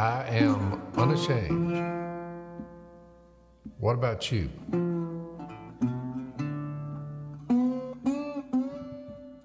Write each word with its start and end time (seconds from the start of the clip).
I 0.00 0.24
am 0.30 0.80
unashamed. 0.96 1.76
What 3.78 3.92
about 3.96 4.32
you? 4.32 4.48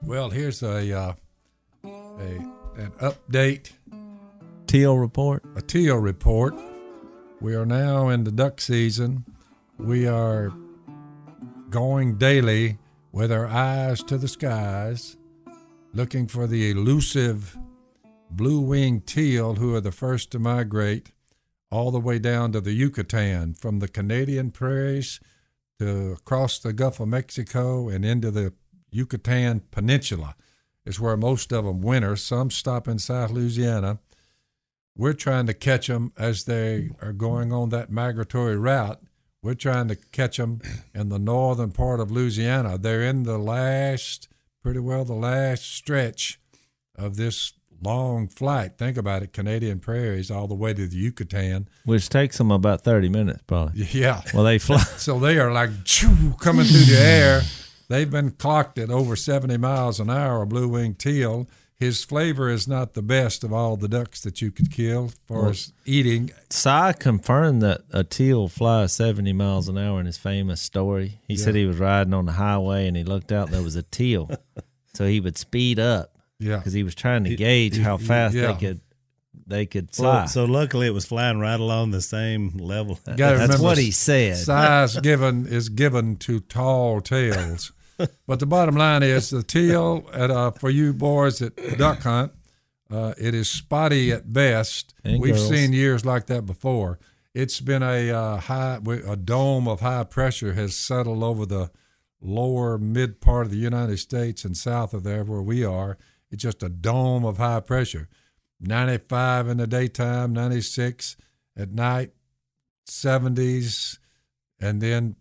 Well, 0.01 0.29
here's 0.29 0.63
a, 0.63 0.97
uh, 0.97 1.13
a 1.83 1.89
an 2.77 2.91
update, 3.01 3.73
Teal 4.65 4.97
report. 4.97 5.43
a 5.57 5.61
teal 5.61 5.97
report. 5.97 6.55
We 7.41 7.53
are 7.53 7.65
now 7.65 8.07
in 8.07 8.23
the 8.23 8.31
duck 8.31 8.61
season. 8.61 9.25
We 9.77 10.07
are 10.07 10.53
going 11.69 12.17
daily 12.17 12.77
with 13.11 13.29
our 13.29 13.45
eyes 13.45 14.01
to 14.03 14.17
the 14.17 14.29
skies, 14.29 15.17
looking 15.93 16.27
for 16.27 16.47
the 16.47 16.71
elusive 16.71 17.57
blue 18.35 18.59
winged 18.59 19.07
teal 19.07 19.55
who 19.55 19.73
are 19.75 19.81
the 19.81 19.91
first 19.91 20.31
to 20.31 20.39
migrate 20.39 21.11
all 21.71 21.91
the 21.91 21.99
way 21.99 22.19
down 22.19 22.51
to 22.51 22.61
the 22.61 22.73
Yucatan 22.73 23.53
from 23.53 23.79
the 23.79 23.87
Canadian 23.87 24.51
prairies 24.51 25.19
to 25.79 26.13
across 26.13 26.59
the 26.59 26.73
Gulf 26.73 26.99
of 26.99 27.07
Mexico 27.07 27.89
and 27.89 28.05
into 28.05 28.31
the 28.31 28.53
Yucatan 28.91 29.61
Peninsula 29.71 30.35
is 30.85 30.99
where 30.99 31.17
most 31.17 31.51
of 31.51 31.65
them 31.65 31.81
winter. 31.81 32.15
Some 32.15 32.51
stop 32.51 32.87
in 32.87 32.99
South 32.99 33.31
Louisiana. 33.31 33.99
We're 34.95 35.13
trying 35.13 35.47
to 35.47 35.53
catch 35.53 35.87
them 35.87 36.13
as 36.17 36.45
they 36.45 36.91
are 37.01 37.11
going 37.11 37.51
on 37.51 37.69
that 37.69 37.91
migratory 37.91 38.55
route. 38.55 39.01
We're 39.41 39.55
trying 39.55 39.89
to 39.89 39.95
catch 39.95 40.37
them 40.37 40.61
in 40.93 41.09
the 41.09 41.19
northern 41.19 41.71
part 41.71 41.99
of 41.99 42.11
Louisiana. 42.11 42.77
They're 42.77 43.03
in 43.03 43.23
the 43.23 43.37
last, 43.37 44.29
pretty 44.63 44.79
well 44.79 45.03
the 45.03 45.13
last 45.13 45.65
stretch 45.65 46.39
of 46.95 47.17
this 47.17 47.53
long 47.85 48.27
flight. 48.27 48.77
Think 48.77 48.97
about 48.97 49.23
it 49.23 49.31
Canadian 49.33 49.79
prairies 49.79 50.29
all 50.31 50.47
the 50.47 50.55
way 50.55 50.73
to 50.73 50.87
the 50.87 50.95
Yucatan. 50.97 51.67
Which 51.85 52.09
takes 52.09 52.37
them 52.37 52.51
about 52.51 52.81
30 52.83 53.09
minutes, 53.09 53.41
probably. 53.47 53.83
Yeah. 53.91 54.21
Well, 54.33 54.43
they 54.43 54.59
fly. 54.59 54.77
So 54.97 55.19
they 55.19 55.37
are 55.37 55.51
like 55.51 55.69
choo, 55.85 56.33
coming 56.39 56.65
through 56.65 56.85
the 56.85 56.99
air. 56.99 57.41
They've 57.87 58.09
been 58.09 58.31
clocked 58.31 58.79
at 58.79 58.89
over 58.89 59.15
70 59.15 59.57
miles 59.57 59.99
an 59.99 60.09
hour, 60.09 60.41
a 60.41 60.47
blue 60.47 60.67
winged 60.67 60.97
teal. 60.99 61.47
His 61.77 62.05
flavor 62.05 62.49
is 62.49 62.67
not 62.69 62.93
the 62.93 63.01
best 63.01 63.43
of 63.43 63.51
all 63.51 63.75
the 63.75 63.89
ducks 63.89 64.21
that 64.21 64.41
you 64.41 64.49
could 64.49 64.71
kill 64.71 65.11
for 65.27 65.41
Well- 65.41 65.49
as 65.51 65.73
eating. 65.85 66.31
Si 66.49 66.93
confirmed 66.99 67.61
that 67.61 67.81
a 67.91 68.03
teal 68.03 68.47
flies 68.47 68.93
70 68.93 69.33
miles 69.33 69.67
an 69.67 69.77
hour 69.77 69.99
in 69.99 70.05
his 70.05 70.17
famous 70.17 70.61
story. 70.61 71.19
He 71.27 71.35
said 71.35 71.53
he 71.53 71.65
was 71.65 71.77
riding 71.77 72.13
on 72.13 72.25
the 72.25 72.31
highway 72.31 72.87
and 72.87 72.95
he 72.95 73.03
looked 73.03 73.31
out, 73.31 73.51
there 73.51 73.61
was 73.61 73.75
a 73.75 73.83
teal. 73.83 74.31
so 74.93 75.05
he 75.05 75.19
would 75.19 75.37
speed 75.37 75.77
up 75.77 76.14
Yeah. 76.39 76.57
because 76.57 76.73
he 76.73 76.83
was 76.83 76.95
trying 76.95 77.23
to 77.25 77.35
gauge 77.35 77.77
how 77.77 77.97
fast 77.97 78.35
yeah. 78.35 78.51
they 78.53 78.59
could 78.59 78.81
they 79.47 79.65
could 79.65 79.93
So, 79.93 80.03
fly. 80.03 80.25
so 80.25 80.45
luckily 80.45 80.87
it 80.87 80.93
was 80.93 81.05
flying 81.05 81.39
right 81.39 81.59
along 81.59 81.91
the 81.91 82.01
same 82.01 82.57
level. 82.57 82.99
That's 83.05 83.19
remember, 83.19 83.57
what 83.61 83.77
he 83.77 83.91
said. 83.91 84.37
Si's 84.37 84.99
given 85.01 85.45
is 85.45 85.69
given 85.69 86.15
to 86.17 86.39
tall 86.39 87.01
tales. 87.01 87.71
but 88.27 88.39
the 88.39 88.45
bottom 88.45 88.75
line 88.75 89.03
is 89.03 89.29
the 89.29 89.43
teal 89.43 90.09
at 90.13 90.31
uh, 90.31 90.51
for 90.51 90.69
you 90.69 90.93
boys 90.93 91.41
at 91.41 91.55
duck 91.77 91.99
hunt, 92.01 92.31
uh, 92.91 93.13
it 93.17 93.33
is 93.33 93.49
spotty 93.49 94.11
at 94.11 94.31
best. 94.33 94.93
And 95.03 95.21
We've 95.21 95.35
girls. 95.35 95.49
seen 95.49 95.73
years 95.73 96.05
like 96.05 96.25
that 96.27 96.45
before. 96.45 96.99
It's 97.33 97.59
been 97.59 97.83
a 97.83 98.11
uh, 98.11 98.37
high, 98.37 98.79
a 99.07 99.15
dome 99.15 99.67
of 99.67 99.81
high 99.81 100.05
pressure 100.05 100.53
has 100.53 100.75
settled 100.75 101.21
over 101.23 101.45
the 101.45 101.69
lower 102.21 102.77
mid 102.77 103.21
part 103.21 103.45
of 103.45 103.51
the 103.51 103.57
United 103.57 103.97
States 103.97 104.43
and 104.45 104.55
south 104.57 104.93
of 104.93 105.03
there 105.03 105.23
where 105.23 105.41
we 105.41 105.63
are. 105.63 105.97
It's 106.31 106.43
just 106.43 106.63
a 106.63 106.69
dome 106.69 107.23
of 107.25 107.37
high 107.37 107.59
pressure. 107.61 108.07
95 108.59 109.47
in 109.47 109.57
the 109.57 109.67
daytime, 109.67 110.33
96 110.33 111.17
at 111.57 111.71
night, 111.71 112.11
70s, 112.87 113.99
and 114.59 114.81
then 114.81 115.15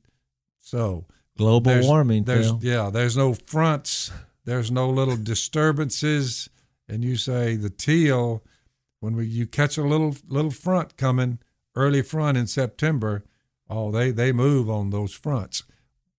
so 0.60 1.06
Global 1.36 1.72
there's- 1.72 1.84
warming, 1.86 2.24
There's 2.24 2.52
yeah, 2.60 2.90
there's 2.90 3.16
no 3.16 3.34
fronts, 3.34 4.10
there's 4.44 4.70
no 4.70 4.88
little 4.88 5.16
disturbances, 5.16 6.48
and 6.88 7.04
you 7.04 7.16
say 7.16 7.56
the 7.56 7.70
teal 7.70 8.44
when 9.00 9.16
we 9.16 9.26
you 9.26 9.46
catch 9.46 9.76
a 9.76 9.82
little 9.82 10.14
little 10.28 10.50
front 10.50 10.96
coming 10.96 11.38
early 11.74 12.02
front 12.02 12.38
in 12.38 12.46
September, 12.46 13.24
oh 13.68 13.90
they 13.90 14.10
they 14.10 14.32
move 14.32 14.70
on 14.70 14.90
those 14.90 15.12
fronts. 15.12 15.64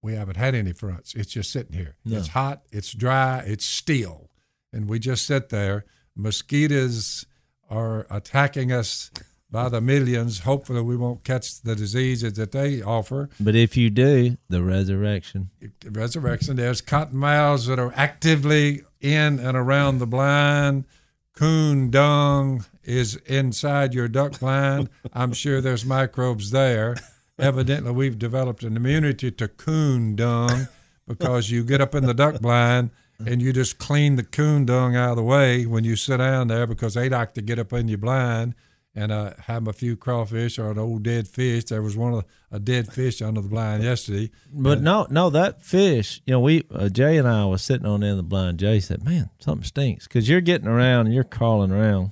We 0.02 0.14
haven't 0.14 0.38
had 0.38 0.54
any 0.54 0.74
fronts. 0.74 1.16
It's 1.16 1.32
just 1.32 1.52
sitting 1.52 1.74
here. 1.74 1.96
No. 2.06 2.18
It's 2.18 2.28
hot. 2.30 2.64
It's 2.72 2.94
dry. 2.94 3.40
It's 3.48 3.66
still, 3.66 4.30
and 4.76 4.90
we 4.90 5.00
just 5.00 5.26
sit 5.26 5.50
there. 5.50 5.86
Mosquitoes 6.16 7.26
are 7.70 8.06
attacking 8.12 8.72
us 8.72 9.10
by 9.50 9.70
the 9.70 9.80
millions. 9.80 10.40
Hopefully, 10.40 10.82
we 10.82 10.98
won't 10.98 11.24
catch 11.24 11.62
the 11.62 11.76
diseases 11.76 12.34
that 12.34 12.52
they 12.52 12.82
offer 12.82 13.30
But 13.40 13.56
if 13.56 13.78
you 13.78 13.90
do, 13.90 14.38
the 14.50 14.62
resurrection. 14.62 15.50
resurrection. 15.90 16.58
There's 16.58 16.82
cottonmouths 16.82 17.68
that 17.68 17.80
are 17.80 17.94
actively 17.96 18.84
in 19.00 19.40
and 19.40 19.56
around 19.56 20.00
the 20.00 20.08
blind. 20.08 20.86
Coon 21.34 21.90
dung 21.90 22.66
is 22.84 23.16
inside 23.26 23.94
your 23.94 24.08
duck 24.08 24.40
blind. 24.40 24.90
I'm 25.14 25.34
sure 25.34 25.62
there's 25.62 25.86
microbes 25.86 26.52
there. 26.52 26.96
Evidently, 27.40 27.92
we've 27.92 28.20
developed 28.20 28.64
an 28.64 28.76
immunity 28.78 29.32
to 29.32 29.48
coon 29.48 30.16
dung 30.16 30.68
because 31.08 31.50
you 31.52 31.64
get 31.64 31.82
up 31.82 31.94
in 31.96 32.06
the 32.06 32.14
duck 32.14 32.40
blind 32.42 32.90
and 33.20 33.42
you 33.42 33.54
just 33.54 33.78
clean 33.78 34.16
the 34.16 34.24
coon 34.24 34.66
dung 34.66 34.96
out 34.96 35.12
of 35.12 35.16
the 35.18 35.24
way 35.24 35.66
when 35.66 35.84
you 35.84 35.96
sit 35.96 36.18
down 36.18 36.48
there 36.48 36.68
because 36.68 36.94
they 36.96 37.10
like 37.10 37.34
to 37.36 37.42
get 37.42 37.60
up 37.60 37.72
in 37.74 37.88
your 37.88 37.98
blind 37.98 38.56
and 38.98 39.12
uh, 39.12 39.34
have 39.48 39.68
a 39.68 39.74
few 39.74 39.98
crawfish 39.98 40.58
or 40.58 40.72
an 40.72 40.80
old 40.80 41.04
dead 41.04 41.28
fish. 41.28 41.66
There 41.66 41.82
was 41.82 41.98
one 41.98 42.14
of 42.14 42.26
a 42.52 42.60
dead 42.60 42.88
fish 42.92 43.22
under 43.22 43.42
the 43.42 43.50
blind 43.50 43.84
yesterday. 43.84 44.32
But 44.52 44.82
no, 44.82 45.06
no, 45.10 45.30
that 45.30 45.62
fish. 45.64 46.22
You 46.26 46.32
know, 46.34 46.40
we 46.40 46.64
uh, 46.72 46.90
Jay 46.90 47.18
and 47.18 47.28
I 47.28 47.46
was 47.46 47.62
sitting 47.62 47.86
on 47.86 48.00
the 48.00 48.08
end 48.08 48.12
of 48.12 48.18
the 48.18 48.24
blind. 48.24 48.58
Jay 48.60 48.80
said, 48.80 49.04
"Man, 49.04 49.30
something 49.40 49.66
stinks," 49.66 50.08
because 50.08 50.30
you're 50.30 50.40
getting 50.42 50.68
around 50.68 51.08
and 51.08 51.14
you're 51.16 51.24
crawling 51.26 51.72
around 51.72 52.12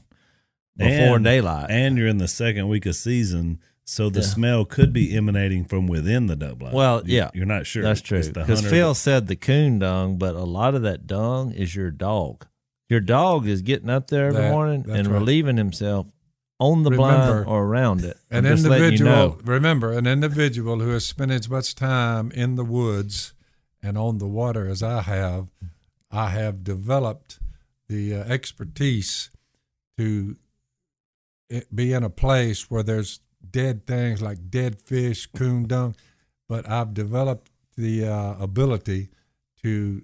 before 0.76 1.16
And- 1.16 1.24
daylight. 1.26 1.68
And 1.70 1.98
you're 1.98 2.08
in 2.08 2.18
the 2.18 2.28
second 2.28 2.68
week 2.68 2.86
of 2.86 2.96
season, 2.96 3.60
so 3.86 4.10
the 4.10 4.22
Yeah. 4.22 4.26
smell 4.28 4.66
could 4.66 4.94
be 4.94 5.16
emanating 5.16 5.66
from 5.66 5.88
within 5.88 6.28
the 6.28 6.36
duck 6.36 6.58
blind. 6.60 6.74
well, 6.76 7.02
You- 7.06 7.16
yeah, 7.18 7.32
You're 7.34 7.46
not 7.46 7.66
sure. 7.68 7.84
That's 7.84 8.02
true. 8.02 8.20
Because 8.24 8.60
hunter 8.62 8.70
Phil 8.70 8.94
said 8.96 9.28
the 9.28 9.36
coon 9.36 9.80
dung, 9.80 10.18
but 10.18 10.36
a 10.36 10.44
lot 10.44 10.76
of 10.76 10.82
that 10.84 11.06
dung 11.08 11.52
is 11.52 11.76
your 11.76 11.92
dog. 11.92 12.46
Your 12.90 13.00
dog 13.02 13.48
is 13.48 13.62
getting 13.62 13.90
up 13.90 14.08
there 14.08 14.28
every 14.28 14.42
That- 14.42 14.52
morning 14.52 14.86
and 14.90 15.08
right. 15.08 15.14
relieving 15.20 15.58
himself 15.58 16.08
on 16.60 16.84
the 16.84 16.92
Remember, 16.92 17.44
blind 17.44 17.48
or 17.48 17.64
around 17.66 18.04
it. 18.06 18.18
An 18.30 18.46
I'm 18.46 18.56
just 18.56 18.66
you 18.66 18.72
individual, 18.74 19.12
know. 19.12 19.38
remember, 19.44 19.92
an 19.94 20.06
individual 20.08 20.80
who 20.80 20.90
has 20.90 21.06
spent 21.06 21.32
as 21.32 21.50
much 21.50 21.76
time 21.76 22.32
in 22.32 22.56
the 22.56 22.64
woods 22.64 23.34
and 23.82 23.98
on 23.98 24.20
the 24.20 24.28
water 24.28 24.68
as 24.70 24.82
I 24.82 25.02
have, 25.02 25.48
I 26.10 26.30
have 26.30 26.64
developed 26.64 27.40
the 27.90 28.14
uh, 28.16 28.24
expertise 28.26 29.30
to 29.98 30.38
be 31.74 31.92
in 31.94 32.04
a 32.04 32.10
place 32.10 32.70
where 32.72 32.84
there's 32.84 33.20
dead 33.50 33.86
things 33.86 34.22
like 34.22 34.50
dead 34.50 34.80
fish, 34.80 35.26
coon 35.28 35.68
dung, 35.68 35.96
but 36.50 36.68
I've 36.70 36.94
developed 36.94 37.50
the 37.78 38.06
uh, 38.08 38.36
ability 38.40 39.10
to 39.64 40.04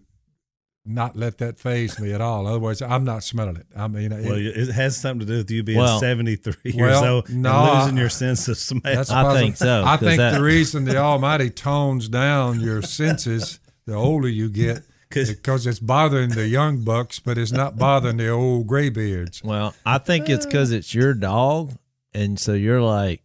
not 0.85 1.16
let 1.16 1.38
that 1.38 1.59
faze 1.59 2.00
me 2.00 2.11
at 2.13 2.22
all. 2.22 2.47
Otherwise, 2.47 2.81
I'm 2.81 3.03
not 3.03 3.23
smelling 3.23 3.57
it. 3.57 3.67
I 3.75 3.88
mean, 3.88 4.11
it- 4.11 4.25
Well, 4.25 4.38
it 4.38 4.69
has 4.72 4.97
something 4.97 5.19
to 5.27 5.31
do 5.31 5.38
with 5.39 5.51
you 5.51 5.61
being 5.61 5.77
Well- 5.77 6.00
73 6.00 6.53
years 6.63 6.75
Well, 6.77 7.16
old 7.16 7.29
no, 7.29 7.51
and 7.53 7.79
losing 7.79 7.97
I- 7.97 8.01
your 8.01 8.09
sense 8.09 8.47
of 8.47 8.57
smell. 8.57 8.81
That's 8.83 9.11
I 9.11 9.33
think 9.39 9.57
so, 9.57 9.83
I 9.83 9.97
'cause 9.97 10.00
think 10.07 10.17
that- 10.17 10.33
the 10.38 10.41
reason 10.44 10.85
the 10.85 10.97
Almighty 10.97 11.50
tones 11.51 12.09
down 12.09 12.59
your 12.61 12.81
senses 12.81 13.59
the 13.85 13.94
older 13.94 14.27
you 14.29 14.50
get, 14.50 14.83
'Cause- 15.11 15.29
because 15.29 15.67
it's 15.67 15.79
bothering 15.79 16.29
the 16.29 16.47
young 16.47 16.83
bucks, 16.83 17.19
but 17.19 17.38
it's 17.38 17.51
not 17.51 17.77
bothering 17.77 18.17
the 18.17 18.29
old 18.29 18.66
graybeards. 18.67 19.44
Well, 19.44 19.75
I 19.85 19.97
think 20.00 20.30
it's 20.30 20.45
because 20.45 20.71
it's 20.71 20.94
your 20.95 21.13
dog, 21.13 21.74
and 22.13 22.39
so 22.39 22.53
you're 22.53 22.81
like 22.81 23.21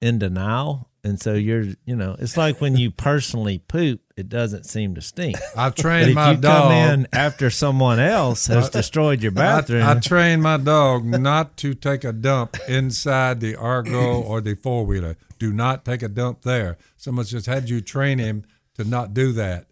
in 0.00 0.18
denial, 0.18 0.88
and 1.04 1.20
so 1.20 1.34
you're, 1.34 1.64
you 1.84 1.96
know, 1.96 2.16
it's 2.18 2.36
like 2.36 2.60
when 2.60 2.76
you 2.76 2.90
personally 2.90 3.58
poop, 3.58 4.00
it 4.16 4.28
doesn't 4.28 4.64
seem 4.64 4.94
to 4.96 5.00
stink. 5.00 5.36
I've 5.56 5.74
trained 5.74 6.10
if 6.10 6.14
my 6.14 6.32
you 6.32 6.36
dog. 6.38 6.62
come 6.64 6.72
in 6.72 7.08
after 7.12 7.50
someone 7.50 7.98
else 7.98 8.46
has 8.48 8.68
destroyed 8.68 9.22
your 9.22 9.32
bathroom, 9.32 9.82
I, 9.84 9.92
I 9.92 10.00
trained 10.00 10.42
my 10.42 10.56
dog 10.56 11.04
not 11.04 11.56
to 11.58 11.74
take 11.74 12.04
a 12.04 12.12
dump 12.12 12.56
inside 12.68 13.40
the 13.40 13.56
Argo 13.56 14.20
or 14.22 14.40
the 14.40 14.54
four 14.54 14.84
wheeler. 14.84 15.16
Do 15.38 15.52
not 15.52 15.84
take 15.84 16.02
a 16.02 16.08
dump 16.08 16.42
there. 16.42 16.76
Someone 16.96 17.24
just 17.26 17.46
had 17.46 17.70
you 17.70 17.80
train 17.80 18.18
him 18.18 18.44
to 18.74 18.84
not 18.84 19.14
do 19.14 19.32
that. 19.32 19.66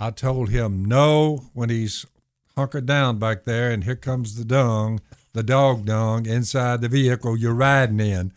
I 0.00 0.10
told 0.10 0.48
him 0.48 0.84
no 0.84 1.50
when 1.52 1.68
he's 1.70 2.06
hunkered 2.56 2.86
down 2.86 3.18
back 3.18 3.44
there, 3.44 3.70
and 3.70 3.84
here 3.84 3.96
comes 3.96 4.34
the 4.34 4.44
dung, 4.44 5.00
the 5.32 5.42
dog 5.42 5.84
dung 5.84 6.26
inside 6.26 6.80
the 6.80 6.88
vehicle 6.88 7.36
you're 7.36 7.54
riding 7.54 8.00
in. 8.00 8.32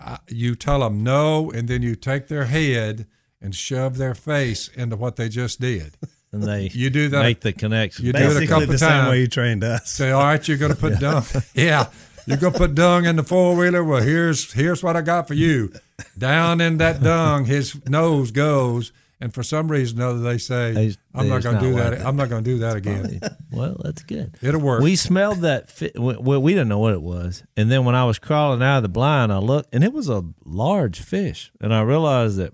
I, 0.00 0.18
you 0.28 0.54
tell 0.54 0.80
them 0.80 1.02
no, 1.02 1.50
and 1.50 1.68
then 1.68 1.82
you 1.82 1.94
take 1.96 2.28
their 2.28 2.44
head 2.46 3.06
and 3.40 3.54
shove 3.54 3.96
their 3.98 4.14
face 4.14 4.68
into 4.68 4.96
what 4.96 5.16
they 5.16 5.28
just 5.28 5.60
did. 5.60 5.96
and 6.32 6.42
they 6.42 6.68
You 6.72 6.90
do 6.90 7.08
that. 7.10 7.22
make 7.22 7.40
the 7.40 7.52
connection. 7.52 8.04
You 8.06 8.12
do 8.12 8.18
it 8.36 8.42
a 8.42 8.46
couple 8.46 8.66
the 8.66 8.78
same 8.78 8.88
times. 8.88 9.10
way 9.10 9.20
you 9.20 9.26
trained 9.28 9.64
us. 9.64 9.88
Say, 9.90 10.10
all 10.10 10.22
right, 10.24 10.46
you're 10.48 10.58
going 10.58 10.72
to 10.74 10.78
put 10.78 10.98
dung. 11.00 11.24
yeah, 11.54 11.86
you're 12.26 12.36
going 12.36 12.52
to 12.52 12.58
put 12.58 12.74
dung 12.74 13.04
in 13.06 13.16
the 13.16 13.22
four 13.22 13.56
wheeler. 13.56 13.82
Well, 13.84 14.02
here's 14.02 14.52
here's 14.52 14.82
what 14.82 14.96
I 14.96 15.00
got 15.02 15.26
for 15.28 15.34
you. 15.34 15.72
Down 16.16 16.60
in 16.60 16.76
that 16.78 17.02
dung, 17.02 17.44
his 17.46 17.84
nose 17.88 18.30
goes, 18.30 18.92
and 19.20 19.34
for 19.34 19.42
some 19.42 19.70
reason 19.70 20.00
or 20.00 20.06
other, 20.08 20.20
they 20.20 20.38
say, 20.38 20.72
They- 20.72 20.94
"I'm 21.14 21.28
not 21.28 21.42
going 21.42 21.56
to 21.56 21.60
do 21.62 21.74
that. 21.76 21.92
it." 21.94 22.00
I'm 22.04 22.16
not 22.16 22.28
going 22.28 22.44
to 22.44 22.50
do 22.50 22.58
that 22.58 22.76
again." 22.76 23.20
well, 23.52 23.76
that's 23.82 24.02
good. 24.02 24.36
It'll 24.42 24.60
work. 24.60 24.82
We 24.82 24.96
smelled 24.96 25.40
that. 25.40 25.70
Fi- 25.70 25.92
well, 25.96 26.40
we 26.42 26.52
didn't 26.52 26.68
know 26.68 26.78
what 26.78 26.92
it 26.94 27.02
was, 27.02 27.42
and 27.56 27.70
then 27.70 27.84
when 27.84 27.94
I 27.94 28.04
was 28.04 28.18
crawling 28.18 28.62
out 28.62 28.78
of 28.78 28.82
the 28.82 28.88
blind, 28.88 29.32
I 29.32 29.38
looked, 29.38 29.74
and 29.74 29.82
it 29.84 29.92
was 29.92 30.08
a 30.08 30.24
large 30.44 31.00
fish, 31.00 31.50
and 31.60 31.74
I 31.74 31.80
realized 31.82 32.36
that 32.38 32.52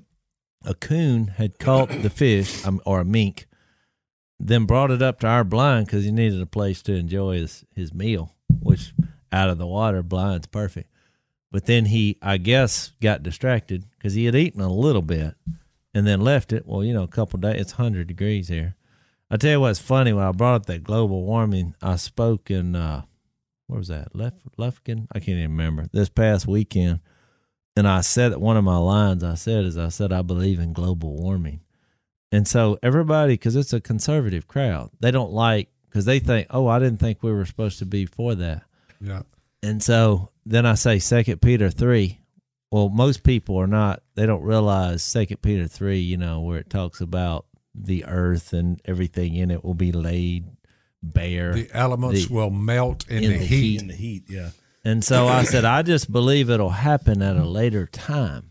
a 0.64 0.75
coon 0.75 1.28
had 1.28 1.58
caught 1.58 1.90
the 1.90 2.11
fish, 2.25 2.64
um, 2.67 2.81
or 2.87 3.00
a 3.00 3.05
mink, 3.05 3.46
then 4.40 4.64
brought 4.64 4.90
it 4.90 5.02
up 5.02 5.20
to 5.20 5.26
our 5.26 5.44
blind 5.44 5.87
because 5.87 6.05
he 6.05 6.10
needed 6.10 6.40
a 6.40 6.46
place 6.46 6.82
to 6.82 6.94
enjoy 6.94 7.37
his 7.37 7.64
his 7.75 7.93
meal, 7.94 8.34
which 8.60 8.93
out 9.31 9.50
of 9.50 9.58
the 9.58 9.67
water, 9.67 10.02
blind's 10.02 10.46
perfect. 10.46 10.90
But 11.50 11.67
then 11.67 11.84
he, 11.87 12.19
I 12.22 12.37
guess, 12.38 12.93
got 13.00 13.22
distracted 13.22 13.84
because 13.96 14.14
he 14.14 14.25
had 14.25 14.34
eaten 14.34 14.60
a 14.60 14.69
little 14.72 15.02
bit, 15.02 15.34
and 15.94 16.06
then 16.06 16.20
left 16.20 16.52
it. 16.52 16.67
Well, 16.67 16.82
you 16.85 16.93
know, 16.93 17.05
a 17.05 17.08
couple 17.08 17.38
days. 17.38 17.61
It's 17.61 17.73
hundred 17.73 18.08
degrees 18.08 18.49
here. 18.49 18.75
I 19.31 19.37
tell 19.37 19.52
you 19.52 19.61
what's 19.61 19.79
funny. 19.81 20.12
When 20.12 20.25
I 20.25 20.32
brought 20.32 20.55
up 20.56 20.67
that 20.67 20.85
global 20.85 21.23
warming, 21.25 21.75
I 21.81 21.96
spoke 21.96 22.50
in 22.50 22.76
uh, 22.76 23.02
where 23.67 23.79
was 23.79 23.88
that? 23.88 24.14
Left 24.14 24.38
Lufkin? 24.58 25.06
I 25.12 25.19
can't 25.20 25.38
even 25.38 25.52
remember. 25.52 25.87
This 25.93 26.08
past 26.08 26.46
weekend, 26.46 27.00
and 27.76 27.88
I 27.88 28.02
said 28.02 28.32
that 28.32 28.41
one 28.41 28.56
of 28.56 28.64
my 28.64 28.76
lines 28.76 29.25
I 29.25 29.35
said 29.35 29.64
is 29.64 29.79
I 29.79 29.88
said 29.88 30.12
I 30.12 30.23
believe 30.23 30.61
in 30.61 30.73
global 30.73 31.17
warming, 31.17 31.61
and 32.31 32.46
so 32.46 32.79
everybody 32.82 33.35
because 33.35 33.56
it's 33.56 33.73
a 33.73 33.81
conservative 33.81 34.46
crowd, 34.46 34.91
they 35.00 35.11
don't 35.11 35.32
like 35.32 35.69
because 35.88 36.05
they 36.05 36.19
think, 36.19 36.49
oh, 36.50 36.67
I 36.67 36.79
didn't 36.79 36.99
think 36.99 37.23
we 37.23 37.32
were 37.32 37.46
supposed 37.46 37.79
to 37.79 37.87
be 37.87 38.05
for 38.06 38.35
that. 38.35 38.62
yeah. 39.00 39.23
And 39.62 39.82
so 39.82 40.31
then 40.44 40.67
I 40.67 40.75
say 40.75 40.99
Second 40.99 41.41
Peter 41.41 41.70
three. 41.70 42.20
Well, 42.74 42.88
most 42.88 43.22
people 43.22 43.56
are 43.56 43.68
not. 43.68 44.02
They 44.16 44.26
don't 44.26 44.42
realize 44.42 45.04
Second 45.04 45.42
Peter 45.42 45.68
three. 45.68 46.00
You 46.00 46.16
know 46.16 46.40
where 46.40 46.58
it 46.58 46.68
talks 46.68 47.00
about 47.00 47.46
the 47.72 48.04
earth 48.04 48.52
and 48.52 48.80
everything 48.84 49.36
in 49.36 49.52
it 49.52 49.62
will 49.64 49.74
be 49.74 49.92
laid 49.92 50.46
bare. 51.00 51.54
The 51.54 51.70
elements 51.72 52.26
The- 52.26 52.34
will 52.34 52.50
melt 52.50 53.08
in, 53.08 53.22
in 53.22 53.30
the, 53.30 53.38
the 53.38 53.44
heat. 53.44 53.60
heat. 53.60 53.80
In 53.82 53.86
the 53.86 53.94
heat, 53.94 54.24
yeah. 54.28 54.50
And 54.84 55.04
so 55.04 55.28
I 55.28 55.44
said, 55.44 55.64
I 55.64 55.82
just 55.82 56.10
believe 56.10 56.50
it'll 56.50 56.70
happen 56.70 57.22
at 57.22 57.36
a 57.36 57.44
later 57.44 57.86
time, 57.86 58.50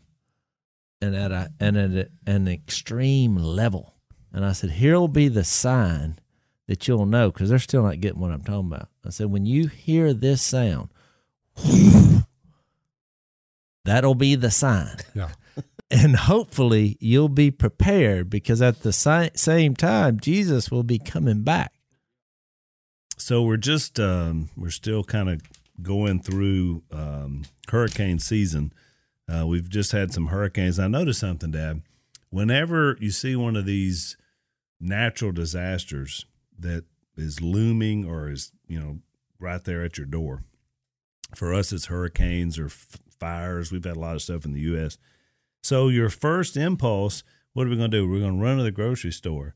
and 1.01 1.13
at 1.17 1.33
a 1.33 1.51
and 1.59 1.77
at 1.77 1.91
a, 1.91 2.09
an 2.25 2.47
extreme 2.47 3.35
level. 3.35 3.93
And 4.31 4.45
I 4.45 4.53
said, 4.53 4.69
here'll 4.69 5.09
be 5.09 5.27
the 5.27 5.43
sign 5.43 6.17
that 6.67 6.87
you'll 6.87 7.05
know 7.05 7.29
because 7.29 7.49
they're 7.49 7.59
still 7.59 7.83
not 7.83 7.99
getting 7.99 8.21
what 8.21 8.31
I'm 8.31 8.41
talking 8.41 8.71
about. 8.71 8.87
I 9.05 9.09
said, 9.09 9.27
when 9.31 9.45
you 9.45 9.67
hear 9.67 10.13
this 10.13 10.41
sound, 10.41 10.91
that'll 13.85 14.15
be 14.15 14.35
the 14.35 14.51
sign. 14.51 14.97
Yeah. 15.13 15.29
And 15.91 16.15
hopefully 16.15 16.97
you'll 16.99 17.29
be 17.29 17.51
prepared 17.51 18.27
because 18.27 18.63
at 18.63 18.81
the 18.81 18.91
si- 18.91 19.29
same 19.35 19.75
time, 19.75 20.19
Jesus 20.19 20.71
will 20.71 20.81
be 20.81 20.97
coming 20.97 21.43
back. 21.43 21.71
So 23.17 23.43
we're 23.43 23.57
just 23.57 23.99
um, 23.99 24.49
we're 24.57 24.71
still 24.71 25.03
kind 25.03 25.29
of 25.29 25.41
going 25.83 26.19
through 26.21 26.81
um, 26.91 27.43
hurricane 27.69 28.17
season. 28.17 28.73
Uh, 29.31 29.45
we've 29.45 29.69
just 29.69 29.91
had 29.91 30.11
some 30.11 30.27
hurricanes. 30.27 30.79
I 30.79 30.87
noticed 30.87 31.19
something, 31.19 31.51
Dad. 31.51 31.83
Whenever 32.31 32.97
you 32.99 33.11
see 33.11 33.35
one 33.35 33.55
of 33.55 33.65
these 33.65 34.17
natural 34.79 35.31
disasters 35.31 36.25
that 36.57 36.85
is 37.15 37.39
looming 37.39 38.03
or 38.03 38.31
is 38.31 38.51
you 38.67 38.79
know 38.79 38.99
right 39.39 39.63
there 39.63 39.83
at 39.83 39.99
your 39.99 40.07
door, 40.07 40.43
for 41.35 41.53
us 41.53 41.71
it's 41.71 41.85
hurricanes 41.85 42.57
or 42.57 42.65
f- 42.65 42.97
fires. 43.23 43.71
We've 43.71 43.83
had 43.83 43.95
a 43.95 43.99
lot 43.99 44.15
of 44.15 44.21
stuff 44.21 44.43
in 44.45 44.53
the 44.53 44.59
U.S. 44.61 44.97
So 45.63 45.87
your 45.87 46.09
first 46.09 46.57
impulse, 46.57 47.23
what 47.53 47.65
are 47.65 47.69
we 47.69 47.77
going 47.77 47.89
to 47.91 47.97
do? 47.97 48.09
We're 48.09 48.19
going 48.19 48.37
to 48.37 48.43
run 48.43 48.57
to 48.57 48.63
the 48.63 48.71
grocery 48.71 49.11
store 49.11 49.55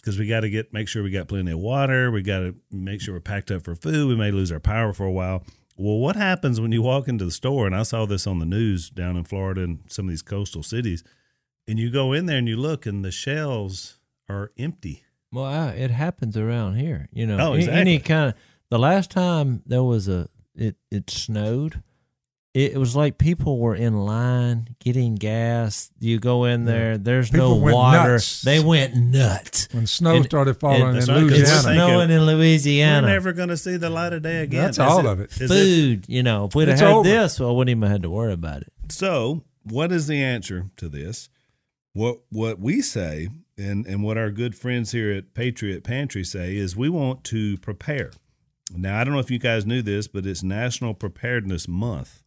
because 0.00 0.18
we 0.18 0.26
got 0.26 0.40
to 0.40 0.50
get 0.50 0.72
make 0.72 0.88
sure 0.88 1.02
we 1.02 1.10
got 1.10 1.28
plenty 1.28 1.52
of 1.52 1.58
water. 1.60 2.10
We 2.10 2.22
got 2.22 2.40
to 2.40 2.56
make 2.72 3.00
sure 3.00 3.14
we're 3.14 3.20
packed 3.20 3.50
up 3.50 3.62
for 3.62 3.74
food. 3.76 4.08
We 4.08 4.16
may 4.16 4.30
lose 4.32 4.50
our 4.50 4.58
power 4.60 4.92
for 4.92 5.06
a 5.06 5.12
while. 5.12 5.44
Well, 5.76 5.98
what 5.98 6.16
happens 6.16 6.60
when 6.60 6.72
you 6.72 6.82
walk 6.82 7.06
into 7.06 7.24
the 7.24 7.30
store? 7.30 7.64
And 7.66 7.76
I 7.76 7.84
saw 7.84 8.04
this 8.04 8.26
on 8.26 8.40
the 8.40 8.46
news 8.46 8.90
down 8.90 9.16
in 9.16 9.22
Florida 9.22 9.62
and 9.62 9.78
some 9.88 10.06
of 10.06 10.10
these 10.10 10.22
coastal 10.22 10.64
cities. 10.64 11.04
And 11.68 11.78
you 11.78 11.90
go 11.90 12.12
in 12.12 12.26
there 12.26 12.38
and 12.38 12.48
you 12.48 12.56
look, 12.56 12.84
and 12.84 13.04
the 13.04 13.12
shelves 13.12 13.98
are 14.28 14.50
empty. 14.58 15.04
Well, 15.30 15.44
I, 15.44 15.68
it 15.72 15.92
happens 15.92 16.36
around 16.36 16.76
here. 16.76 17.08
You 17.12 17.26
know, 17.26 17.38
Oh, 17.38 17.52
exactly. 17.52 17.80
any 17.80 17.98
kind 18.00 18.30
of. 18.30 18.34
The 18.70 18.78
last 18.78 19.10
time 19.12 19.62
there 19.66 19.84
was 19.84 20.08
a 20.08 20.28
it 20.56 20.74
it 20.90 21.10
snowed, 21.10 21.82
it, 22.54 22.72
it 22.72 22.78
was 22.78 22.96
like 22.96 23.18
people 23.18 23.58
were 23.58 23.74
in 23.74 23.96
line 23.98 24.74
getting 24.80 25.14
gas. 25.14 25.90
You 26.00 26.18
go 26.18 26.44
in 26.44 26.64
there, 26.64 26.96
there's 26.98 27.32
no 27.32 27.54
People 27.54 27.60
went 27.60 27.76
water. 27.76 28.12
nuts. 28.12 28.42
They 28.42 28.58
went 28.60 28.96
nuts. 28.96 29.68
When 29.72 29.86
snow 29.86 30.16
And- 30.16 30.24
started 30.24 30.54
falling 30.58 30.80
and- 30.82 30.90
in 30.90 30.94
That's 30.96 31.08
right, 31.08 31.20
'cause 31.28 31.32
It's 31.38 31.50
Louisiana. 31.50 31.66
Louisiana, 31.68 31.88
snowing 31.92 32.10
in 32.10 32.26
Louisiana. 32.26 33.06
We're 33.06 33.12
never 33.12 33.32
going 33.32 33.48
to 33.50 33.56
see 33.56 33.76
the 33.76 33.90
light 33.90 34.12
of 34.12 34.22
day 34.22 34.42
again. 34.42 34.62
That's 34.64 34.78
Is 34.78 34.82
all 34.84 35.06
of 35.06 35.20
it. 35.20 35.30
is 35.40 35.50
Food, 35.50 36.06
you 36.08 36.22
know, 36.22 36.46
if 36.46 36.54
we'd 36.54 36.68
have 36.68 36.72
It's 36.74 36.80
had 36.80 36.90
over. 36.92 37.08
this, 37.08 37.38
well, 37.38 37.50
I 37.50 37.52
wouldn't 37.52 37.70
even 37.70 37.82
have 37.82 37.90
had 37.92 38.02
to 38.02 38.10
worry 38.10 38.32
about 38.32 38.62
it. 38.62 38.72
So, 38.90 39.44
what 39.62 39.92
is 39.92 40.06
the 40.06 40.22
answer 40.22 40.70
to 40.78 40.88
this? 40.88 41.28
What 41.92 42.20
what 42.30 42.60
we 42.60 42.80
say 42.80 43.28
and 43.56 43.84
and 43.86 44.02
what 44.02 44.16
our 44.16 44.30
good 44.30 44.54
friends 44.54 44.92
here 44.92 45.10
at 45.10 45.34
Patriot 45.34 45.82
Pantry 45.84 46.22
say 46.24 46.56
is 46.56 46.76
we 46.76 46.88
want 46.88 47.24
to 47.24 47.58
prepare. 47.58 48.10
Now, 48.74 49.00
I 49.00 49.04
don't 49.04 49.14
know 49.14 49.20
if 49.20 49.30
you 49.30 49.38
guys 49.38 49.66
knew 49.66 49.82
this, 49.82 50.06
but 50.08 50.26
it's 50.26 50.42
National 50.42 50.94
Preparedness 50.94 51.66
Month. 51.66 52.22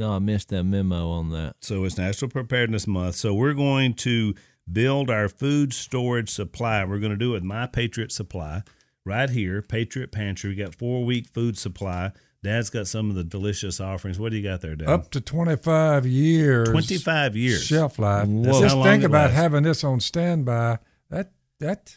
No, 0.00 0.12
I 0.14 0.18
missed 0.18 0.48
that 0.48 0.64
memo 0.64 1.10
on 1.10 1.28
that. 1.32 1.56
So 1.60 1.84
it's 1.84 1.98
National 1.98 2.30
Preparedness 2.30 2.86
Month. 2.86 3.16
So 3.16 3.34
we're 3.34 3.52
going 3.52 3.92
to 3.96 4.34
build 4.72 5.10
our 5.10 5.28
food 5.28 5.74
storage 5.74 6.30
supply. 6.30 6.82
We're 6.86 7.00
going 7.00 7.10
to 7.10 7.18
do 7.18 7.32
it 7.32 7.34
with 7.34 7.42
My 7.42 7.66
Patriot 7.66 8.10
Supply 8.10 8.62
right 9.04 9.28
here, 9.28 9.60
Patriot 9.60 10.10
Pantry. 10.10 10.48
We 10.48 10.56
got 10.56 10.74
four 10.74 11.04
week 11.04 11.28
food 11.28 11.58
supply. 11.58 12.12
Dad's 12.42 12.70
got 12.70 12.86
some 12.86 13.10
of 13.10 13.14
the 13.14 13.24
delicious 13.24 13.78
offerings. 13.78 14.18
What 14.18 14.30
do 14.30 14.38
you 14.38 14.42
got 14.42 14.62
there, 14.62 14.74
Dad? 14.74 14.88
up 14.88 15.10
to 15.10 15.20
25 15.20 16.06
years 16.06 16.70
25 16.70 17.36
years. 17.36 17.62
shelf 17.62 17.98
life. 17.98 18.26
Whoa. 18.26 18.58
Just 18.58 18.76
think 18.82 19.04
about 19.04 19.24
lasts. 19.24 19.36
having 19.36 19.64
this 19.64 19.84
on 19.84 20.00
standby. 20.00 20.78
That 21.10 21.32
that 21.58 21.94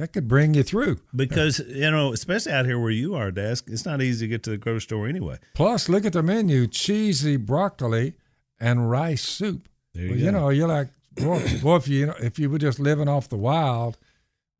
that 0.00 0.14
could 0.14 0.26
bring 0.26 0.54
you 0.54 0.62
through. 0.62 0.98
Because 1.14 1.58
you 1.58 1.90
know, 1.90 2.12
especially 2.12 2.52
out 2.52 2.64
here 2.64 2.78
where 2.78 2.90
you 2.90 3.14
are, 3.14 3.30
Desk, 3.30 3.66
it's 3.68 3.84
not 3.84 4.00
easy 4.00 4.26
to 4.26 4.30
get 4.30 4.42
to 4.44 4.50
the 4.50 4.56
grocery 4.56 4.80
store 4.80 5.06
anyway. 5.06 5.38
Plus, 5.54 5.88
look 5.88 6.04
at 6.04 6.14
the 6.14 6.22
menu: 6.22 6.66
cheesy 6.66 7.36
broccoli 7.36 8.14
and 8.58 8.90
rice 8.90 9.22
soup. 9.22 9.68
There 9.94 10.04
you 10.04 10.10
well, 10.10 10.18
go. 10.18 10.24
you 10.24 10.32
know, 10.32 10.48
you're 10.48 10.68
like, 10.68 10.88
boy, 11.16 11.58
boy, 11.62 11.76
if 11.76 11.88
you 11.88 12.06
know, 12.06 12.14
if 12.18 12.38
you 12.38 12.48
were 12.48 12.58
just 12.58 12.80
living 12.80 13.08
off 13.08 13.28
the 13.28 13.36
wild 13.36 13.98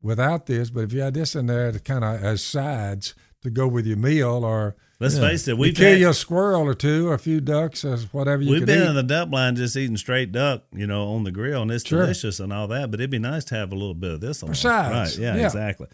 without 0.01 0.45
this, 0.45 0.69
but 0.69 0.83
if 0.83 0.93
you 0.93 1.01
had 1.01 1.15
this 1.15 1.35
in 1.35 1.47
there 1.47 1.71
to 1.71 1.79
kind 1.79 2.03
of 2.03 2.23
as 2.23 2.43
sides 2.43 3.15
to 3.41 3.49
go 3.49 3.67
with 3.67 3.87
your 3.87 3.97
meal, 3.97 4.45
or 4.45 4.75
Let's 5.01 5.17
face 5.17 5.47
it, 5.47 5.57
we've 5.57 5.75
kill 5.75 5.91
had- 5.91 5.99
you 5.99 6.09
a 6.09 6.13
squirrel 6.13 6.61
or 6.61 6.73
two, 6.73 7.09
or 7.09 7.15
a 7.15 7.19
few 7.19 7.41
ducks, 7.41 7.83
or 7.83 7.97
whatever 8.11 8.43
you 8.43 8.51
we've 8.51 8.65
been 8.65 8.83
eat. 8.83 8.87
in 8.89 8.95
the 8.95 9.03
duck 9.03 9.31
line 9.31 9.55
just 9.55 9.75
eating 9.75 9.97
straight 9.97 10.31
duck, 10.31 10.63
you 10.71 10.85
know, 10.87 11.09
on 11.09 11.23
the 11.23 11.31
grill, 11.31 11.63
and 11.63 11.71
it's 11.71 11.85
Sure. 11.85 12.01
delicious 12.03 12.39
and 12.39 12.53
all 12.53 12.67
that. 12.67 12.91
But 12.91 12.99
it'd 12.99 13.09
be 13.09 13.19
nice 13.19 13.43
to 13.45 13.55
have 13.55 13.71
a 13.71 13.75
little 13.75 13.95
bit 13.95 14.11
of 14.11 14.21
this 14.21 14.43
on. 14.43 14.49
For 14.49 14.55
sides. 14.55 15.17
right? 15.17 15.23
Yeah, 15.23 15.35
Yeah. 15.37 15.45
exactly. 15.47 15.87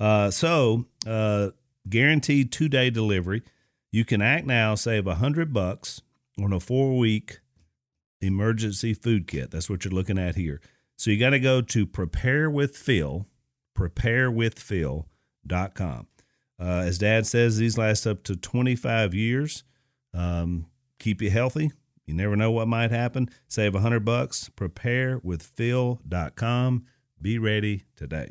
Uh, 0.00 0.30
so, 0.30 0.86
uh, 1.06 1.50
guaranteed 1.88 2.50
two 2.50 2.68
day 2.68 2.90
delivery. 2.90 3.42
You 3.92 4.04
can 4.04 4.22
act 4.22 4.46
now, 4.46 4.74
save 4.74 5.06
a 5.06 5.16
hundred 5.16 5.52
bucks 5.52 6.00
on 6.42 6.52
a 6.52 6.58
four 6.58 6.96
week 6.98 7.40
emergency 8.20 8.94
food 8.94 9.26
kit. 9.26 9.50
That's 9.50 9.68
what 9.68 9.84
you're 9.84 9.92
looking 9.94 10.18
at 10.18 10.36
here. 10.36 10.60
So 10.96 11.10
you 11.10 11.18
got 11.18 11.30
to 11.30 11.40
go 11.40 11.60
to 11.60 11.86
prepare 11.86 12.48
with 12.50 12.76
Phil, 12.76 13.26
preparewithphil.com. 13.76 16.06
Uh, 16.60 16.84
as 16.86 16.98
dad 16.98 17.26
says, 17.26 17.56
these 17.58 17.76
last 17.78 18.06
up 18.06 18.22
to 18.24 18.36
25 18.36 19.14
years. 19.14 19.64
Um, 20.12 20.66
keep 20.98 21.20
you 21.20 21.30
healthy. 21.30 21.72
You 22.06 22.14
never 22.14 22.36
know 22.36 22.52
what 22.52 22.68
might 22.68 22.90
happen. 22.90 23.28
Save 23.48 23.74
a 23.74 23.80
hundred 23.80 24.04
bucks. 24.04 24.50
Preparewithphil.com. 24.56 26.84
Be 27.20 27.38
ready 27.38 27.84
today. 27.96 28.28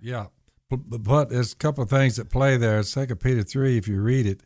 Yeah, 0.00 0.26
but, 0.68 1.02
but- 1.02 1.30
there's 1.30 1.52
a 1.52 1.56
couple 1.56 1.84
of 1.84 1.90
things 1.90 2.16
that 2.16 2.30
play 2.30 2.56
there. 2.56 2.82
Second 2.82 3.20
Peter 3.20 3.42
three, 3.42 3.76
if 3.76 3.88
you 3.88 4.00
read 4.00 4.26
it 4.26 4.42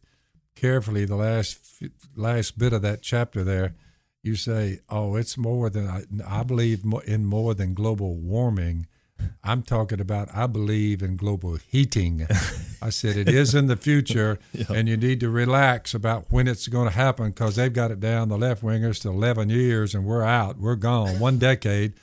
carefully, 0.55 1.05
the 1.05 1.17
last 1.17 1.83
last 2.17 2.59
bit 2.59 2.73
of 2.73 2.83
that 2.83 3.03
chapter 3.03 3.45
there, 3.45 3.75
you 4.23 4.37
say, 4.37 4.81
"Oh, 4.89 5.17
it's 5.17 5.37
more 5.37 5.69
than 5.71 5.89
I, 5.89 6.05
I 6.27 6.43
believe 6.43 6.85
in 7.07 7.27
more 7.27 7.55
than 7.55 7.75
global 7.75 8.17
warming." 8.17 8.87
I'm 9.43 9.63
talking 9.63 10.01
about 10.01 10.29
I 10.35 10.47
believe 10.47 11.03
in 11.03 11.17
global 11.17 11.57
heating. 11.69 12.27
I 12.83 12.91
said 12.91 13.17
it 13.17 13.29
is 13.29 13.55
in 13.55 13.67
the 13.67 13.77
future, 13.77 14.39
and 14.69 14.89
you 14.89 14.97
need 14.97 15.21
to 15.21 15.29
relax 15.31 15.95
about 15.95 16.27
when 16.31 16.47
it's 16.49 16.69
going 16.69 16.89
to 16.89 16.95
happen 16.95 17.31
because 17.31 17.57
they've 17.57 17.73
got 17.73 17.91
it 17.91 18.01
down 18.01 18.29
the 18.29 18.39
left 18.39 18.63
wingers 18.63 19.01
to 19.03 19.09
11 19.09 19.51
years, 19.51 19.95
and 19.95 20.05
we're 20.05 20.23
out. 20.25 20.59
We're 20.59 20.77
gone. 20.77 21.19
One 21.19 21.39
decade, 21.39 21.95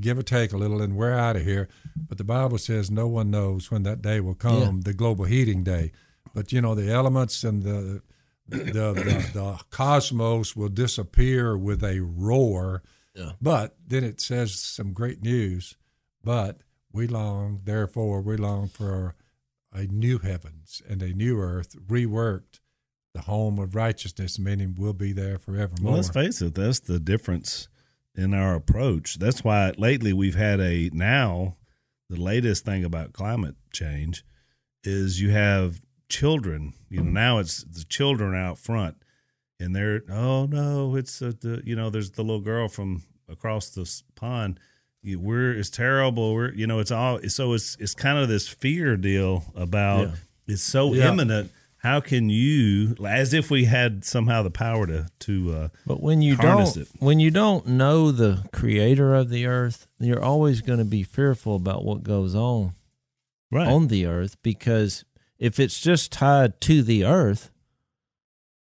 give 0.00 0.18
or 0.18 0.22
take 0.22 0.52
a 0.52 0.56
little, 0.56 0.80
and 0.82 0.96
we're 0.96 1.12
out 1.14 1.36
of 1.36 1.42
here. 1.44 1.68
But 1.96 2.18
the 2.18 2.24
Bible 2.24 2.58
says 2.58 2.90
no 2.90 3.06
one 3.08 3.30
knows 3.30 3.70
when 3.70 3.82
that 3.84 4.02
day 4.02 4.20
will 4.20 4.34
come, 4.34 4.60
Yeah. 4.76 4.80
the 4.84 4.92
global 4.94 5.24
heating 5.24 5.64
day. 5.64 5.92
but 6.34 6.52
you 6.52 6.60
know 6.60 6.74
the 6.74 6.90
elements 6.92 7.42
and 7.44 7.62
the 7.62 8.02
the, 8.50 8.58
the, 8.94 9.30
the 9.34 9.60
cosmos 9.70 10.56
will 10.56 10.70
disappear 10.70 11.56
with 11.58 11.82
a 11.84 12.00
roar. 12.00 12.82
Yeah. 13.14 13.32
But 13.42 13.76
then 13.86 14.04
it 14.04 14.20
says 14.22 14.54
some 14.54 14.92
great 14.94 15.22
news. 15.22 15.76
But 16.24 16.60
we 16.92 17.06
long, 17.06 17.60
therefore, 17.64 18.20
we 18.20 18.36
long 18.36 18.68
for 18.68 19.14
a 19.72 19.82
new 19.82 20.18
heavens 20.18 20.82
and 20.88 21.02
a 21.02 21.12
new 21.12 21.40
earth, 21.40 21.76
reworked, 21.86 22.60
the 23.14 23.22
home 23.22 23.58
of 23.58 23.74
righteousness, 23.74 24.38
meaning 24.38 24.74
we'll 24.78 24.92
be 24.92 25.12
there 25.12 25.38
forevermore. 25.38 25.92
Well, 25.92 25.94
let's 25.96 26.10
face 26.10 26.40
it, 26.40 26.54
that's 26.54 26.80
the 26.80 27.00
difference 27.00 27.68
in 28.14 28.34
our 28.34 28.54
approach. 28.54 29.18
That's 29.18 29.44
why 29.44 29.72
lately 29.76 30.12
we've 30.12 30.34
had 30.34 30.60
a 30.60 30.90
now 30.92 31.56
the 32.10 32.20
latest 32.20 32.64
thing 32.64 32.84
about 32.84 33.12
climate 33.12 33.54
change 33.72 34.24
is 34.82 35.20
you 35.20 35.30
have 35.30 35.80
children. 36.08 36.74
You 36.88 37.02
know, 37.02 37.10
now 37.10 37.38
it's 37.38 37.64
the 37.64 37.84
children 37.84 38.34
out 38.34 38.58
front, 38.58 38.96
and 39.60 39.74
they're 39.74 40.02
oh 40.10 40.46
no, 40.46 40.96
it's 40.96 41.20
uh, 41.20 41.32
the 41.40 41.62
you 41.64 41.76
know 41.76 41.90
there's 41.90 42.12
the 42.12 42.22
little 42.22 42.40
girl 42.40 42.68
from 42.68 43.04
across 43.28 43.70
the 43.70 43.88
pond. 44.14 44.58
We're 45.16 45.52
it's 45.52 45.70
terrible. 45.70 46.34
We're 46.34 46.52
you 46.52 46.66
know 46.66 46.78
it's 46.78 46.90
all 46.90 47.20
so 47.28 47.52
it's 47.54 47.76
it's 47.80 47.94
kind 47.94 48.18
of 48.18 48.28
this 48.28 48.48
fear 48.48 48.96
deal 48.96 49.44
about 49.54 50.08
Yeah. 50.08 50.14
it's 50.54 50.62
so 50.62 50.92
Yeah. 50.94 51.08
imminent. 51.10 51.50
How 51.82 52.00
can 52.00 52.28
you, 52.28 52.96
as 53.06 53.32
if 53.32 53.52
we 53.52 53.66
had 53.66 54.04
somehow 54.04 54.42
the 54.42 54.50
power 54.50 54.84
to 54.88 55.06
to 55.20 55.52
uh, 55.54 55.68
But 55.86 56.02
when 56.02 56.22
you 56.22 56.34
don't 56.36 56.76
it. 56.76 56.88
when 56.98 57.20
you 57.20 57.30
don't 57.30 57.68
know 57.68 58.10
the 58.10 58.44
creator 58.52 59.14
of 59.14 59.28
the 59.30 59.46
earth, 59.46 59.86
you're 60.00 60.22
always 60.22 60.60
going 60.60 60.80
to 60.80 60.84
be 60.84 61.04
fearful 61.04 61.54
about 61.54 61.84
what 61.84 62.02
goes 62.02 62.34
on 62.34 62.72
right 63.52 63.68
on 63.68 63.86
the 63.86 64.06
earth 64.06 64.36
because 64.42 65.04
if 65.38 65.60
it's 65.60 65.78
just 65.80 66.10
tied 66.10 66.60
to 66.62 66.82
the 66.82 67.04
earth, 67.04 67.52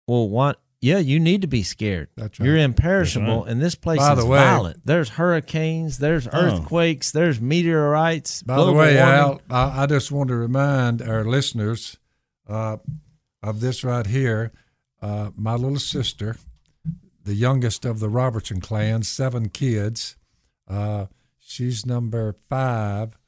well, 0.08 0.28
what? 0.28 0.61
Yeah, 0.80 0.99
you 0.99 1.18
need 1.18 1.42
to 1.42 1.49
be 1.49 1.64
scared. 1.64 2.08
That's 2.16 2.38
right. 2.38 2.47
You're 2.47 2.56
imperishable, 2.56 3.26
That's 3.38 3.47
right. 3.47 3.52
and 3.52 3.61
this 3.62 3.75
place 3.75 3.99
By 3.99 4.12
is 4.12 4.18
the 4.20 4.26
way- 4.26 4.38
violent. 4.38 4.87
There's 4.87 5.08
hurricanes, 5.11 5.99
there's 5.99 6.28
earthquakes, 6.28 7.11
there's 7.11 7.40
meteorites. 7.40 8.42
By 8.44 8.56
the 8.58 8.73
way, 8.73 8.94
warming. 8.94 8.99
Al, 8.99 9.40
I, 9.50 9.82
I 9.82 9.87
just 9.87 10.12
want 10.12 10.28
to 10.28 10.37
remind 10.37 11.02
our 11.02 11.25
listeners 11.25 11.97
uh, 12.49 12.76
of 13.42 13.61
this 13.61 13.82
right 13.82 14.06
here. 14.06 14.52
Uh, 15.02 15.30
my 15.37 15.54
little 15.54 15.78
sister, 15.80 16.37
the 17.25 17.35
youngest 17.35 17.85
of 17.85 17.99
the 17.99 18.08
Robertson 18.08 18.61
clan, 18.61 19.02
seven 19.02 19.49
kids. 19.49 20.16
Uh, 20.68 21.06
she's 21.40 21.85
number 21.87 22.35
five. 22.49 23.18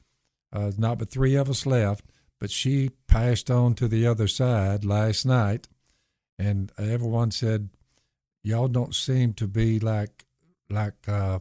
Uh, 0.53 0.71
not 0.77 0.99
but 0.99 1.09
three 1.09 1.35
of 1.35 1.49
us 1.49 1.65
left, 1.65 2.05
but 2.39 2.49
she 2.51 2.91
passed 3.07 3.49
on 3.51 3.73
to 3.75 3.87
the 3.87 4.05
other 4.07 4.27
side 4.27 4.83
last 4.85 5.25
night, 5.25 5.67
and 6.47 6.71
everyone 6.77 7.31
said, 7.31 7.69
"Y'all 8.43 8.67
don't 8.67 8.95
seem 8.95 9.33
to 9.33 9.47
be 9.47 9.79
like, 9.79 10.25
like, 10.69 11.07
uh, 11.07 11.39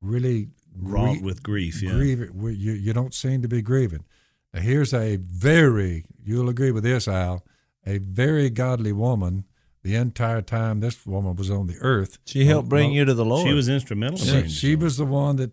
really 0.00 0.48
wrought 0.76 1.14
grie- 1.18 1.22
with 1.22 1.42
grief. 1.42 1.82
Yeah, 1.82 1.92
grieving. 1.92 2.30
You, 2.42 2.72
you 2.72 2.92
don't 2.92 3.14
seem 3.14 3.42
to 3.42 3.48
be 3.48 3.62
grieving. 3.62 4.04
Now, 4.52 4.60
here's 4.60 4.92
a 4.92 5.16
very, 5.16 6.04
you'll 6.22 6.48
agree 6.48 6.72
with 6.72 6.84
this, 6.84 7.06
Al, 7.06 7.44
a 7.86 7.98
very 7.98 8.50
godly 8.50 8.92
woman 8.92 9.44
the 9.82 9.94
entire 9.94 10.42
time 10.42 10.80
this 10.80 11.06
woman 11.06 11.36
was 11.36 11.50
on 11.50 11.66
the 11.66 11.78
earth. 11.80 12.18
she 12.26 12.44
helped 12.44 12.68
bring 12.68 12.88
Well, 12.90 12.96
you 12.96 13.04
to 13.06 13.14
the 13.14 13.24
Lord. 13.24 13.46
she 13.46 13.54
was 13.54 13.68
instrumental. 13.68 14.18
She, 14.18 14.48
she 14.48 14.76
was 14.76 14.96
the 14.98 15.06
one 15.06 15.36
that 15.36 15.52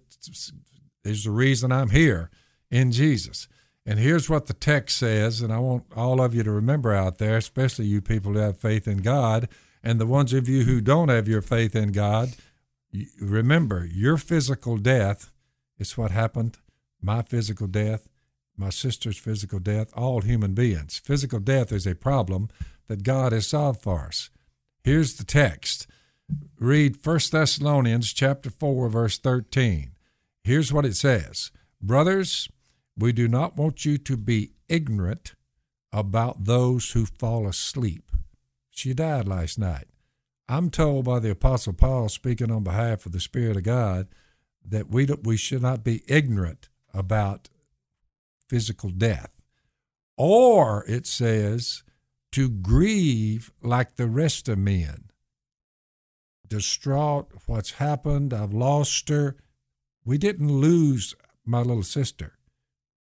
is 1.06 1.24
the 1.24 1.32
reason 1.32 1.72
I'm 1.72 1.90
here 1.92 2.30
in 2.70 2.92
Jesus. 2.92 3.48
And 3.89 4.00
here's 4.00 4.29
what 4.29 4.48
the 4.48 4.53
text 4.53 4.98
says, 4.98 5.39
and 5.41 5.53
I 5.53 5.60
want 5.60 5.86
all 5.96 6.20
of 6.20 6.36
you 6.36 6.44
to 6.44 6.51
remember 6.51 6.94
out 6.94 7.20
there, 7.20 7.38
especially 7.38 7.86
you 7.86 8.01
people 8.01 8.34
who 8.34 8.39
have 8.39 8.60
faith 8.60 8.86
in 8.86 8.98
God, 8.98 9.48
and 9.82 9.98
the 9.98 10.06
ones 10.06 10.34
of 10.34 10.50
you 10.50 10.65
who 10.65 10.82
don't 10.82 11.08
have 11.08 11.29
your 11.29 11.41
faith 11.41 11.74
in 11.74 11.94
God, 11.94 12.36
remember 13.22 13.88
your 13.89 14.17
physical 14.17 14.75
death 14.75 15.32
is 15.79 15.98
what 15.98 16.12
happened. 16.12 16.58
My 17.01 17.22
physical 17.22 17.67
death, 17.67 18.10
my 18.58 18.72
sister's 18.72 19.17
physical 19.17 19.60
death, 19.60 19.89
all 19.96 20.20
human 20.20 20.53
beings. 20.53 21.00
Physical 21.00 21.39
death 21.39 21.72
is 21.72 21.88
a 21.88 21.96
problem 21.96 22.50
that 22.88 23.03
God 23.03 23.32
has 23.32 23.48
solved 23.48 23.82
for 23.82 24.08
us. 24.08 24.29
Here's 24.84 25.15
the 25.15 25.24
text 25.24 25.88
read 26.60 26.98
1 27.01 27.20
Thessalonians 27.32 28.12
chapter 28.12 28.50
4 28.50 28.89
verse 28.89 29.17
13. 29.17 29.91
Here's 30.44 30.74
what 30.74 30.86
it 30.86 30.98
says. 30.98 31.51
Brothers, 31.82 32.50
we 32.98 33.13
do 33.13 33.27
not 33.27 33.56
want 33.56 33.86
you 33.86 33.98
to 33.98 34.18
be 34.18 34.51
ignorant 34.68 35.36
about 35.94 36.46
those 36.46 36.92
who 36.92 37.06
fall 37.06 37.48
asleep. 37.48 38.12
She 38.70 38.94
died 38.94 39.27
last 39.27 39.58
night. 39.58 39.88
I'm 40.50 40.70
told 40.70 41.06
by 41.06 41.20
the 41.20 41.32
apostle 41.32 41.74
Paul 41.74 42.10
speaking 42.10 42.51
on 42.51 42.63
behalf 42.63 43.06
of 43.06 43.12
the 43.12 43.20
spirit 43.20 43.58
of 43.58 43.63
God 43.63 44.08
that 44.66 44.89
we 44.89 45.06
we 45.24 45.38
should 45.38 45.62
not 45.62 45.84
be 45.84 46.04
ignorant 46.08 46.70
about 46.94 47.50
physical 48.50 48.89
death. 48.89 49.36
Or 50.18 50.84
it 50.88 51.06
says 51.06 51.84
to 52.32 52.50
grieve 52.50 53.51
like 53.62 53.96
the 53.96 54.08
rest 54.08 54.50
of 54.50 54.58
men 54.58 55.06
distraught 56.48 57.30
what's 57.46 57.72
happened 57.72 58.34
i've 58.34 58.54
lost 58.54 59.10
her 59.10 59.36
we 60.06 60.18
didn't 60.18 60.51
lose 60.51 61.16
my 61.46 61.60
little 61.60 61.84
sister 61.84 62.37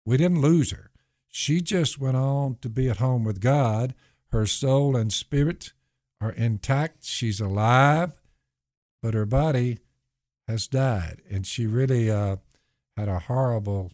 we 0.05 0.17
didn't 0.17 0.41
lose 0.41 0.71
her. 0.71 0.91
She 1.29 1.61
just 1.61 1.99
went 1.99 2.17
on 2.17 2.57
to 2.61 2.69
be 2.69 2.89
at 2.89 2.97
home 2.97 3.23
with 3.23 3.41
god. 3.41 3.93
Her 4.31 4.45
soul 4.45 4.95
and 4.95 5.11
spirit 5.11 5.73
are 6.19 6.31
intact. 6.31 7.05
She's 7.05 7.39
alive 7.39 8.13
but 9.01 9.13
her 9.13 9.25
body 9.25 9.79
has 10.47 10.67
died. 10.67 11.21
And 11.29 11.45
she 11.45 11.65
really 11.65 12.09
uh, 12.09 12.37
had 12.95 13.07
a 13.07 13.19
horrible 13.19 13.91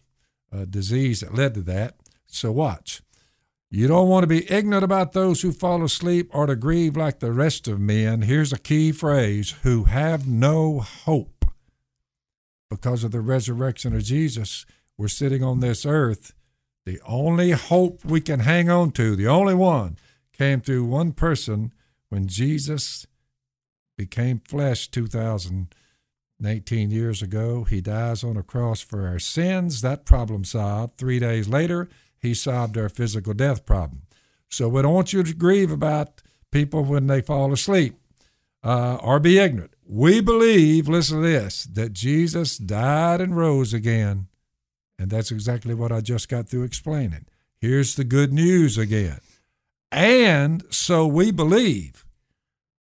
uh, 0.52 0.64
disease 0.66 1.20
that 1.20 1.34
led 1.34 1.54
to 1.54 1.62
that. 1.62 1.96
So 2.26 2.52
watch. 2.52 3.02
You 3.70 3.86
don't 3.86 4.08
want 4.08 4.22
to 4.22 4.28
be 4.28 4.50
ignorant 4.50 4.84
about 4.84 5.12
those 5.12 5.42
who 5.42 5.52
fall 5.52 5.84
asleep 5.84 6.30
or 6.32 6.46
to 6.46 6.56
grieve 6.56 6.96
like 6.96 7.20
the 7.20 7.32
rest 7.32 7.68
of 7.68 7.78
men. 7.78 8.22
Here's 8.22 8.52
a 8.52 8.58
key 8.58 8.92
phrase 8.92 9.56
who 9.62 9.84
have 9.84 10.26
no 10.26 10.80
hope. 10.80 11.44
Because 12.70 13.02
of 13.02 13.12
the 13.12 13.20
resurrection 13.20 13.94
of 13.94 14.04
Jesus, 14.04 14.66
we're 14.98 15.08
sitting 15.08 15.42
on 15.42 15.60
this 15.60 15.86
earth. 15.86 16.34
The 16.84 17.00
only 17.06 17.52
hope 17.52 18.04
we 18.04 18.20
can 18.20 18.40
hang 18.40 18.68
on 18.68 18.90
to, 18.92 19.14
the 19.14 19.28
only 19.28 19.54
one, 19.54 19.96
came 20.32 20.60
through 20.60 20.84
one 20.84 21.12
person 21.12 21.72
when 22.08 22.26
Jesus 22.26 23.06
became 23.96 24.38
flesh 24.38 24.88
2019 24.88 26.90
years 26.90 27.22
ago. 27.22 27.64
He 27.64 27.80
dies 27.80 28.24
on 28.24 28.36
a 28.36 28.42
cross 28.42 28.80
for 28.80 29.06
our 29.06 29.18
sins. 29.18 29.82
That 29.82 30.04
problem 30.04 30.44
solved. 30.44 30.96
Three 30.96 31.18
days 31.18 31.48
later, 31.48 31.88
he 32.18 32.34
solved 32.34 32.76
our 32.76 32.88
physical 32.88 33.34
death 33.34 33.64
problem. 33.64 34.02
So 34.48 34.68
we 34.68 34.82
don't 34.82 34.94
want 34.94 35.12
you 35.12 35.22
to 35.22 35.34
grieve 35.34 35.70
about 35.70 36.22
people 36.50 36.84
when 36.84 37.06
they 37.06 37.20
fall 37.20 37.52
asleep 37.52 38.00
uh, 38.64 38.96
or 38.96 39.20
be 39.20 39.38
ignorant. 39.38 39.74
We 39.86 40.20
believe, 40.20 40.88
listen 40.88 41.22
to 41.22 41.28
this, 41.28 41.64
that 41.64 41.92
Jesus 41.92 42.58
died 42.58 43.20
and 43.20 43.36
rose 43.36 43.72
again. 43.72 44.28
And 44.98 45.10
that's 45.10 45.30
exactly 45.30 45.74
what 45.74 45.92
I 45.92 46.00
just 46.00 46.28
got 46.28 46.48
through 46.48 46.64
explaining. 46.64 47.26
Here's 47.60 47.94
the 47.94 48.04
good 48.04 48.32
news 48.32 48.76
again. 48.76 49.20
And 49.90 50.64
so 50.70 51.06
we 51.06 51.30
believe 51.30 52.04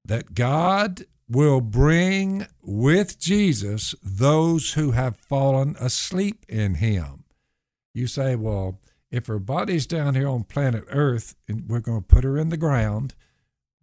that 0.04 0.34
God 0.34 1.06
will 1.30 1.62
bring 1.62 2.48
with 2.63 3.20
Jesus 3.20 3.94
those 4.01 4.74
who 4.74 4.92
have 4.92 5.16
fallen 5.18 5.75
asleep 5.80 6.46
in 6.50 6.75
him. 6.75 7.25
You 7.94 8.08
say, 8.08 8.36
well, 8.36 8.80
if 9.12 9.28
her 9.28 9.39
body's 9.39 9.86
down 9.86 10.16
here 10.16 10.28
on 10.28 10.44
planet 10.44 10.86
Earth 10.89 11.36
and 11.48 11.70
we're 11.70 11.80
going 11.80 12.01
to 12.01 12.08
put 12.08 12.24
her 12.24 12.38
in 12.38 12.50
the 12.50 12.58
ground, 12.58 13.13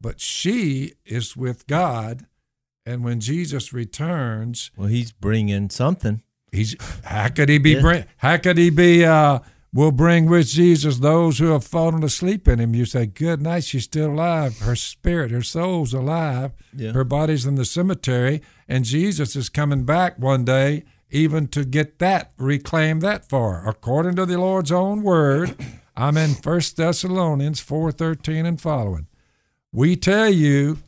but 0.00 0.20
she 0.20 0.94
is 1.04 1.36
with 1.36 1.66
God, 1.66 2.26
and 2.84 3.02
when 3.02 3.20
Jesus 3.20 3.72
returns, 3.72 4.70
well, 4.76 4.88
he's 4.88 5.12
bringing 5.12 5.70
something. 5.70 6.22
He's 6.52 6.76
how 7.04 7.28
could 7.28 7.48
he 7.48 7.58
be 7.58 7.72
Yeah. 7.72 7.80
bring, 7.80 8.04
how 8.18 8.36
could 8.36 8.58
he 8.58 8.70
be 8.70 9.04
uh 9.04 9.40
will 9.72 9.92
bring 9.92 10.24
with 10.26 10.46
Jesus 10.48 10.98
those 10.98 11.38
who 11.38 11.48
have 11.48 11.62
fallen 11.64 12.02
asleep 12.02 12.48
in 12.48 12.58
him. 12.58 12.74
You 12.74 12.86
say, 12.86 13.04
Good 13.04 13.42
night, 13.42 13.64
she's 13.64 13.84
still 13.84 14.12
alive. 14.12 14.58
Her 14.60 14.74
spirit, 14.74 15.30
her 15.30 15.42
soul's 15.42 15.92
alive. 15.92 16.52
Yeah. 16.74 16.92
Her 16.92 17.04
body's 17.04 17.44
in 17.44 17.56
the 17.56 17.66
cemetery, 17.66 18.40
and 18.66 18.86
Jesus 18.86 19.36
is 19.36 19.50
coming 19.50 19.84
back 19.84 20.18
one 20.18 20.44
day 20.46 20.84
even 21.10 21.46
to 21.48 21.64
get 21.64 21.98
that, 21.98 22.32
reclaim 22.38 23.00
that 23.00 23.28
for 23.28 23.56
her. 23.58 23.68
According 23.68 24.16
to 24.16 24.24
the 24.26 24.38
Lord's 24.38 24.72
own 24.72 25.02
word, 25.02 25.54
I'm 25.96 26.16
in 26.16 26.34
First 26.34 26.76
Thessalonians 26.78 27.60
four 27.60 27.92
thirteen 27.92 28.46
and 28.46 28.58
following. 28.60 29.06
We 29.72 29.94
tell 29.96 30.30
you 30.30 30.78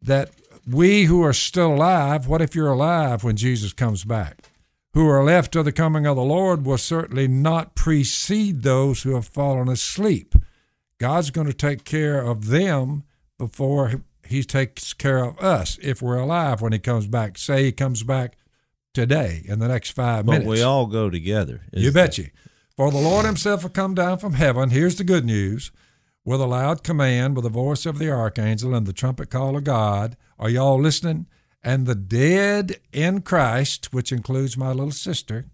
that 0.00 0.30
we 0.66 1.04
who 1.04 1.22
are 1.24 1.32
still 1.32 1.74
alive, 1.74 2.28
what 2.28 2.40
if 2.40 2.54
you're 2.54 2.70
alive 2.70 3.24
when 3.24 3.36
Jesus 3.36 3.72
comes 3.72 4.04
back? 4.04 4.48
Who 4.94 5.08
are 5.08 5.24
left 5.24 5.52
to 5.52 5.62
the 5.62 5.72
coming 5.72 6.06
of 6.06 6.16
the 6.16 6.22
Lord 6.22 6.66
will 6.66 6.76
certainly 6.78 7.26
not 7.26 7.74
precede 7.74 8.62
those 8.62 9.02
who 9.02 9.14
have 9.14 9.26
fallen 9.26 9.68
asleep. 9.68 10.34
God's 10.98 11.30
going 11.30 11.46
to 11.46 11.54
take 11.54 11.84
care 11.84 12.20
of 12.20 12.48
them 12.48 13.04
before 13.38 14.02
he 14.26 14.44
takes 14.44 14.92
care 14.92 15.24
of 15.24 15.38
us 15.38 15.78
if 15.82 16.02
we're 16.02 16.18
alive 16.18 16.60
when 16.60 16.72
he 16.72 16.78
comes 16.78 17.06
back. 17.06 17.38
Say 17.38 17.64
he 17.64 17.72
comes 17.72 18.02
back 18.02 18.36
today 18.92 19.42
in 19.46 19.60
the 19.60 19.68
next 19.68 19.90
five 19.90 20.26
But 20.26 20.32
minutes. 20.32 20.48
we 20.50 20.62
all 20.62 20.86
go 20.86 21.08
together. 21.08 21.62
You 21.72 21.90
bet 21.90 22.18
you. 22.18 22.28
For 22.76 22.90
the 22.90 22.98
Lord 22.98 23.24
himself 23.24 23.62
will 23.62 23.70
come 23.70 23.94
down 23.94 24.18
from 24.18 24.34
heaven. 24.34 24.70
Here's 24.70 24.96
the 24.96 25.04
good 25.04 25.24
news. 25.24 25.72
With 26.24 26.40
a 26.40 26.46
loud 26.46 26.84
command, 26.84 27.34
with 27.34 27.42
the 27.42 27.50
voice 27.50 27.84
of 27.84 27.98
the 27.98 28.10
archangel 28.10 28.74
and 28.74 28.86
the 28.86 28.92
trumpet 28.92 29.28
call 29.28 29.56
of 29.56 29.64
God. 29.64 30.16
Are 30.38 30.48
y'all 30.50 30.78
listening? 30.78 31.26
And 31.64 31.86
the 31.86 31.94
dead 31.94 32.80
in 32.92 33.22
Christ, 33.22 33.92
which 33.92 34.10
includes 34.10 34.56
my 34.56 34.70
little 34.70 34.90
sister, 34.90 35.46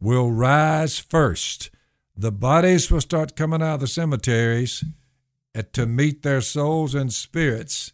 will 0.00 0.30
rise 0.30 0.98
first. 0.98 1.70
The 2.16 2.32
bodies 2.32 2.90
will 2.90 3.00
start 3.00 3.36
coming 3.36 3.62
out 3.62 3.74
of 3.74 3.80
the 3.80 3.86
cemeteries 3.86 4.84
to 5.72 5.86
meet 5.86 6.22
their 6.22 6.40
souls 6.40 6.94
and 6.94 7.12
spirits. 7.12 7.92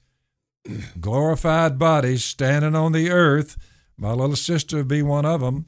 Glorified 1.01 1.79
bodies 1.79 2.25
standing 2.25 2.75
on 2.75 2.93
the 2.93 3.11
earth. 3.11 3.57
My 3.97 4.13
little 4.13 4.37
sister 4.37 4.79
will 4.79 4.85
be 4.85 5.03
one 5.03 5.27
of 5.27 5.41
them. 5.41 5.67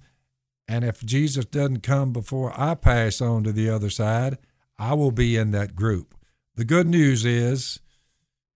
And 0.67 0.85
if 0.85 1.05
Jesus 1.05 1.45
doesn't 1.45 1.83
come 1.83 2.13
before 2.13 2.53
I 2.59 2.77
pass 2.77 3.21
on 3.21 3.45
to 3.45 3.53
the 3.53 3.69
other 3.69 3.91
side, 3.91 4.39
I 4.79 4.95
will 4.95 5.11
be 5.11 5.37
in 5.37 5.51
that 5.51 5.75
group. 5.75 6.15
The 6.55 6.65
good 6.65 6.87
news 6.87 7.25
is 7.25 7.81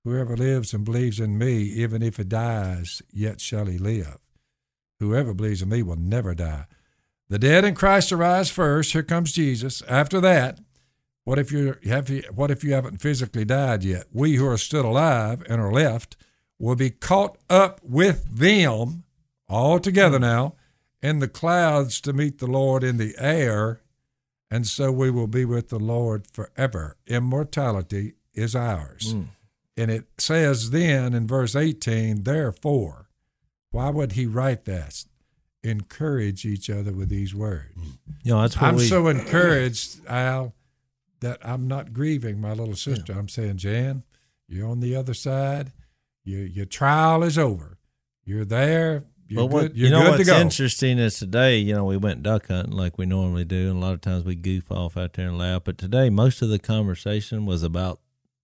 whoever 0.05 0.37
lives 0.37 0.75
and 0.75 0.85
believes 0.85 1.19
in 1.19 1.39
me, 1.39 1.63
even 1.63 2.03
if 2.03 2.19
he 2.19 2.25
dies, 2.25 3.03
yet 3.13 3.41
shall 3.41 3.67
he 3.67 3.79
live. 3.79 4.19
Whoever 5.01 5.35
believes 5.35 5.63
in 5.63 5.71
me 5.71 5.83
will 5.83 5.97
never 5.97 6.35
die. 6.35 6.67
The 7.29 7.39
dead 7.39 7.65
in 7.65 7.75
Christ 7.75 8.13
arise 8.13 8.51
first. 8.51 8.93
Here 8.93 9.03
comes 9.03 9.33
Jesus. 9.33 9.83
After 9.89 10.21
that, 10.21 10.61
what 11.25 11.39
if 11.39 11.51
you 11.51 11.77
have 11.87 12.11
what 12.35 12.51
if 12.51 12.63
you 12.63 12.75
haven't 12.75 13.01
physically 13.01 13.47
died 13.47 13.83
yet? 13.83 14.05
We 14.13 14.37
who 14.37 14.47
are 14.47 14.59
still 14.59 14.87
alive 14.87 15.43
and 15.49 15.61
are 15.61 15.73
left 15.73 16.17
will 16.59 16.77
be 16.77 16.91
caught 16.91 17.39
up 17.49 17.81
with 17.83 18.39
them 18.39 19.05
all 19.49 19.81
together 19.81 20.19
now 20.19 20.55
in 21.03 21.19
the 21.19 21.29
clouds 21.29 22.01
to 22.03 22.13
meet 22.13 22.39
the 22.39 22.47
Lord 22.47 22.85
in 22.85 22.97
the 22.99 23.15
air, 23.19 23.81
and 24.51 24.67
so 24.67 24.91
we 24.93 25.11
will 25.11 25.27
be 25.27 25.45
with 25.45 25.69
the 25.69 25.79
Lord 25.79 26.27
forever. 26.27 26.97
Immortality 27.07 28.15
is 28.35 28.55
ours. 28.55 29.15
Mm. 29.15 29.29
And 29.77 29.91
it 29.91 30.07
says 30.19 30.71
then 30.71 31.15
in 31.15 31.27
verse 31.27 31.57
18, 31.57 32.23
therefore, 32.23 33.09
why 33.71 33.91
would 33.91 34.13
he 34.13 34.27
write 34.27 34.65
that? 34.67 35.05
Encourage 35.63 36.45
each 36.45 36.71
other 36.71 36.93
with 36.93 37.09
these 37.09 37.35
words. 37.35 37.75
Mm. 37.79 37.99
You 38.23 38.33
know, 38.33 38.43
that's 38.43 38.57
what 38.57 38.65
I'm 38.65 38.77
we. 38.77 38.87
so 38.87 39.09
encouraged, 39.09 40.07
Al, 40.07 40.55
that 41.21 41.39
I'm 41.43 41.67
not 41.67 41.93
grieving 41.93 42.41
my 42.41 42.53
little 42.53 42.77
sister. 42.77 43.13
I'm 43.15 43.29
saying, 43.29 43.57
Jan, 43.57 44.05
you're 44.47 44.69
on 44.69 44.81
the 44.81 44.95
other 44.95 45.15
side. 45.15 45.73
Your 46.25 46.45
your 46.45 46.67
trial 46.67 47.23
is 47.23 47.39
over. 47.39 47.79
You're 48.25 48.45
there. 48.45 49.05
You're 49.27 49.47
what 49.47 49.61
good. 49.61 49.77
You're 49.77 49.87
you 49.87 49.93
know 49.93 50.03
good 50.03 50.11
to 50.13 50.19
what's 50.19 50.31
go. 50.31 50.41
interesting 50.41 50.99
is 50.99 51.19
today, 51.19 51.59
you 51.59 51.75
know, 51.75 51.85
we 51.85 51.97
went 51.97 52.23
duck 52.23 52.49
hunting 52.49 52.73
like 52.73 52.99
we 52.99 53.07
normally 53.07 53.45
do, 53.45 53.71
and 53.71 53.79
a 53.79 53.81
lot 53.81 53.95
of 53.95 54.01
times 54.03 54.25
we 54.25 54.35
goof 54.35 54.71
off 54.71 54.97
out 54.97 55.15
there 55.15 55.29
and 55.29 55.39
laugh. 55.39 55.63
But 55.65 55.79
today, 55.79 56.11
most 56.11 56.43
of 56.43 56.51
the 56.51 56.59
conversation 56.59 57.47
was 57.47 57.63
about 57.63 58.01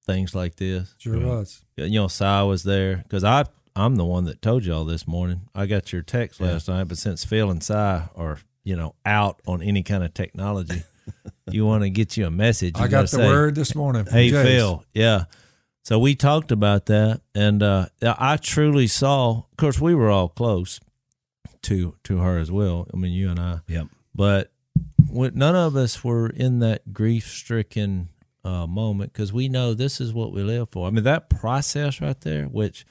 things 0.06 0.34
like 0.34 0.56
this. 0.56 0.94
Sure 0.98 1.18
was. 1.18 1.64
You 1.76 1.88
know, 1.90 2.08
Si 2.08 2.24
was 2.24 2.62
there 2.62 2.96
because 2.96 3.24
I 3.24 3.44
I'm 3.76 3.96
the 3.96 4.04
one 4.04 4.24
that 4.24 4.42
told 4.42 4.64
you 4.64 4.74
all 4.74 4.84
this 4.84 5.06
morning. 5.06 5.42
I 5.54 5.66
got 5.66 5.92
your 5.92 6.02
text 6.02 6.40
last 6.40 6.68
night, 6.68 6.84
but 6.84 6.98
since 6.98 7.24
Phil 7.24 7.50
and 7.50 7.62
Si 7.62 7.74
are 7.74 8.38
you 8.64 8.76
know 8.76 8.94
out 9.04 9.40
on 9.46 9.62
any 9.62 9.82
kind 9.82 10.02
of 10.02 10.12
technology, 10.14 10.82
you 11.50 11.66
want 11.66 11.82
to 11.82 11.90
get 11.90 12.16
you 12.16 12.26
a 12.26 12.30
message. 12.30 12.76
You 12.78 12.84
I 12.84 12.88
got 12.88 13.02
the 13.02 13.08
say, 13.08 13.26
word 13.26 13.54
this 13.54 13.74
morning. 13.74 14.06
Hey 14.06 14.30
Jase. 14.30 14.46
Phil, 14.46 14.84
yeah. 14.92 15.24
So 15.82 15.98
we 15.98 16.14
talked 16.14 16.52
about 16.52 16.86
that, 16.86 17.22
and 17.34 17.62
uh, 17.62 17.86
I 18.02 18.36
truly 18.36 18.86
saw. 18.86 19.44
Of 19.50 19.56
course, 19.56 19.80
we 19.80 19.94
were 19.94 20.10
all 20.10 20.28
close 20.28 20.80
to 21.62 21.94
to 22.04 22.18
her 22.18 22.38
as 22.38 22.50
well. 22.50 22.86
I 22.92 22.96
mean, 22.96 23.12
you 23.12 23.30
and 23.30 23.40
I. 23.40 23.60
Yep. 23.66 23.86
But 24.14 24.50
none 25.12 25.56
of 25.56 25.76
us 25.76 26.04
were 26.04 26.28
in 26.28 26.58
that 26.60 26.92
grief 26.92 27.26
stricken 27.26 28.10
uh, 28.44 28.66
moment 28.66 29.12
because 29.12 29.32
we 29.32 29.48
know 29.48 29.74
this 29.74 30.00
is 30.00 30.12
what 30.12 30.32
we 30.32 30.42
live 30.42 30.68
for. 30.70 30.86
I 30.86 30.90
mean, 30.90 31.04
that 31.04 31.28
process 31.30 32.00
right 32.00 32.20
there. 32.20 32.44
Which, 32.46 32.84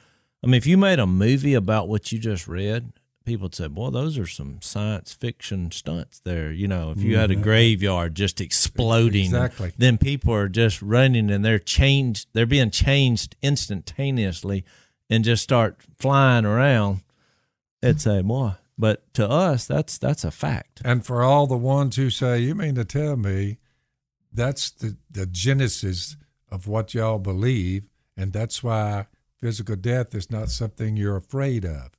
I 0.44 0.48
mean, 0.48 0.56
if 0.56 0.68
you 0.68 0.78
made 0.78 1.00
a 1.00 1.08
movie 1.08 1.54
about 1.54 1.88
what 1.88 2.12
you 2.12 2.20
just 2.20 2.48
read, 2.48 2.94
people 3.26 3.46
would 3.46 3.56
say, 3.56 3.68
"Boy, 3.68 3.90
those 3.90 4.18
are 4.18 4.28
some 4.28 4.62
science 4.62 5.14
fiction 5.14 5.72
stunts." 5.72 6.20
There, 6.20 6.52
you 6.52 6.68
know, 6.68 6.92
if 6.92 7.02
you 7.02 7.18
had 7.18 7.32
a 7.32 7.36
graveyard 7.36 8.16
just 8.16 8.40
exploding, 8.42 9.26
Exactly. 9.26 9.72
then 9.78 9.98
people 9.98 10.34
are 10.34 10.50
just 10.50 10.82
running 10.82 11.30
and 11.32 11.44
they're 11.44 11.60
changed. 11.60 12.28
They're 12.34 12.46
being 12.46 12.72
changed 12.72 13.36
instantaneously, 13.42 14.66
and 15.10 15.24
just 15.24 15.44
start 15.44 15.78
flying 15.98 16.46
around. 16.46 17.02
It's 17.82 18.06
a 18.06 18.22
boy, 18.24 18.54
but 18.78 19.12
to 19.14 19.28
us, 19.30 19.66
that's 19.66 19.98
that's 19.98 20.24
a 20.24 20.32
fact. 20.32 20.82
And 20.84 21.06
for 21.06 21.24
all 21.24 21.48
the 21.48 21.58
ones 21.58 21.96
who 21.96 22.10
say, 22.10 22.40
you 22.40 22.54
mean 22.56 22.76
to 22.76 22.86
tell 22.86 23.16
me 23.16 23.58
that's 24.32 24.72
the, 24.72 24.98
the 25.10 25.26
genesis 25.26 26.16
of 26.52 26.68
what 26.68 26.94
y'all 26.94 27.20
believe, 27.20 27.90
and 28.18 28.32
that's 28.34 28.64
why 28.64 29.08
physical 29.42 29.76
death 29.76 30.14
is 30.16 30.30
not 30.32 30.50
something 30.50 30.98
you're 30.98 31.16
afraid 31.18 31.66
of. 31.66 31.92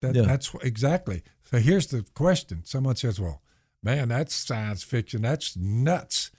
That, 0.00 0.14
Yeah. 0.14 0.22
That's 0.22 0.54
exactly. 0.62 1.22
So 1.44 1.58
here's 1.58 1.86
the 1.88 2.04
question. 2.14 2.62
Someone 2.64 2.96
says, 2.96 3.18
well, 3.20 3.42
man, 3.82 4.08
that's 4.08 4.34
science 4.34 4.82
fiction. 4.82 5.22
That's 5.22 5.56
nuts. 5.56 6.30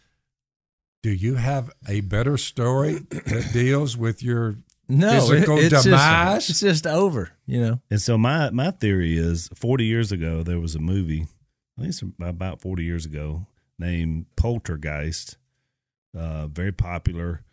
Do 1.01 1.11
you 1.11 1.35
have 1.35 1.71
a 1.87 2.01
better 2.01 2.37
story 2.37 2.95
that 3.09 3.49
deals 3.53 3.95
with 3.97 4.21
your 4.21 4.55
No, 4.87 5.11
physical 5.27 5.57
it- 5.57 5.71
it's 5.71 5.83
demise? 5.83 6.47
Just, 6.47 6.63
it's 6.63 6.83
just 6.83 6.87
over. 6.87 7.31
You 7.45 7.61
know. 7.61 7.81
And 7.89 8.01
so 8.01 8.17
my 8.17 8.49
my 8.51 8.71
theory 8.71 9.17
is 9.17 9.49
40 9.55 9.85
years 9.85 10.11
ago 10.11 10.43
there 10.43 10.59
was 10.59 10.75
a 10.75 10.79
movie, 10.79 11.25
I 11.77 11.81
think 11.81 11.89
it's 11.93 12.03
about 12.21 12.61
40 12.61 12.83
years 12.83 13.05
ago, 13.05 13.45
named 13.79 14.25
Poltergeist. 14.35 15.37
Uh, 16.17 16.47
very 16.47 16.71
popular. 16.71 17.43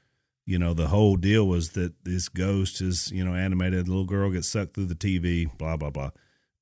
You 0.44 0.58
know, 0.58 0.74
the 0.74 0.88
whole 0.88 1.16
deal 1.16 1.46
was 1.46 1.70
that 1.70 2.04
this 2.04 2.28
ghost 2.28 2.80
is, 2.80 3.10
you 3.10 3.24
know, 3.24 3.34
animated. 3.34 3.86
The 3.86 3.90
little 3.90 4.04
girl 4.06 4.30
gets 4.30 4.48
sucked 4.48 4.74
through 4.74 4.86
the 4.86 4.94
TV, 4.94 5.46
blah 5.58 5.76
blah 5.76 5.90
blah. 5.90 6.10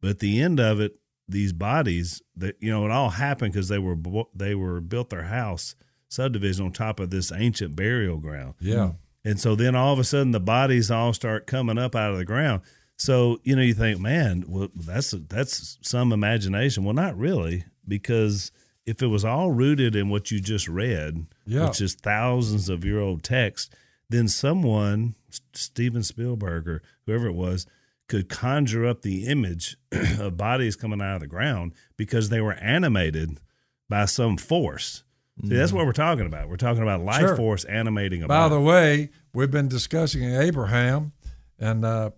But 0.01 0.11
at 0.11 0.19
the 0.21 0.41
end 0.41 0.61
of 0.61 0.81
it, 0.81 0.97
these 1.29 1.53
bodies 1.53 2.23
that 2.37 2.57
you 2.61 2.71
know 2.71 2.85
it 2.85 2.91
all 2.91 3.11
happened 3.11 3.53
because 3.53 3.69
they 3.69 3.79
were 3.79 3.97
they 4.35 4.55
were 4.55 4.81
built 4.81 5.11
their 5.11 5.25
house 5.25 5.75
subdivision 6.09 6.67
on 6.67 6.73
top 6.73 7.01
of 7.01 7.11
this 7.11 7.33
ancient 7.33 7.75
burial 7.75 8.19
ground. 8.19 8.55
yeah. 8.61 8.93
And 9.25 9.41
so 9.41 9.55
then 9.55 9.75
all 9.75 9.93
of 9.93 9.99
a 9.99 10.05
sudden 10.05 10.33
the 10.33 10.41
bodies 10.41 10.91
all 10.91 11.15
start 11.15 11.47
coming 11.47 11.79
up 11.79 11.97
out 11.97 12.13
of 12.13 12.19
the 12.19 12.27
ground. 12.27 12.61
So, 12.97 13.41
you 13.43 13.57
know, 13.57 13.63
you 13.63 13.75
think, 13.75 13.99
man, 13.99 14.45
well, 14.47 14.69
that's 14.75 15.13
that's 15.29 15.79
some 15.83 16.13
imagination. 16.13 16.85
Well, 16.85 16.95
not 16.95 17.17
really, 17.17 17.65
because 17.89 18.53
if 18.87 19.03
it 19.03 19.07
was 19.07 19.25
all 19.25 19.51
rooted 19.51 19.97
in 19.97 20.09
what 20.11 20.31
you 20.31 20.41
just 20.41 20.69
read, 20.69 21.27
Yeah. 21.47 21.69
which 21.69 21.81
is 21.81 21.95
thousands 21.95 22.69
of 22.69 22.85
year 22.85 23.01
old 23.01 23.23
text, 23.23 23.75
then 24.11 24.29
someone, 24.29 25.15
Steven 25.55 26.03
Spielberg 26.03 26.69
or 26.69 26.83
whoever 27.07 27.27
it 27.27 27.35
was, 27.35 27.67
could 28.09 28.29
conjure 28.29 28.87
up 28.87 29.01
the 29.03 29.25
image 29.27 29.77
of 30.21 30.37
bodies 30.37 30.77
coming 30.77 31.01
out 31.01 31.15
of 31.17 31.21
the 31.21 31.27
ground 31.27 31.73
because 31.97 32.29
they 32.29 32.41
were 32.41 32.53
animated 32.55 33.41
by 33.89 34.05
some 34.05 34.37
force. 34.37 35.03
See, 35.43 35.49
that's 35.57 35.73
what 35.73 35.85
we're 35.87 35.93
talking 35.93 36.27
about. 36.27 36.49
We're 36.49 36.57
talking 36.57 36.83
about 36.83 37.01
life 37.03 37.21
Sure. 37.21 37.37
force 37.37 37.65
animating 37.65 38.23
a 38.23 38.29
By 38.29 38.49
body. 38.49 38.55
the 38.55 38.61
way, 38.61 39.11
we've 39.33 39.51
been 39.51 39.67
discussing 39.69 40.23
Abraham, 40.33 41.13
and 41.59 41.85
uh, 41.85 42.11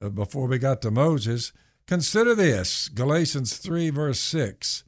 uh, 0.00 0.08
before 0.10 0.46
we 0.46 0.58
got 0.58 0.80
to 0.82 0.90
Moses, 0.92 1.52
consider 1.88 2.34
this 2.34 2.88
Galatians 2.88 3.56
3, 3.56 3.90
verse 3.90 4.20
6. 4.20 4.84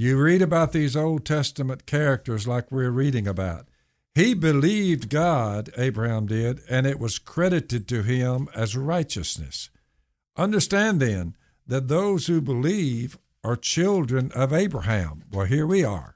You 0.00 0.16
read 0.16 0.42
about 0.42 0.70
these 0.70 0.94
Old 0.94 1.24
Testament 1.24 1.84
characters 1.84 2.46
like 2.46 2.70
we're 2.70 2.92
reading 2.92 3.26
about. 3.26 3.66
He 4.14 4.32
believed 4.32 5.10
God, 5.10 5.70
Abraham 5.76 6.26
did, 6.26 6.60
and 6.70 6.86
it 6.86 7.00
was 7.00 7.18
credited 7.18 7.88
to 7.88 8.04
him 8.04 8.48
as 8.54 8.76
righteousness. 8.76 9.70
Understand 10.36 11.00
then 11.00 11.34
that 11.66 11.88
those 11.88 12.28
who 12.28 12.40
believe 12.40 13.18
are 13.42 13.56
children 13.56 14.30
of 14.36 14.52
Abraham. 14.52 15.24
Well, 15.32 15.46
here 15.46 15.66
we 15.66 15.82
are. 15.82 16.14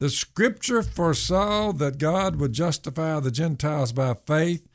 The 0.00 0.10
scripture 0.10 0.82
foresaw 0.82 1.70
that 1.74 1.98
God 1.98 2.34
would 2.40 2.54
justify 2.54 3.20
the 3.20 3.30
Gentiles 3.30 3.92
by 3.92 4.14
faith 4.14 4.66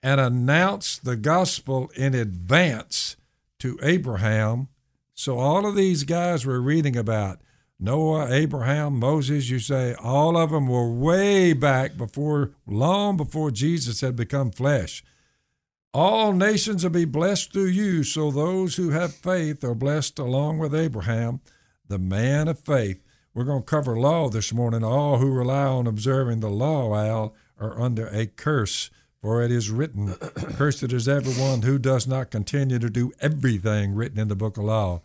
and 0.00 0.20
announce 0.20 0.96
the 0.96 1.16
gospel 1.16 1.90
in 1.96 2.14
advance 2.14 3.16
to 3.58 3.80
Abraham. 3.82 4.68
So, 5.12 5.40
all 5.40 5.66
of 5.66 5.74
these 5.74 6.04
guys 6.04 6.46
we're 6.46 6.60
reading 6.60 6.96
about 6.96 7.40
Noah, 7.82 8.30
Abraham, 8.30 8.98
Moses, 8.98 9.48
you 9.48 9.58
say 9.58 9.94
all 9.94 10.36
of 10.36 10.50
them 10.50 10.68
were 10.68 10.92
way 10.92 11.54
back 11.54 11.96
before, 11.96 12.50
long 12.66 13.16
before 13.16 13.50
Jesus 13.50 14.02
had 14.02 14.14
become 14.16 14.50
flesh. 14.50 15.02
All 15.94 16.34
nations 16.34 16.84
will 16.84 16.90
be 16.90 17.06
blessed 17.06 17.54
through 17.54 17.68
you. 17.68 18.04
So, 18.04 18.30
those 18.30 18.76
who 18.76 18.90
have 18.90 19.14
faith 19.14 19.64
are 19.64 19.74
blessed 19.74 20.18
along 20.18 20.58
with 20.58 20.74
Abraham, 20.74 21.40
the 21.88 21.98
man 21.98 22.48
of 22.48 22.60
faith. 22.60 23.02
we're 23.32 23.44
going 23.44 23.62
to 23.62 23.66
cover 23.66 23.98
law 23.98 24.28
this 24.28 24.52
morning. 24.52 24.84
All 24.84 25.16
who 25.16 25.32
rely 25.32 25.64
on 25.64 25.86
observing 25.86 26.40
the 26.40 26.50
law, 26.50 26.94
Al, 26.94 27.34
are 27.58 27.80
under 27.80 28.08
a 28.08 28.26
curse. 28.26 28.90
For 29.22 29.42
it 29.42 29.50
is 29.50 29.70
written, 29.70 30.14
Cursed 30.56 30.92
is 30.92 31.08
everyone 31.08 31.62
who 31.62 31.78
does 31.78 32.06
not 32.06 32.30
continue 32.30 32.78
to 32.78 32.90
do 32.90 33.12
everything 33.20 33.94
written 33.94 34.18
in 34.18 34.28
the 34.28 34.36
book 34.36 34.58
of 34.58 34.64
law. 34.64 35.00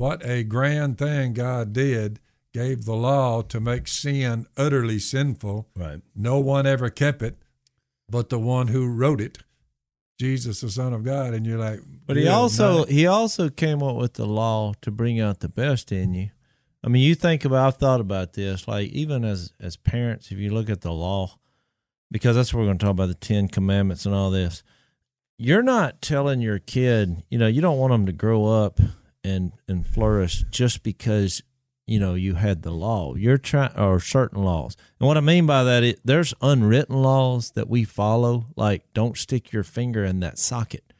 What 0.00 0.24
a 0.24 0.42
grand 0.44 0.98
thing 0.98 1.34
God 1.34 1.72
did, 1.72 2.20
gave 2.54 2.84
the 2.84 2.94
law 2.94 3.42
to 3.42 3.60
make 3.60 3.86
sin 3.86 4.46
utterly 4.56 4.98
sinful. 4.98 5.68
Right. 5.76 6.00
No 6.16 6.38
one 6.38 6.66
ever 6.66 6.88
kept 6.88 7.22
it 7.22 7.36
but 8.10 8.28
the 8.28 8.38
one 8.38 8.68
who 8.68 8.86
wrote 8.86 9.20
it, 9.20 9.38
Jesus, 10.18 10.60
the 10.60 10.70
Son 10.70 10.92
of 10.92 11.04
God. 11.04 11.32
And 11.32 11.46
you're 11.46 11.58
like, 11.58 11.80
But 12.06 12.16
he 12.16 12.28
also 12.28 12.84
he 12.86 13.06
also 13.06 13.48
came 13.48 13.82
up 13.82 13.96
with 13.96 14.14
the 14.14 14.26
law 14.26 14.74
to 14.82 14.90
bring 14.90 15.20
out 15.20 15.40
the 15.40 15.48
best 15.48 15.92
in 15.92 16.12
you. 16.14 16.30
I 16.82 16.88
mean, 16.88 17.02
you 17.02 17.14
think 17.14 17.44
about 17.44 17.66
I've 17.66 17.76
thought 17.76 18.00
about 18.00 18.32
this, 18.32 18.66
like 18.66 18.90
even 18.90 19.24
as 19.24 19.52
as 19.60 19.76
parents, 19.76 20.32
if 20.32 20.38
you 20.38 20.52
look 20.52 20.68
at 20.68 20.80
the 20.80 20.92
law, 20.92 21.38
because 22.10 22.36
that's 22.36 22.52
what 22.52 22.60
we're 22.60 22.66
going 22.66 22.78
to 22.78 22.84
talk 22.84 22.92
about 22.92 23.08
the 23.08 23.14
Ten 23.14 23.48
Commandments 23.48 24.06
and 24.06 24.14
all 24.14 24.30
this. 24.30 24.62
You're 25.38 25.62
not 25.62 26.02
telling 26.02 26.42
your 26.42 26.58
kid, 26.58 27.22
you 27.30 27.38
know, 27.38 27.46
you 27.46 27.62
don't 27.62 27.78
want 27.78 27.92
them 27.92 28.04
to 28.06 28.12
grow 28.12 28.44
up 28.44 28.78
and 29.24 29.52
and 29.68 29.86
flourish 29.86 30.44
just 30.50 30.82
because 30.82 31.42
you 31.86 31.98
know 31.98 32.14
you 32.14 32.34
had 32.34 32.62
the 32.62 32.70
law. 32.70 33.14
You're 33.14 33.38
trying 33.38 33.76
or 33.76 34.00
certain 34.00 34.42
laws, 34.42 34.76
and 34.98 35.06
what 35.06 35.16
I 35.16 35.20
mean 35.20 35.46
by 35.46 35.64
that 35.64 35.82
is 35.82 35.96
there's 36.04 36.34
unwritten 36.40 36.96
laws 37.02 37.52
that 37.52 37.68
we 37.68 37.84
follow, 37.84 38.46
like 38.56 38.84
don't 38.94 39.16
stick 39.18 39.52
your 39.52 39.64
finger 39.64 40.04
in 40.04 40.20
that 40.20 40.38
socket. 40.38 40.92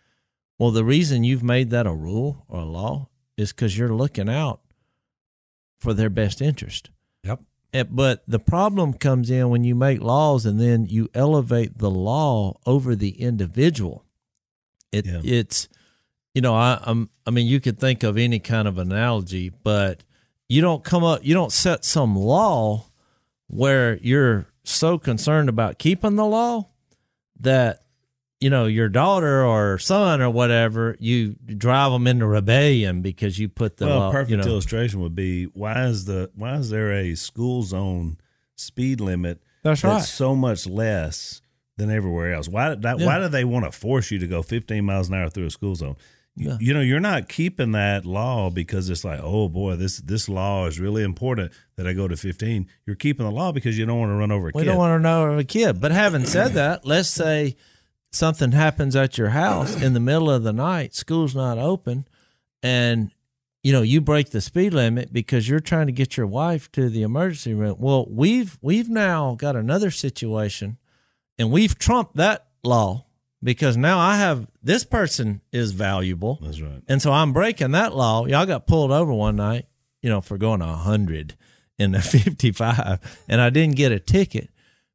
Well, 0.59 0.71
the 0.73 0.85
reason 0.85 1.25
you've 1.25 1.43
made 1.43 1.71
that 1.71 1.87
a 1.87 1.93
rule 1.95 2.45
or 2.49 2.61
a 2.61 2.65
law 2.65 3.09
is 3.37 3.53
because 3.53 3.79
you're 3.79 3.95
looking 3.95 4.29
out 4.29 4.61
for 5.81 5.95
their 5.95 6.11
best 6.11 6.43
interest. 6.43 6.91
Yep. 7.25 7.41
And- 7.73 7.97
But 7.97 8.23
the 8.29 8.39
problem 8.39 8.93
comes 8.93 9.31
in 9.31 9.49
when 9.49 9.65
you 9.65 9.75
make 9.75 10.03
laws 10.03 10.45
and 10.45 10.61
then 10.61 10.85
you 10.85 11.09
elevate 11.15 11.79
the 11.79 11.91
law 11.91 12.59
over 12.67 12.95
the 12.95 13.19
individual. 13.23 14.05
It 14.93 15.07
Yeah. 15.07 15.21
it's 15.25 15.69
you 16.35 16.41
know 16.43 16.55
I 16.55 16.79
I'm, 16.83 17.11
I 17.27 17.31
mean 17.31 17.47
you 17.47 17.61
could 17.61 17.79
think 17.79 18.03
of 18.03 18.17
any 18.17 18.39
kind 18.39 18.69
of 18.69 18.79
analogy, 18.79 19.51
but 19.63 20.03
you 20.49 20.61
don't 20.61 20.85
come 20.85 21.05
up 21.05 21.25
you 21.25 21.35
don't 21.35 21.53
set 21.53 21.85
some 21.85 22.17
law 22.17 22.87
where 23.49 23.97
you're 23.99 24.47
so 24.65 24.99
concerned 24.99 25.49
about 25.49 25.79
keeping 25.79 26.17
the 26.17 26.25
law 26.25 26.69
that 27.41 27.83
you 28.41 28.49
know 28.51 28.67
your 28.67 28.89
daughter 28.89 29.45
or 29.45 29.79
son 29.79 30.21
or 30.21 30.31
whatever 30.31 30.97
you 31.01 31.35
drive 31.57 31.93
them 31.93 32.07
into 32.07 32.27
rebellion 32.27 33.03
because 33.03 33.39
you 33.39 33.49
put 33.49 33.77
the 33.79 33.87
well, 33.87 33.99
law 33.99 34.13
perfect 34.13 34.31
you 34.31 34.37
know 34.37 34.45
illustration 34.45 35.01
would 35.01 35.15
be 35.15 35.45
why 35.47 35.85
is 35.87 36.05
the 36.05 36.31
why 36.35 36.55
is 36.55 36.71
there 36.71 36.93
a 36.93 37.15
school 37.15 37.63
zone 37.63 38.17
speed 38.57 39.01
limit 39.01 39.43
That's 39.63 39.83
right. 39.83 40.03
so 40.03 40.37
much 40.37 40.67
less 40.67 41.41
than 41.77 41.91
everywhere 41.91 42.35
else? 42.35 42.47
Why 42.49 42.75
that, 42.75 42.99
Yeah. 43.01 43.07
why 43.07 43.19
do 43.19 43.29
they 43.29 43.45
want 43.45 43.65
to 43.65 43.73
force 43.73 44.11
you 44.11 44.19
to 44.19 44.27
go 44.27 44.43
15 44.43 44.85
miles 44.85 45.09
an 45.09 45.15
hour 45.15 45.31
through 45.31 45.47
a 45.47 45.51
school 45.51 45.75
zone? 45.75 45.97
You- 46.41 46.51
Yeah. 46.51 46.57
You 46.61 46.75
know, 46.75 46.81
you're 46.81 47.01
not 47.01 47.29
keeping 47.29 47.73
that 47.73 48.05
law 48.07 48.49
because 48.51 48.89
it's 48.89 49.05
like, 49.05 49.21
oh 49.23 49.49
boy, 49.49 49.77
this 49.77 49.99
this 49.99 50.29
law 50.29 50.67
is 50.67 50.81
really 50.81 51.03
important 51.03 51.53
that 51.77 51.87
I 51.87 51.93
go 51.93 52.09
to 52.09 52.17
15. 52.17 52.67
You're 52.87 52.97
keeping 52.97 53.27
the 53.27 53.33
law 53.33 53.53
because 53.53 53.77
you 53.79 53.85
don't 53.87 53.99
want 53.99 54.11
to 54.11 54.15
run 54.15 54.33
over 54.33 54.49
a 54.49 54.53
We 54.55 54.63
kid. 54.63 54.67
don't 54.69 54.79
want 54.79 54.99
to 54.99 55.03
know 55.03 55.39
a 55.39 55.45
kid. 55.45 55.81
But 55.81 55.93
having 55.93 56.25
said 56.27 56.53
that, 56.55 56.87
let's 56.87 57.09
say 57.11 57.57
something 58.13 58.53
happens 58.53 58.97
at 58.97 59.19
your 59.19 59.29
house 59.31 59.81
in 59.81 59.93
the 59.93 60.01
middle 60.01 60.31
of 60.31 60.43
the 60.43 60.53
night, 60.53 60.95
school's 60.95 61.35
not 61.35 61.59
open, 61.59 62.07
and 62.63 63.11
you 63.63 63.73
know 63.73 63.83
you 63.83 64.01
break 64.01 64.31
the 64.31 64.41
speed 64.41 64.73
limit 64.75 65.13
because 65.13 65.49
you're 65.49 65.61
trying 65.61 65.87
to 65.87 65.93
get 65.93 66.17
your 66.17 66.27
wife 66.27 66.73
to 66.73 66.89
the 66.89 67.03
emergency 67.03 67.53
room. 67.55 67.77
Well, 67.79 68.07
we've 68.09 68.59
we've 68.63 68.89
now 68.89 69.35
got 69.35 69.55
another 69.57 69.91
situation, 69.91 70.79
and 71.39 71.51
we've 71.53 71.79
trumped 71.79 72.17
that 72.17 72.47
law 72.65 73.05
because 73.43 73.77
now 73.77 73.99
I 73.99 74.17
have 74.17 74.47
this 74.63 74.85
person 74.85 75.41
is 75.53 75.73
valuable. 75.73 76.39
That's 76.43 76.61
right. 76.61 76.83
And 76.89 77.01
so 77.01 77.13
I'm 77.13 77.33
breaking 77.33 77.73
that 77.73 77.95
law. 77.95 78.27
Y'all 78.27 78.47
got 78.47 78.67
pulled 78.67 78.91
over 78.91 79.13
one 79.13 79.37
night, 79.37 79.67
you 80.03 80.11
know, 80.11 80.21
for 80.21 80.37
going 80.39 80.63
a 80.63 80.77
hundred 80.77 81.37
in 81.79 81.93
the 81.93 82.03
55, 82.03 83.25
and 83.29 83.41
I 83.41 83.51
didn't 83.51 83.77
get 83.77 83.93
a 83.93 83.99
ticket 83.99 84.51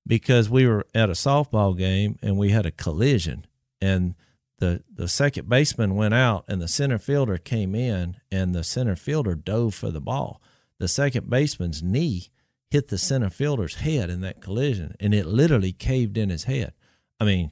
because 0.06 0.50
we 0.50 0.68
were 0.68 0.86
at 0.94 1.10
a 1.10 1.14
softball 1.14 1.78
game 1.78 2.18
and 2.22 2.38
we 2.38 2.50
had 2.50 2.66
a 2.66 2.72
collision, 2.72 3.46
and 3.82 4.16
the 4.60 4.84
the 4.94 5.08
second 5.08 5.50
baseman 5.50 5.96
went 5.96 6.14
out 6.14 6.46
and 6.48 6.62
the 6.62 6.68
center 6.68 7.00
fielder 7.00 7.38
came 7.38 7.74
in, 7.74 8.18
and 8.32 8.54
the 8.54 8.64
center 8.64 8.96
fielder 8.96 9.36
dove 9.36 9.74
for 9.74 9.90
the 9.90 10.02
ball. 10.02 10.42
The 10.80 10.88
second 10.88 11.30
baseman's 11.30 11.82
knee 11.82 12.30
hit 12.70 12.90
the 12.90 12.98
center 12.98 13.30
fielder's 13.30 13.76
head 13.76 14.10
in 14.10 14.22
that 14.22 14.42
collision, 14.42 14.96
and 15.00 15.14
it 15.14 15.26
literally 15.26 15.72
caved 15.72 16.18
in 16.18 16.30
his 16.30 16.44
head. 16.44 16.74
I 17.20 17.26
mean, 17.26 17.52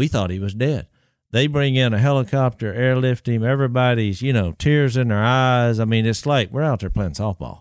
we 0.00 0.08
thought 0.08 0.30
he 0.30 0.38
was 0.38 0.54
dead. 0.54 0.86
They 1.30 1.46
bring 1.46 1.74
in 1.74 1.92
a 1.92 1.98
helicopter, 1.98 2.72
airlift 2.72 3.28
him. 3.28 3.44
Everybody's, 3.44 4.22
you 4.22 4.32
know, 4.32 4.52
tears 4.52 4.96
in 4.96 5.08
their 5.08 5.22
eyes. 5.22 5.78
I 5.78 5.84
mean, 5.84 6.06
it's 6.06 6.24
like 6.24 6.50
we're 6.50 6.62
out 6.62 6.80
there 6.80 6.88
playing 6.88 7.12
softball. 7.12 7.60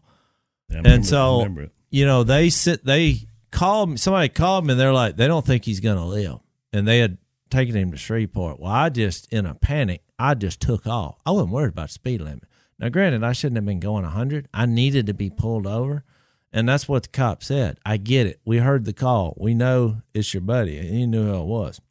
Yeah, 0.70 0.84
And 0.86 1.06
so, 1.06 1.46
it. 1.58 1.72
you 1.90 2.06
know, 2.06 2.24
they 2.24 2.50
sit, 2.50 2.86
they 2.86 3.28
called 3.52 3.90
me, 3.90 3.98
somebody 3.98 4.30
called 4.30 4.66
me 4.66 4.72
and 4.72 4.80
they're 4.80 4.94
like, 4.94 5.18
they 5.18 5.28
don't 5.28 5.46
think 5.46 5.66
he's 5.66 5.82
going 5.82 5.98
to 5.98 6.06
live. 6.06 6.40
And 6.72 6.88
they 6.88 7.00
had 7.00 7.18
taken 7.50 7.76
him 7.76 7.92
to 7.92 7.98
Shreveport. 7.98 8.58
Well, 8.62 8.72
I 8.72 8.88
just, 8.88 9.32
in 9.34 9.46
a 9.46 9.54
panic, 9.54 10.02
I 10.18 10.34
just 10.34 10.62
took 10.62 10.88
off. 10.88 11.18
I 11.26 11.32
wasn't 11.32 11.52
worried 11.52 11.74
about 11.74 11.90
speed 11.90 12.22
limit. 12.22 12.46
Now, 12.80 12.88
granted, 12.88 13.22
I 13.26 13.34
shouldn't 13.34 13.58
have 13.58 13.66
been 13.66 13.82
going 13.82 14.04
100. 14.04 14.48
I 14.54 14.66
needed 14.66 15.08
to 15.08 15.14
be 15.14 15.30
pulled 15.30 15.68
over. 15.68 16.06
And 16.54 16.68
that's 16.70 16.88
what 16.88 17.04
the 17.04 17.10
cop 17.10 17.44
said. 17.44 17.78
I 17.86 17.98
get 17.98 18.26
it. 18.26 18.40
We 18.46 18.60
heard 18.60 18.86
the 18.86 18.94
call. 18.94 19.36
We 19.38 19.54
know 19.54 20.02
it's 20.14 20.34
your 20.34 20.42
buddy. 20.42 20.78
And 20.80 20.90
he 20.90 21.06
knew 21.06 21.26
who 21.26 21.42
it 21.42 21.46
was. 21.46 21.82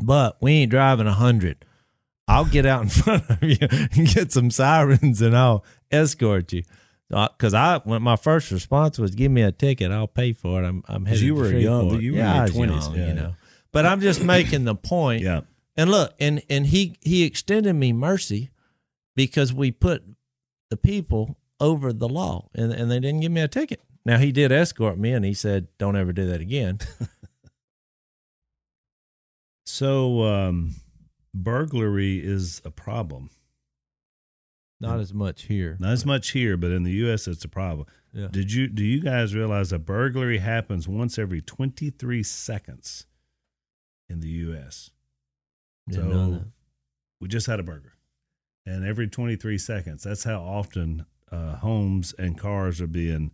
But 0.00 0.36
we 0.40 0.52
ain't 0.52 0.70
driving 0.70 1.06
100. 1.06 1.64
I'll 2.28 2.44
get 2.44 2.66
out 2.66 2.82
in 2.82 2.88
front 2.88 3.28
of 3.28 3.42
you 3.42 3.56
and 3.60 4.08
get 4.08 4.32
some 4.32 4.50
sirens 4.50 5.20
and 5.20 5.36
I'll 5.36 5.64
escort 5.90 6.52
you. 6.52 6.62
Uh, 7.12 7.28
because 7.36 7.52
I, 7.52 7.78
when 7.84 8.00
my 8.00 8.16
first 8.16 8.50
response 8.50 8.98
was, 8.98 9.14
"Give 9.14 9.30
me 9.30 9.42
a 9.42 9.52
ticket, 9.52 9.92
I'll 9.92 10.06
pay 10.06 10.32
for 10.32 10.62
it." 10.62 10.66
I'm, 10.66 10.82
I'm 10.88 11.04
headed. 11.04 11.22
you 11.22 11.34
were 11.34 11.52
young, 11.52 12.00
you 12.00 12.12
were 12.12 12.18
yeah, 12.18 12.46
in 12.46 12.54
your 12.54 12.66
20s, 12.68 12.82
young, 12.82 12.96
yeah. 12.96 13.06
you 13.06 13.12
know. 13.12 13.34
But 13.70 13.84
I'm 13.84 14.00
just 14.00 14.22
making 14.24 14.64
the 14.64 14.74
point. 14.74 15.22
Yeah. 15.22 15.42
And 15.76 15.90
look, 15.90 16.14
and 16.18 16.42
and 16.48 16.66
he 16.66 16.96
he 17.02 17.24
extended 17.24 17.74
me 17.74 17.92
mercy 17.92 18.50
because 19.14 19.52
we 19.52 19.70
put 19.70 20.02
the 20.70 20.78
people 20.78 21.36
over 21.60 21.92
the 21.92 22.08
law, 22.08 22.48
and 22.54 22.72
and 22.72 22.90
they 22.90 23.00
didn't 23.00 23.20
give 23.20 23.32
me 23.32 23.42
a 23.42 23.48
ticket. 23.48 23.80
Now 24.06 24.18
he 24.18 24.32
did 24.32 24.50
escort 24.50 24.98
me, 24.98 25.12
and 25.12 25.24
he 25.24 25.34
said, 25.34 25.68
"Don't 25.78 25.96
ever 25.96 26.12
do 26.12 26.26
that 26.28 26.40
again." 26.40 26.78
So, 29.64 30.22
um, 30.24 30.74
burglary 31.34 32.18
is 32.18 32.60
a 32.64 32.70
problem. 32.70 33.30
Not 34.80 34.98
as 34.98 35.14
much 35.14 35.44
here. 35.44 35.76
Not 35.78 35.92
as 35.92 36.04
much 36.04 36.32
here, 36.32 36.56
but 36.56 36.72
in 36.72 36.82
the 36.82 36.90
U.S., 36.92 37.28
it's 37.28 37.44
a 37.44 37.48
problem. 37.48 37.86
Yeah. 38.12 38.26
Did 38.30 38.52
you 38.52 38.66
do 38.66 38.84
you 38.84 39.00
guys 39.00 39.34
realize 39.34 39.72
a 39.72 39.78
burglary 39.78 40.38
happens 40.38 40.88
once 40.88 41.18
every 41.18 41.40
23 41.40 42.22
seconds 42.24 43.06
in 44.08 44.20
the 44.20 44.28
U.S.? 44.28 44.90
Didn't 45.88 46.10
So 46.10 46.44
we 47.20 47.28
just 47.28 47.46
had 47.46 47.60
a 47.60 47.62
burger, 47.62 47.92
and 48.66 48.84
every 48.84 49.06
23 49.06 49.56
seconds, 49.56 50.02
that's 50.02 50.24
how 50.24 50.40
often 50.42 51.06
uh, 51.30 51.56
homes 51.56 52.12
and 52.18 52.36
cars 52.36 52.80
are 52.80 52.88
being 52.88 53.30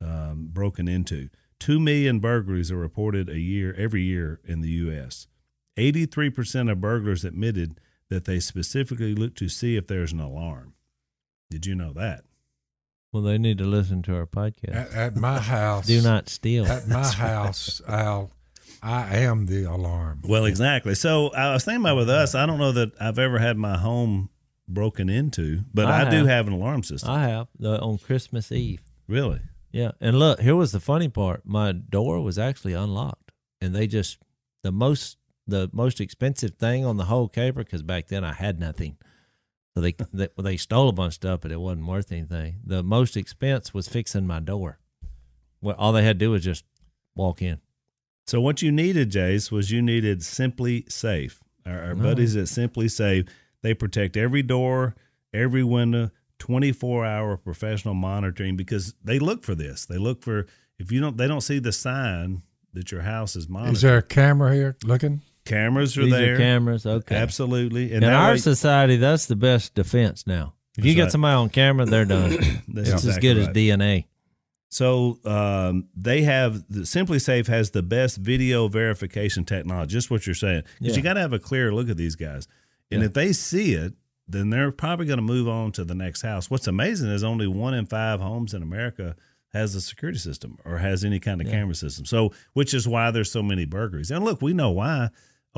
um, 0.00 0.48
broken 0.52 0.88
into. 0.88 1.28
Two 1.60 1.78
million 1.78 2.18
burglaries 2.18 2.70
are 2.72 2.76
reported 2.76 3.28
a 3.28 3.38
year 3.38 3.74
every 3.78 4.02
year 4.02 4.40
in 4.44 4.60
the 4.60 4.70
U.S. 4.70 5.28
83% 5.78 6.70
of 6.70 6.80
burglars 6.80 7.24
admitted 7.24 7.80
that 8.10 8.24
they 8.24 8.40
specifically 8.40 9.14
look 9.14 9.34
to 9.36 9.48
see 9.48 9.76
if 9.76 9.86
there's 9.86 10.12
an 10.12 10.20
alarm. 10.20 10.74
Did 11.50 11.66
you 11.66 11.74
know 11.74 11.92
that? 11.94 12.24
Well, 13.12 13.22
they 13.22 13.38
need 13.38 13.58
to 13.58 13.64
listen 13.64 14.02
to 14.02 14.14
our 14.16 14.26
podcast. 14.26 14.74
At, 14.74 14.92
at 14.92 15.16
my 15.16 15.38
house, 15.54 15.86
Do 15.86 16.02
not 16.02 16.28
steal. 16.28 16.66
At 16.66 16.88
my 16.88 17.06
house, 17.06 17.80
Al, 17.88 18.30
I 18.82 19.18
am 19.18 19.46
the 19.46 19.64
alarm. 19.64 20.20
Well, 20.24 20.44
exactly. 20.44 20.94
So 20.94 21.28
I 21.30 21.52
was 21.54 21.64
thinking 21.64 21.82
about 21.82 21.96
with 21.96 22.10
us, 22.10 22.34
I 22.34 22.44
don't 22.46 22.58
know 22.58 22.72
that 22.72 22.92
I've 23.00 23.18
ever 23.18 23.38
had 23.38 23.56
my 23.56 23.78
home 23.78 24.28
broken 24.68 25.08
into, 25.08 25.62
but 25.72 25.86
I 25.86 26.06
I, 26.06 26.10
do 26.10 26.18
have. 26.18 26.26
have 26.26 26.46
an 26.48 26.52
alarm 26.52 26.82
system. 26.82 27.10
I 27.10 27.28
have 27.28 27.48
the 27.58 27.80
on 27.80 27.96
Christmas 27.98 28.52
Eve. 28.52 28.80
really? 29.06 29.40
Yeah, 29.72 29.92
and 30.00 30.18
look, 30.18 30.40
here 30.40 30.56
was 30.56 30.72
the 30.72 30.80
funny 30.80 31.08
part. 31.08 31.42
My 31.46 31.72
door 31.72 32.20
was 32.22 32.38
actually 32.38 32.72
unlocked, 32.74 33.32
and 33.60 33.74
they 33.74 33.86
just 33.86 34.18
the 34.62 34.72
most 34.72 35.16
the 35.48 35.70
most 35.72 36.00
expensive 36.00 36.56
thing 36.56 36.84
on 36.84 36.98
the 36.98 37.06
whole 37.06 37.28
caper 37.28 37.64
because 37.64 37.82
back 37.82 38.08
then 38.08 38.22
I 38.22 38.34
had 38.34 38.60
nothing. 38.60 38.98
So 39.74 39.80
they, 39.80 39.94
they 40.12 40.28
they 40.36 40.56
stole 40.56 40.88
a 40.88 40.92
bunch 40.92 41.10
of 41.10 41.14
stuff, 41.14 41.40
but 41.40 41.50
it 41.50 41.60
wasn't 41.60 41.86
worth 41.86 42.12
anything. 42.12 42.60
The 42.64 42.82
most 42.82 43.16
expense 43.16 43.72
was 43.72 43.88
fixing 43.88 44.26
my 44.26 44.40
door. 44.40 44.78
Well, 45.60 45.76
all 45.78 45.92
they 45.92 46.04
had 46.04 46.18
to 46.18 46.26
do 46.26 46.30
was 46.32 46.44
just 46.44 46.64
walk 47.16 47.42
in. 47.42 47.60
So 48.26 48.40
what 48.40 48.60
you 48.60 48.70
needed, 48.70 49.10
Jase, 49.10 49.50
was 49.50 49.70
you 49.70 49.80
needed 49.80 50.20
SimpliSafe. 50.20 51.38
Our, 51.64 51.82
our 51.82 51.94
buddies 51.94 52.36
oh. 52.36 52.40
at 52.40 52.46
SimpliSafe, 52.46 53.28
they 53.62 53.74
protect 53.74 54.16
every 54.16 54.42
door, 54.42 54.94
every 55.32 55.64
window, 55.64 56.10
24 56.38 57.06
hour 57.06 57.36
professional 57.36 57.94
monitoring 57.94 58.56
because 58.56 58.94
they 59.02 59.18
look 59.18 59.44
for 59.44 59.54
this. 59.54 59.86
They 59.86 59.98
look 59.98 60.22
for 60.22 60.46
if 60.78 60.92
you 60.92 61.00
don't 61.00 61.16
they 61.16 61.26
don't 61.26 61.40
see 61.40 61.58
the 61.58 61.72
sign 61.72 62.42
that 62.74 62.92
your 62.92 63.02
house 63.02 63.34
is 63.36 63.48
monitored. 63.48 63.76
Is 63.76 63.82
there 63.82 63.98
a 63.98 64.02
camera 64.02 64.54
here 64.54 64.76
looking? 64.84 65.22
Cameras 65.48 65.96
are 65.98 66.02
These 66.04 66.12
there? 66.12 66.34
are 66.34 66.38
cameras. 66.38 66.86
Okay. 66.86 67.16
Absolutely. 67.16 67.92
In 67.92 68.04
our 68.04 68.32
way- 68.32 68.36
society, 68.38 68.96
that's 68.96 69.26
the 69.26 69.36
best 69.36 69.74
defense 69.74 70.26
now. 70.26 70.54
If 70.76 70.84
you 70.84 70.94
get 70.94 71.02
right. 71.04 71.12
somebody 71.12 71.34
on 71.34 71.48
camera, 71.48 71.86
they're 71.86 72.04
done. 72.04 72.30
That's 72.68 72.88
it's 72.90 73.04
as 73.04 73.04
exactly 73.16 73.20
good 73.34 73.38
as. 73.38 73.48
DNA. 73.48 74.04
So 74.68 75.18
um, 75.24 75.88
they 75.96 76.22
have 76.22 76.62
the 76.68 76.80
SimpliSafe 76.82 77.46
has 77.48 77.70
the 77.72 77.82
best 77.82 78.18
video 78.18 78.68
verification 78.68 79.44
technology. 79.44 79.92
Just 79.92 80.10
what 80.10 80.24
you're 80.26 80.34
saying, 80.36 80.62
because 80.78 80.92
Yeah. 80.92 80.96
you 80.98 81.02
got 81.02 81.14
to 81.14 81.20
have 81.20 81.32
a 81.32 81.38
clear 81.38 81.72
look 81.74 81.88
at 81.88 81.96
these 81.96 82.14
guys, 82.14 82.46
and 82.92 83.00
Yeah. 83.00 83.06
if 83.06 83.14
they 83.14 83.32
see 83.32 83.72
it, 83.74 83.94
then 84.28 84.50
they're 84.50 84.70
probably 84.70 85.06
going 85.06 85.16
to 85.18 85.22
move 85.22 85.48
on 85.48 85.72
to 85.72 85.84
the 85.84 85.94
next 85.94 86.22
house. 86.22 86.50
What's 86.50 86.66
amazing 86.66 87.08
is 87.10 87.24
only 87.24 87.46
one 87.46 87.72
in 87.74 87.86
five 87.86 88.20
homes 88.20 88.52
in 88.54 88.62
America 88.62 89.16
has 89.54 89.74
a 89.74 89.80
security 89.80 90.18
system 90.18 90.58
or 90.66 90.76
has 90.78 91.02
any 91.02 91.18
kind 91.18 91.40
of 91.40 91.46
Yeah. 91.46 91.54
camera 91.54 91.74
system. 91.74 92.04
So, 92.04 92.32
which 92.52 92.74
is 92.74 92.86
why 92.86 93.10
there's 93.10 93.32
so 93.32 93.42
many 93.42 93.64
burglaries. 93.64 94.10
And 94.10 94.22
look, 94.22 94.42
we 94.42 94.52
know 94.52 94.70
why. 94.70 95.08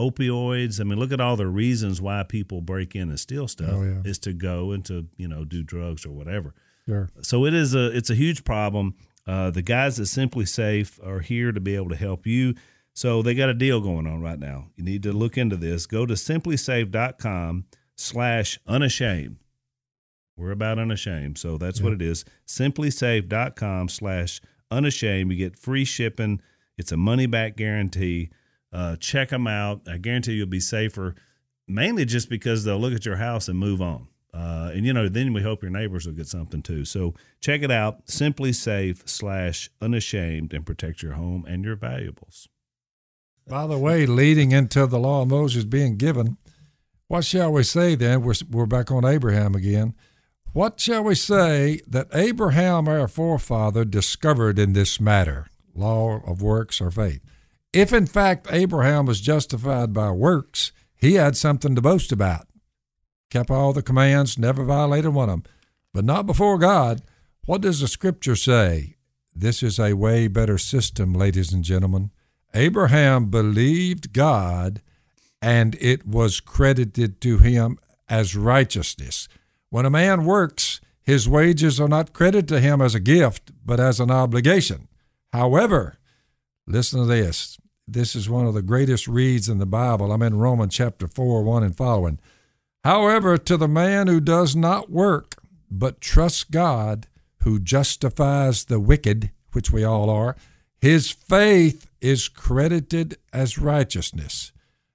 Opioids. 0.01 0.81
I 0.81 0.85
mean, 0.85 0.99
look 0.99 1.13
at 1.13 1.21
all 1.21 1.37
the 1.37 1.47
reasons 1.47 2.01
why 2.01 2.23
people 2.23 2.61
break 2.61 2.95
in 2.97 3.09
and 3.11 3.21
steal 3.21 3.47
stuff. 3.49 3.71
Oh, 3.73 3.83
yeah. 3.83 4.03
Is 4.05 4.19
to 4.21 4.33
go 4.33 4.73
and 4.73 4.85
to 4.87 5.07
you 5.17 5.29
know 5.29 5.45
do 5.45 5.63
drugs 5.63 6.05
or 6.07 6.11
whatever 6.11 6.55
Sure. 6.87 7.09
so 7.23 7.45
it 7.47 7.55
is 7.55 7.75
a 7.75 7.97
it's 7.97 8.11
a 8.11 8.15
huge 8.15 8.43
problem. 8.45 8.95
Uh, 9.27 9.51
the 9.51 9.63
guys 9.63 10.01
at 10.01 10.07
SimpliSafe 10.07 10.99
are 11.07 11.21
here 11.21 11.53
to 11.53 11.61
be 11.61 11.77
able 11.77 11.91
to 11.91 11.97
help 11.97 12.27
you. 12.27 12.55
So 12.95 13.23
they 13.23 13.35
got 13.35 13.49
a 13.49 13.55
deal 13.55 13.81
going 13.81 14.07
on 14.07 14.21
right 14.21 14.39
now. 14.39 14.67
You 14.77 14.83
need 14.83 15.03
to 15.05 15.13
look 15.13 15.39
into 15.39 15.57
this. 15.57 15.87
Go 15.87 16.05
to 16.07 16.15
simplisafe.com 16.15 17.67
slash 17.97 18.59
unashamed. 18.67 19.37
We're 20.37 20.51
about 20.53 20.79
unashamed. 20.79 21.39
So 21.39 21.59
that's 21.59 21.81
what 21.83 21.93
it 21.93 22.03
is. 22.03 22.25
Simplisafe.com 22.47 23.89
slash 23.89 24.41
unashamed. 24.71 25.31
You 25.31 25.37
get 25.39 25.59
free 25.59 25.85
shipping. 25.85 26.41
It's 26.79 26.93
a 26.93 26.97
money 26.97 27.27
back 27.27 27.57
guarantee. 27.57 28.31
Uh, 28.73 28.97
check 28.97 29.31
them 29.31 29.47
out. 29.47 29.83
I 29.89 29.99
guarantee 29.99 30.33
you'll 30.33 30.47
be 30.47 30.61
safer, 30.61 31.15
mainly 31.67 32.05
just 32.05 32.29
because 32.29 32.65
they'll 32.65 32.79
look 32.79 32.95
at 32.95 33.07
your 33.07 33.17
house 33.17 33.49
and 33.49 33.59
move 33.59 33.83
on. 33.83 34.09
Uh, 34.33 34.71
and 34.73 34.87
you 34.87 34.93
know, 34.93 35.09
then 35.09 35.33
we 35.33 35.43
hope 35.43 35.63
your 35.63 35.73
neighbors 35.73 36.07
will 36.07 36.13
get 36.13 36.29
something 36.29 36.63
too. 36.63 36.85
So 36.85 37.15
check 37.41 37.63
it 37.63 37.71
out. 37.71 38.07
SimpliSafe 38.07 39.09
slash 39.09 39.71
unashamed 39.81 40.55
and 40.55 40.65
protect 40.65 41.03
your 41.03 41.15
home 41.15 41.45
and 41.49 41.65
your 41.65 41.77
valuables. 41.77 42.49
By 43.49 43.67
the 43.67 43.79
way, 43.79 44.07
leading 44.07 44.53
into 44.53 44.87
the 44.87 44.99
law 44.99 45.23
of 45.23 45.29
Moses 45.29 45.65
being 45.65 45.97
given, 45.97 46.37
what 47.09 47.25
shall 47.25 47.53
we 47.53 47.65
say 47.65 47.97
then? 47.97 48.23
We're, 48.23 48.35
we're 48.49 48.67
back 48.67 48.93
on 48.93 49.05
Abraham 49.05 49.57
again. 49.57 49.95
What 50.53 50.79
shall 50.81 51.03
we 51.03 51.17
say 51.17 51.81
that 51.89 52.09
Abraham, 52.13 52.87
our 52.87 53.09
forefather, 53.09 53.85
discovered 53.85 54.59
in 54.59 54.73
this 54.73 55.01
matter, 55.01 55.49
law 55.75 56.21
of 56.25 56.43
works 56.43 56.81
or 56.81 56.93
faith? 56.93 57.21
If 57.73 57.93
in 57.93 58.07
fact 58.07 58.49
Abraham 58.51 59.07
was 59.07 59.21
justified 59.21 59.93
by 59.93 60.11
works, 60.11 60.73
he 60.97 61.15
had 61.15 61.37
something 61.37 61.75
to 61.75 61.81
boast 61.81 62.11
about. 62.11 62.47
Kept 63.31 63.51
all 63.51 63.73
the 63.73 63.83
commands, 63.83 64.37
never 64.37 64.65
violated 64.65 65.15
one 65.15 65.29
of 65.29 65.43
them, 65.43 65.53
but 65.95 66.05
not 66.05 66.27
before 66.27 66.59
God. 66.59 67.03
What 67.47 67.61
does 67.61 67.81
the 67.81 67.89
scripture 67.89 68.37
say? 68.37 68.97
This 69.35 69.63
is 69.63 69.79
a 69.79 69.95
way 69.95 70.27
better 70.27 70.59
system, 70.59 71.13
ladies 71.15 71.53
and 71.53 71.63
gentlemen. 71.63 72.11
Abraham 72.55 73.31
believed 73.31 74.13
God, 74.13 74.83
and 75.41 75.77
it 75.81 76.05
was 76.05 76.41
credited 76.41 77.21
to 77.21 77.39
him 77.39 77.79
as 78.09 78.35
righteousness. 78.35 79.29
When 79.69 79.87
a 79.87 79.91
man 79.91 80.25
works, 80.25 80.81
his 81.01 81.29
wages 81.29 81.81
are 81.81 81.89
not 81.89 82.13
credited 82.13 82.49
to 82.49 82.61
him 82.61 82.83
as 82.83 82.97
a 82.97 83.01
gift, 83.01 83.53
but 83.65 83.79
as 83.79 84.01
an 84.01 84.11
obligation. 84.11 84.89
However, 85.33 86.00
listen 86.71 87.01
to 87.01 87.07
this. 87.07 87.59
This 87.87 88.15
is 88.15 88.31
one 88.31 88.47
of 88.47 88.55
the 88.55 88.63
greatest 88.63 89.09
reads 89.09 89.49
in 89.49 89.59
the 89.59 89.67
Bible. 89.67 90.13
I'm 90.13 90.23
in 90.23 90.39
Romans 90.39 90.75
chapter 90.75 91.09
4, 91.09 91.43
1 91.43 91.63
and 91.65 91.77
following. 91.77 92.21
However, 92.85 93.37
to 93.37 93.57
the 93.57 93.69
man 93.69 94.07
who 94.07 94.21
does 94.21 94.55
not 94.55 94.91
work, 94.91 95.35
but 95.71 96.01
trusts 96.01 96.45
God, 96.45 97.09
who 97.43 97.59
justifies 97.59 98.65
the 98.65 98.81
wicked, 98.81 99.31
which 99.53 99.71
we 99.71 99.85
all 99.85 100.09
are, 100.09 100.37
his 100.81 101.11
faith 101.11 101.91
is 102.01 102.29
credited 102.29 103.19
as 103.33 103.59
righteousness. 103.59 104.53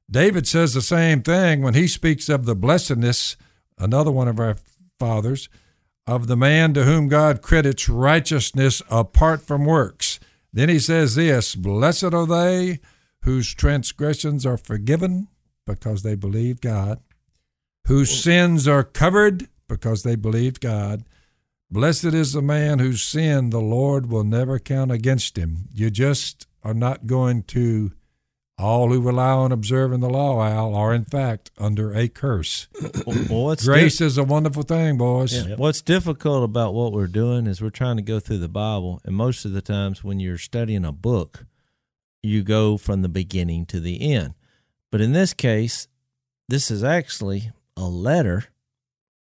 David 0.09 0.47
says 0.47 0.73
the 0.73 0.81
same 0.81 1.21
thing 1.21 1.61
when 1.61 1.73
he 1.73 1.87
speaks 1.87 2.29
of 2.29 2.45
the 2.45 2.55
blessedness, 2.55 3.35
another 3.77 4.11
one 4.11 4.27
of 4.27 4.39
our 4.39 4.57
fathers, 4.99 5.49
of 6.07 6.27
the 6.27 6.37
man 6.37 6.73
to 6.73 6.83
whom 6.83 7.07
God 7.07 7.41
credits 7.41 7.89
righteousness 7.89 8.81
apart 8.89 9.41
from 9.41 9.65
works. 9.65 10.19
Then 10.55 10.69
he 10.69 10.79
says 10.79 11.15
this 11.15 11.53
Blessed 11.53 12.13
are 12.13 12.25
they 12.25 12.79
whose 13.23 13.53
transgressions 13.53 14.45
are 14.45 14.57
forgiven 14.57 15.27
because 15.67 16.01
they 16.01 16.15
believe 16.15 16.61
God, 16.61 17.01
whose 17.87 18.23
sins 18.23 18.65
are 18.65 18.83
covered 18.83 19.49
because 19.67 20.03
they 20.03 20.15
believed 20.15 20.61
God. 20.61 21.03
Blessed 21.69 22.05
is 22.05 22.31
the 22.31 22.41
man 22.41 22.79
whose 22.79 23.01
sin 23.01 23.49
the 23.49 23.59
Lord 23.59 24.09
will 24.09 24.23
never 24.23 24.57
count 24.57 24.91
against 24.91 25.37
him. 25.37 25.67
You 25.73 25.89
just 25.89 26.47
are 26.63 26.73
not 26.73 27.05
going 27.05 27.43
to. 27.43 27.91
All 28.57 28.89
who 28.89 29.01
rely 29.01 29.31
on 29.31 29.51
observing 29.51 29.99
the 29.99 30.09
law, 30.09 30.41
Al, 30.41 30.73
are 30.75 30.93
in 30.93 31.03
fact 31.03 31.51
under 31.57 31.93
a 31.93 32.07
curse. 32.07 32.67
Well, 33.05 33.43
what's 33.45 33.65
Grace 33.65 33.99
is 33.99 34.17
a 34.17 34.23
wonderful 34.23 34.63
thing, 34.63 34.97
boys. 34.97 35.45
Yeah. 35.45 35.55
What's 35.55 35.81
difficult 35.81 36.43
about 36.45 36.73
what 36.73 36.93
we're 36.93 37.07
doing 37.07 37.47
is 37.47 37.61
we're 37.61 37.69
trying 37.69 37.97
to 37.97 38.01
go 38.01 38.21
through 38.21 38.37
the 38.37 38.47
Bible, 38.47 39.01
and 39.03 39.13
most 39.13 39.43
of 39.43 39.51
the 39.51 39.61
times 39.61 40.05
when 40.05 40.21
you're 40.21 40.37
studying 40.37 40.85
a 40.85 40.93
book, 40.93 41.45
you 42.23 42.43
go 42.43 42.77
from 42.77 43.01
the 43.01 43.09
beginning 43.09 43.65
to 43.67 43.81
the 43.81 44.13
end. 44.13 44.35
But 44.89 45.01
in 45.01 45.11
this 45.11 45.33
case, 45.33 45.89
this 46.47 46.71
is 46.71 46.81
actually 46.81 47.51
a 47.75 47.83
letter 47.89 48.45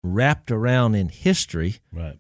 wrapped 0.04 0.52
around 0.52 0.94
in 0.94 1.08
history, 1.08 1.78
Right. 1.92 2.18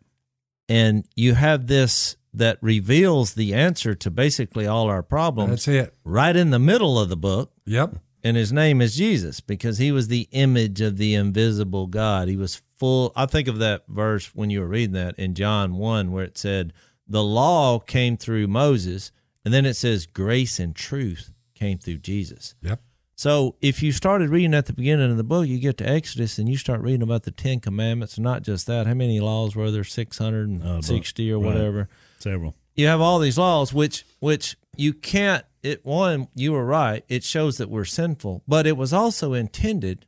and 0.68 1.04
you 1.14 1.34
have 1.34 1.68
this 1.68 2.16
that 2.34 2.58
reveals 2.60 3.34
the 3.34 3.54
answer 3.54 3.94
to 3.94 4.10
basically 4.10 4.66
all 4.66 4.88
our 4.88 5.02
problems 5.02 5.64
That's 5.64 5.68
it. 5.68 5.94
right 6.04 6.34
in 6.34 6.50
the 6.50 6.58
middle 6.58 6.98
of 6.98 7.08
the 7.08 7.16
book. 7.16 7.52
Yep. 7.64 7.96
and 8.22 8.36
his 8.36 8.52
name 8.52 8.82
is 8.82 8.96
Jesus 8.96 9.40
because 9.40 9.78
he 9.78 9.92
was 9.92 10.08
the 10.08 10.28
image 10.32 10.80
of 10.80 10.96
the 10.98 11.14
invisible 11.14 11.86
God. 11.86 12.28
He 12.28 12.36
was 12.36 12.60
full. 12.76 13.12
I 13.14 13.26
think 13.26 13.48
of 13.48 13.58
that 13.58 13.84
verse 13.88 14.34
when 14.34 14.50
you 14.50 14.60
were 14.60 14.68
reading 14.68 14.94
that 14.94 15.18
in 15.18 15.34
John 15.34 15.76
1 15.76 16.10
where 16.12 16.24
it 16.24 16.36
said, 16.36 16.72
The 17.06 17.22
law 17.22 17.78
came 17.78 18.16
through 18.16 18.48
Moses, 18.48 19.12
and 19.44 19.54
then 19.54 19.64
it 19.64 19.74
says, 19.74 20.06
Grace 20.06 20.58
and 20.58 20.74
truth 20.74 21.32
came 21.54 21.78
through 21.78 21.98
Jesus. 21.98 22.54
Yep. 22.62 22.80
So 23.16 23.54
if 23.60 23.82
you 23.82 23.92
started 23.92 24.28
reading 24.28 24.54
at 24.54 24.66
the 24.66 24.72
beginning 24.72 25.10
of 25.10 25.16
the 25.16 25.22
book, 25.22 25.46
you 25.46 25.58
get 25.58 25.78
to 25.78 25.88
Exodus 25.88 26.36
and 26.36 26.48
you 26.48 26.56
start 26.56 26.80
reading 26.80 27.02
about 27.02 27.22
the 27.22 27.30
Ten 27.30 27.60
Commandments. 27.60 28.18
Not 28.18 28.42
just 28.42 28.66
that, 28.66 28.86
how 28.88 28.94
many 28.94 29.20
laws 29.20 29.54
were 29.54 29.70
there? 29.70 29.84
660 29.84 31.32
or 31.32 31.38
right. 31.38 31.86
Several. 32.24 32.54
you 32.74 32.86
have 32.86 33.00
all 33.00 33.18
these 33.18 33.38
laws 33.38 33.72
which 33.74 34.04
which 34.20 34.56
you 34.76 34.92
can't 34.92 35.44
it 35.62 35.84
one 35.84 36.28
you 36.34 36.52
were 36.52 36.64
right 36.64 37.04
it 37.08 37.22
shows 37.22 37.58
that 37.58 37.68
we're 37.70 37.84
sinful 37.84 38.42
but 38.48 38.66
it 38.66 38.76
was 38.76 38.92
also 38.92 39.32
intended 39.34 40.06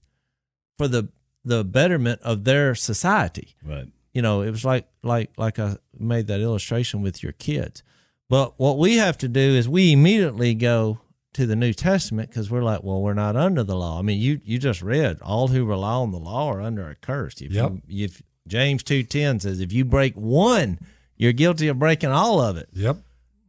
for 0.78 0.88
the 0.88 1.08
the 1.44 1.62
betterment 1.62 2.20
of 2.22 2.42
their 2.44 2.74
society 2.74 3.54
Right. 3.64 3.86
you 4.12 4.22
know 4.22 4.40
it 4.42 4.50
was 4.50 4.64
like 4.64 4.86
like 5.02 5.30
like 5.36 5.58
i 5.58 5.76
made 5.98 6.26
that 6.26 6.40
illustration 6.40 7.02
with 7.02 7.22
your 7.22 7.32
kids 7.32 7.82
but 8.28 8.58
what 8.58 8.78
we 8.78 8.96
have 8.96 9.16
to 9.18 9.28
do 9.28 9.40
is 9.40 9.68
we 9.68 9.92
immediately 9.92 10.54
go 10.54 10.98
to 11.34 11.46
the 11.46 11.54
new 11.54 11.72
testament 11.72 12.30
because 12.30 12.50
we're 12.50 12.62
like 12.64 12.82
well 12.82 13.00
we're 13.02 13.14
not 13.26 13.36
under 13.36 13.62
the 13.62 13.76
law 13.76 13.98
i 13.98 14.02
mean 14.02 14.18
you 14.20 14.40
you 14.44 14.58
just 14.58 14.82
read 14.82 15.20
all 15.22 15.48
who 15.48 15.64
rely 15.64 15.92
on 15.92 16.10
the 16.10 16.18
law 16.18 16.48
are 16.50 16.60
under 16.62 16.88
a 16.88 16.94
curse 16.96 17.40
if 17.40 17.52
Yep. 17.52 17.72
you, 17.86 18.04
if 18.06 18.22
james 18.48 18.82
2.10 18.82 19.42
says 19.42 19.60
if 19.60 19.70
you 19.72 19.84
break 19.84 20.14
one 20.14 20.78
you're 21.16 21.32
guilty 21.32 21.68
of 21.68 21.78
breaking 21.78 22.10
all 22.10 22.40
of 22.40 22.56
it 22.56 22.68
Yep. 22.72 22.98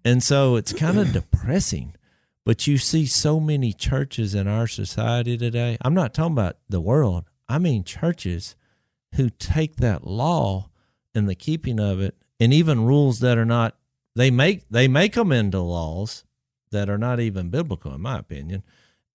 and 0.06 0.24
so 0.24 0.56
it's 0.56 0.74
kind 0.74 0.98
of 1.00 1.12
depressing. 1.14 1.94
But 2.46 2.66
you 2.66 2.78
see 2.78 3.06
so 3.06 3.42
many 3.42 3.74
churches 3.74 4.34
in 4.34 4.48
our 4.48 4.68
society 4.68 5.38
today. 5.38 5.78
I'm 5.82 5.94
not 5.94 6.14
talking 6.14 6.32
about 6.32 6.56
the 6.70 6.80
world. 6.80 7.26
I 7.50 7.58
mean 7.60 7.84
churches 7.84 8.56
who 9.16 9.30
take 9.30 9.76
that 9.78 10.08
law 10.08 10.70
and 11.14 11.28
the 11.28 11.36
keeping 11.36 11.78
of 11.78 12.00
it 12.00 12.16
and 12.40 12.54
even 12.54 12.86
rules 12.86 13.20
that 13.20 13.38
are 13.38 13.46
not 13.46 13.76
they 14.16 14.32
make 14.32 14.64
they 14.70 14.88
make 14.88 15.14
them 15.16 15.32
into 15.34 15.60
laws 15.60 16.24
that 16.72 16.90
are 16.90 16.98
not 16.98 17.20
even 17.20 17.50
biblical 17.50 17.94
in 17.94 18.00
my 18.02 18.20
opinion. 18.20 18.64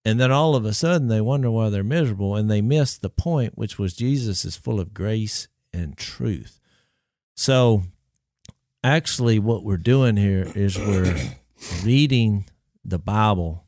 And 0.05 0.21
then 0.21 0.31
all 0.31 0.55
of 0.55 0.67
a 0.67 0.75
sudden 0.75 1.09
they 1.09 1.21
wonder 1.23 1.51
why 1.51 1.71
they're 1.71 1.83
miserable 1.83 2.37
and 2.37 2.51
they 2.51 2.61
miss 2.61 2.99
the 2.99 3.09
point 3.09 3.57
which 3.57 3.79
was 3.79 3.95
Jesus 3.95 4.45
is 4.45 4.57
full 4.57 4.79
of 4.79 4.93
grace 4.93 5.49
and 5.73 5.97
truth. 5.97 6.61
So 7.35 7.85
actually 8.85 9.39
what 9.39 9.65
we're 9.65 9.77
doing 9.77 10.17
here 10.17 10.51
is 10.55 10.79
we're 10.79 11.17
reading 11.85 12.45
the 12.85 12.99
Bible 12.99 13.65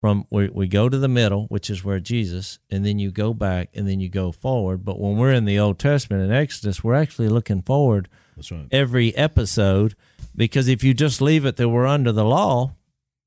from 0.00 0.26
we, 0.30 0.48
we 0.48 0.68
go 0.68 0.88
to 0.88 0.96
the 0.98 1.08
middle, 1.08 1.46
which 1.46 1.68
is 1.68 1.84
where 1.84 1.98
Jesus, 2.00 2.58
and 2.70 2.86
then 2.86 2.98
you 2.98 3.10
go 3.10 3.34
back 3.34 3.70
and 3.74 3.86
then 3.88 4.00
you 4.00 4.08
go 4.08 4.30
forward. 4.32 4.84
But 4.84 5.00
when 5.00 5.16
we're 5.16 5.32
in 5.32 5.44
the 5.44 5.58
Old 5.58 5.78
Testament 5.78 6.22
in 6.22 6.30
Exodus, 6.32 6.84
we're 6.84 6.94
actually 6.94 7.28
looking 7.28 7.62
forward 7.62 8.08
That's 8.36 8.52
right. 8.52 8.68
every 8.70 9.14
episode 9.16 9.94
because 10.36 10.68
if 10.68 10.84
you 10.84 10.94
just 10.94 11.20
leave 11.20 11.44
it 11.44 11.56
that 11.56 11.68
we're 11.68 11.86
under 11.86 12.12
the 12.12 12.24
law, 12.24 12.74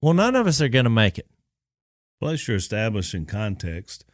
well, 0.01 0.13
none 0.13 0.35
of 0.35 0.47
us 0.47 0.61
are 0.61 0.69
going 0.69 0.85
to 0.85 0.89
make 0.89 1.17
it. 1.19 1.27
Plus, 2.21 2.47
you're 2.47 2.57
establishing 2.57 3.25
context 3.25 4.05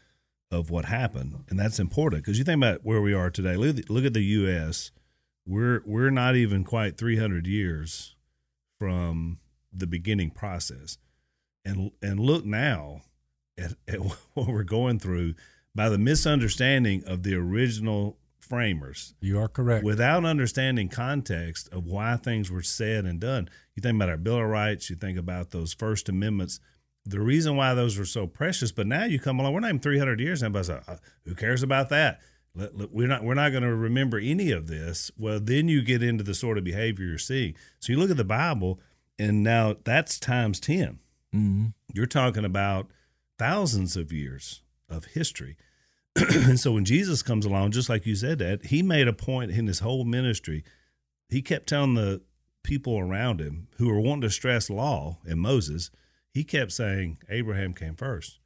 of 0.50 0.70
what 0.72 0.86
happened, 0.86 1.44
and 1.50 1.60
that's 1.60 1.78
important 1.80 2.24
because 2.24 2.40
you 2.40 2.44
think 2.46 2.58
about 2.58 2.80
where 2.84 3.02
we 3.02 3.14
are 3.14 3.30
today. 3.30 3.56
Look, 3.56 3.70
at 3.70 3.76
the- 3.86 3.94
look 3.94 4.06
at 4.06 4.14
the 4.14 4.24
U.S. 4.24 4.92
We're 5.48 5.82
we're 5.86 6.10
not 6.10 6.36
even 6.36 6.64
quite 6.64 6.98
300 6.98 7.48
years 7.48 8.16
from 8.78 9.40
the 9.74 9.88
beginning 9.88 10.32
process, 10.32 10.98
and 11.66 11.92
and 12.02 12.20
look 12.20 12.46
now 12.46 13.02
at, 13.58 13.74
at 13.88 14.00
what 14.34 14.48
we're 14.48 14.64
going 14.64 15.00
through 15.00 15.36
by 15.74 15.90
the 15.90 15.98
misunderstanding 15.98 17.04
of 17.06 17.24
the 17.24 17.36
original 17.36 18.18
framers 18.40 19.14
You 19.20 19.40
are 19.40 19.48
correct. 19.48 19.84
without 19.84 20.26
understanding 20.26 20.90
context 20.90 21.68
of 21.72 21.86
why 21.86 22.16
things 22.16 22.50
were 22.50 22.62
said 22.64 23.06
and 23.06 23.20
done. 23.20 23.50
You 23.76 23.82
think 23.82 23.96
about 23.96 24.10
our 24.10 24.18
Bill 24.18 24.40
of 24.40 24.48
Rights, 24.48 24.90
you 24.90 24.96
think 24.96 25.18
about 25.18 25.52
those 25.52 25.74
First 25.74 26.08
Amendments, 26.10 26.60
the 27.06 27.20
reason 27.20 27.56
why 27.58 27.74
those 27.74 27.98
were 27.98 28.06
so 28.06 28.26
precious. 28.26 28.72
But 28.72 28.88
now 28.88 29.04
you 29.06 29.20
come 29.20 29.40
along, 29.40 29.54
we're 29.54 29.60
not 29.60 29.70
even 29.70 29.80
300 29.80 30.20
years, 30.20 30.42
and 30.42 30.56
everybody's 30.56 30.88
like, 30.88 30.98
"Uh, 30.98 31.02
who 31.26 31.36
cares 31.36 31.62
about 31.64 31.90
that? 31.90 32.20
Let- 32.58 32.76
let- 32.78 32.92
We're 32.92 33.08
not, 33.08 33.24
we're 33.24 33.34
not 33.36 33.52
going 33.52 33.64
to 33.64 33.74
remember 33.76 34.18
any 34.18 34.52
of 34.52 34.68
this. 34.68 35.12
Well, 35.18 35.40
then 35.40 35.68
you 35.68 35.82
get 35.82 36.02
into 36.04 36.24
the 36.24 36.34
sort 36.34 36.58
of 36.58 36.64
behavior 36.64 37.06
you're 37.06 37.18
seeing. 37.18 37.56
So 37.80 37.92
you 37.94 38.00
look 38.00 38.10
at 38.12 38.18
the 38.18 38.24
Bible, 38.26 38.80
and 39.20 39.44
now 39.44 39.76
that's 39.84 40.20
times 40.20 40.60
10 40.60 41.00
Mm-hmm. 41.36 41.66
you're 41.94 42.06
talking 42.06 42.46
about 42.46 42.88
thousands 43.38 43.98
of 43.98 44.12
years 44.14 44.62
of 44.90 45.06
history. 45.06 45.58
and 46.16 46.58
so 46.60 46.72
when 46.72 46.86
Jesus 46.86 47.22
comes 47.22 47.46
along, 47.46 47.72
just 47.72 47.90
like 47.90 48.06
you 48.06 48.16
said, 48.16 48.40
that 48.40 48.68
he 48.68 48.82
made 48.82 49.08
a 49.10 49.14
point 49.14 49.52
in 49.52 49.68
his 49.68 49.80
whole 49.80 50.06
ministry. 50.06 50.64
He 51.30 51.42
kept 51.42 51.68
telling 51.68 51.96
the 51.96 52.22
people 52.64 52.98
around 52.98 53.42
him 53.42 53.68
who 53.78 53.88
were 53.90 54.00
wanting 54.00 54.22
to 54.22 54.30
stress 54.30 54.70
law 54.70 55.18
and 55.26 55.40
Moses, 55.40 55.92
he 56.34 56.44
kept 56.46 56.72
saying, 56.72 57.18
Abraham 57.30 57.74
came 57.74 57.96
first. 57.96 58.40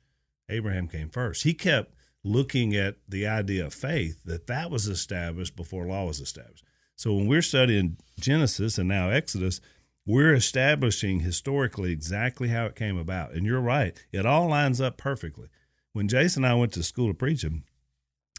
Abraham 0.50 0.88
came 0.88 1.10
first. 1.10 1.44
He 1.44 1.54
kept 1.54 1.94
looking 2.24 2.76
at 2.76 2.98
the 3.08 3.28
idea 3.28 3.66
of 3.66 3.74
faith 3.74 4.24
that 4.26 4.48
that 4.48 4.70
was 4.70 4.88
established 4.88 5.56
before 5.56 5.86
law 5.86 6.06
was 6.06 6.20
established. 6.20 6.64
So 6.96 7.14
when 7.14 7.28
we're 7.28 7.42
studying 7.42 7.98
Genesis 8.20 8.78
and 8.78 8.88
now 8.88 9.10
Exodus, 9.10 9.60
we're 10.06 10.34
establishing 10.34 11.22
historically 11.22 11.92
exactly 11.92 12.50
how 12.50 12.66
it 12.66 12.76
came 12.76 12.98
about. 12.98 13.34
And 13.34 13.46
you're 13.46 13.62
right, 13.62 13.98
it 14.12 14.26
all 14.26 14.48
lines 14.48 14.80
up 14.82 14.98
perfectly. 14.98 15.50
When 15.94 16.08
Jason 16.08 16.44
and 16.44 16.54
I 16.54 16.56
went 16.56 16.74
to 16.74 16.84
school 16.84 17.10
of 17.10 17.18
preaching, 17.18 17.64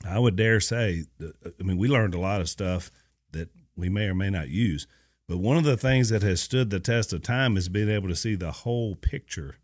I 0.06 0.18
would 0.18 0.36
dare 0.36 0.60
say, 0.60 1.04
uh, 1.20 1.50
I 1.58 1.62
mean, 1.62 1.76
we 1.76 1.88
learned 1.88 2.14
a 2.14 2.20
lot 2.20 2.40
of 2.40 2.48
stuff 2.48 2.90
that 3.32 3.50
we 3.76 3.88
may 3.88 4.06
or 4.06 4.14
may 4.14 4.30
not 4.30 4.48
use. 4.48 4.86
But 5.28 5.38
one 5.38 5.56
of 5.56 5.64
the 5.64 5.76
things 5.76 6.08
that 6.08 6.22
has 6.22 6.40
stood 6.40 6.70
the 6.70 6.80
test 6.80 7.12
of 7.12 7.22
time 7.22 7.56
is 7.56 7.68
being 7.68 7.88
able 7.88 8.08
to 8.08 8.16
see 8.16 8.34
the 8.34 8.50
whole 8.50 8.96
picture 8.96 9.56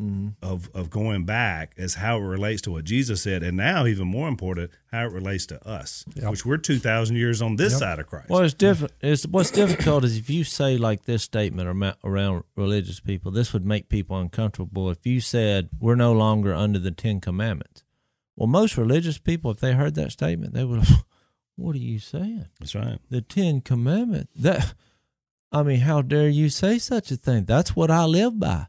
Mm-hmm. 0.00 0.28
of 0.42 0.68
of 0.74 0.90
going 0.90 1.24
back 1.24 1.72
is 1.78 1.94
how 1.94 2.18
it 2.18 2.22
relates 2.24 2.60
to 2.62 2.70
what 2.72 2.84
Jesus 2.84 3.22
said, 3.22 3.42
and 3.42 3.56
now 3.56 3.86
even 3.86 4.06
more 4.06 4.28
important, 4.28 4.70
how 4.92 5.06
it 5.06 5.12
relates 5.12 5.46
to 5.46 5.66
us, 5.66 6.04
Yep. 6.14 6.30
which 6.30 6.44
we're 6.44 6.58
two 6.58 6.78
thousand 6.78 7.16
years 7.16 7.40
on 7.40 7.56
this 7.56 7.72
Yep. 7.72 7.78
side 7.80 7.98
of 8.00 8.06
Christ. 8.06 8.28
Well, 8.28 8.42
it's 8.42 8.52
different. 8.52 8.92
It's 9.00 9.26
what's 9.26 9.50
difficult 9.50 10.04
is 10.04 10.18
if 10.18 10.28
you 10.28 10.44
say 10.44 10.76
like 10.76 11.04
this 11.04 11.22
statement 11.22 11.96
around 12.04 12.44
religious 12.56 13.00
people, 13.00 13.30
this 13.32 13.52
would 13.54 13.64
make 13.64 13.88
people 13.88 14.18
uncomfortable. 14.18 14.90
If 14.90 15.06
you 15.06 15.20
said 15.20 15.70
we're 15.80 15.94
no 15.94 16.12
longer 16.12 16.54
under 16.54 16.78
the 16.78 16.90
Ten 16.90 17.20
Commandments, 17.20 17.82
well, 18.36 18.48
most 18.48 18.76
religious 18.76 19.16
people, 19.16 19.50
if 19.50 19.60
they 19.60 19.72
heard 19.72 19.94
that 19.94 20.12
statement, 20.12 20.52
they 20.54 20.64
would. 20.64 20.84
What 21.58 21.74
are 21.74 21.78
you 21.78 21.98
saying? 22.00 22.44
That's 22.60 22.74
right. 22.74 22.98
The 23.08 23.22
Ten 23.22 23.62
Commandments. 23.62 24.30
That, 24.36 24.74
I 25.50 25.62
mean, 25.62 25.80
how 25.80 26.02
dare 26.02 26.28
you 26.28 26.50
say 26.50 26.76
such 26.78 27.10
a 27.10 27.16
thing? 27.16 27.46
That's 27.46 27.74
what 27.74 27.90
I 27.90 28.04
live 28.04 28.38
by. 28.38 28.66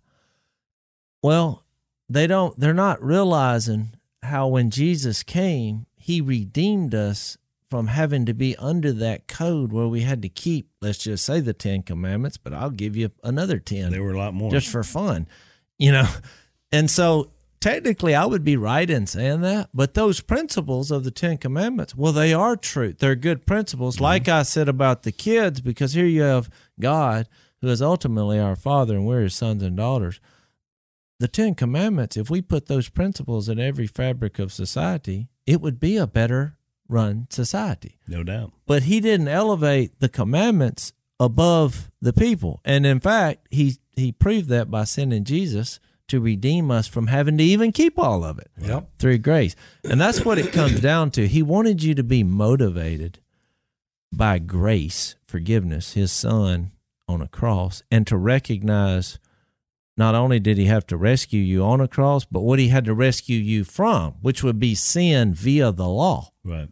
Well, 1.21 1.63
they 2.09 2.27
don't. 2.27 2.57
They're 2.59 2.73
not 2.73 3.03
realizing 3.03 3.93
how 4.23 4.47
when 4.47 4.69
Jesus 4.69 5.23
came, 5.23 5.85
He 5.95 6.21
redeemed 6.21 6.95
us 6.95 7.37
from 7.69 7.87
having 7.87 8.25
to 8.25 8.33
be 8.33 8.55
under 8.57 8.93
that 8.93 9.27
code 9.27 9.73
where 9.73 9.87
we 9.87 10.01
had 10.01 10.21
to 10.21 10.29
keep, 10.29 10.69
let's 10.81 10.99
just 10.99 11.25
say, 11.25 11.41
the 11.41 11.53
Ten 11.53 11.83
Commandments. 11.83 12.37
But 12.37 12.53
I'll 12.53 12.69
give 12.69 12.95
you 12.95 13.11
another 13.23 13.59
ten 13.59 13.91
There 13.91 14.03
were 14.03 14.13
a 14.13 14.17
lot 14.17 14.33
more. 14.33 14.51
just 14.51 14.69
for 14.69 14.83
fun, 14.83 15.27
you 15.77 15.91
know. 15.91 16.07
And 16.69 16.91
so 16.91 17.31
technically 17.59 18.13
I 18.13 18.25
would 18.25 18.43
be 18.43 18.57
right 18.57 18.89
in 18.89 19.07
saying 19.07 19.39
that, 19.41 19.69
but 19.73 19.93
those 19.93 20.19
principles 20.19 20.91
of 20.91 21.03
the 21.03 21.11
10 21.11 21.37
commandments, 21.37 21.95
well 21.95 22.11
they 22.11 22.33
are 22.33 22.57
true. 22.57 22.93
They're 22.93 23.15
good 23.15 23.45
principles 23.45 23.95
mm-hmm. 23.95 24.03
like 24.03 24.27
I 24.27 24.43
said 24.43 24.67
about 24.67 25.03
the 25.03 25.11
kids 25.11 25.61
because 25.61 25.93
here 25.93 26.05
you 26.05 26.23
have 26.23 26.49
God 26.79 27.27
who 27.61 27.69
is 27.69 27.81
ultimately 27.81 28.39
our 28.39 28.55
father 28.55 28.95
and 28.95 29.07
we're 29.07 29.21
his 29.21 29.35
sons 29.35 29.63
and 29.63 29.77
daughters. 29.77 30.19
The 31.19 31.27
10 31.27 31.55
commandments, 31.55 32.15
if 32.17 32.29
we 32.29 32.41
put 32.41 32.67
those 32.67 32.89
principles 32.89 33.49
in 33.49 33.59
every 33.59 33.87
fabric 33.87 34.37
of 34.39 34.53
society, 34.53 35.29
it 35.45 35.61
would 35.61 35.79
be 35.79 35.97
a 35.97 36.05
better 36.07 36.57
run 36.89 37.27
society 37.29 37.97
no 38.07 38.23
doubt. 38.23 38.53
but 38.65 38.83
he 38.83 39.01
didn't 39.01 39.27
elevate 39.27 39.99
the 39.99 40.07
commandments 40.07 40.93
above 41.19 41.91
the 42.01 42.13
people. 42.13 42.61
And 42.63 42.85
in 42.85 42.99
fact, 43.01 43.47
he 43.51 43.77
he 43.95 44.11
proved 44.13 44.47
that 44.49 44.69
by 44.71 44.83
sending 44.85 45.23
Jesus 45.25 45.79
to 46.07 46.21
redeem 46.21 46.69
us 46.71 46.87
from 46.87 47.07
having 47.07 47.37
to 47.39 47.43
even 47.43 47.71
keep 47.73 47.97
all 47.99 48.23
of 48.23 48.37
it 48.39 48.49
Yep. 48.61 48.89
through 48.99 49.17
grace. 49.17 49.53
And 49.83 49.99
that's 49.99 50.23
what 50.23 50.37
it 50.37 50.53
comes 50.53 50.79
down 50.79 51.11
to. 51.11 51.27
He 51.27 51.41
wanted 51.41 51.83
you 51.83 51.93
to 51.95 52.03
be 52.03 52.23
motivated 52.23 53.19
by 54.13 54.39
grace, 54.39 55.15
forgiveness, 55.27 55.93
his 55.93 56.11
son 56.13 56.71
on 57.07 57.21
a 57.21 57.27
cross, 57.27 57.81
and 57.91 58.07
to 58.07 58.15
recognize 58.15 59.19
not 59.97 60.15
only 60.15 60.39
did 60.39 60.57
he 60.57 60.65
have 60.65 60.85
to 60.87 60.97
rescue 60.97 61.41
you 61.41 61.63
on 61.63 61.81
a 61.81 61.87
cross, 61.87 62.23
but 62.23 62.41
what 62.41 62.59
he 62.59 62.67
had 62.67 62.85
to 62.85 62.93
rescue 62.93 63.39
you 63.39 63.63
from, 63.63 64.15
which 64.21 64.43
would 64.43 64.59
be 64.59 64.75
sin 64.75 65.33
via 65.33 65.71
the 65.71 65.87
law. 65.87 66.31
Right. 66.43 66.69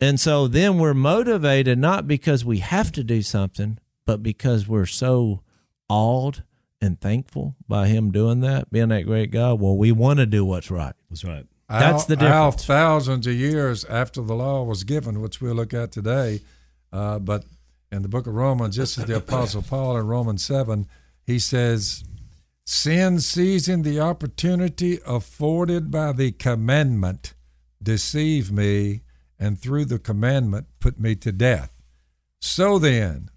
And 0.00 0.20
so 0.20 0.48
then 0.48 0.78
we're 0.78 0.92
motivated 0.92 1.78
not 1.78 2.06
because 2.06 2.44
we 2.44 2.58
have 2.58 2.92
to 2.92 3.04
do 3.04 3.22
something, 3.22 3.78
but 4.04 4.22
because 4.22 4.68
we're 4.68 4.86
so 4.86 5.42
awed 5.88 6.42
and 6.80 7.00
thankful 7.00 7.56
by 7.66 7.86
him 7.86 8.10
doing 8.10 8.40
that, 8.40 8.70
being 8.70 8.88
that 8.88 9.06
great 9.06 9.30
God. 9.30 9.60
Well, 9.60 9.76
we 9.76 9.92
want 9.92 10.18
to 10.18 10.26
do 10.26 10.44
what's 10.44 10.70
right. 10.70 10.94
That's 11.08 11.24
right. 11.24 11.46
That's 11.68 12.04
the 12.04 12.14
our 12.14 12.50
difference. 12.50 12.66
thousands 12.66 13.26
of 13.26 13.34
years 13.34 13.84
after 13.86 14.22
the 14.22 14.34
law 14.34 14.62
was 14.62 14.84
given, 14.84 15.20
which 15.20 15.40
we'll 15.40 15.54
look 15.54 15.74
at 15.74 15.90
today, 15.90 16.42
uh, 16.92 17.18
but 17.18 17.44
in 17.90 18.02
the 18.02 18.08
book 18.08 18.26
of 18.26 18.34
Romans, 18.34 18.76
just 18.76 18.98
as 18.98 19.06
the 19.06 19.16
Apostle 19.16 19.62
Paul 19.62 19.96
in 19.96 20.06
Romans 20.06 20.44
7, 20.44 20.86
he 21.24 21.38
says, 21.38 22.04
Sin 22.68 23.20
seizing 23.20 23.82
the 23.82 24.00
opportunity 24.00 24.98
afforded 25.06 25.88
by 25.88 26.10
the 26.10 26.32
commandment 26.32 27.32
deceived 27.80 28.50
me, 28.50 29.02
and 29.38 29.60
through 29.60 29.84
the 29.84 30.00
commandment 30.00 30.66
put 30.80 30.98
me 30.98 31.14
to 31.14 31.30
death. 31.30 31.80
So 32.40 32.80
then, 32.80 33.30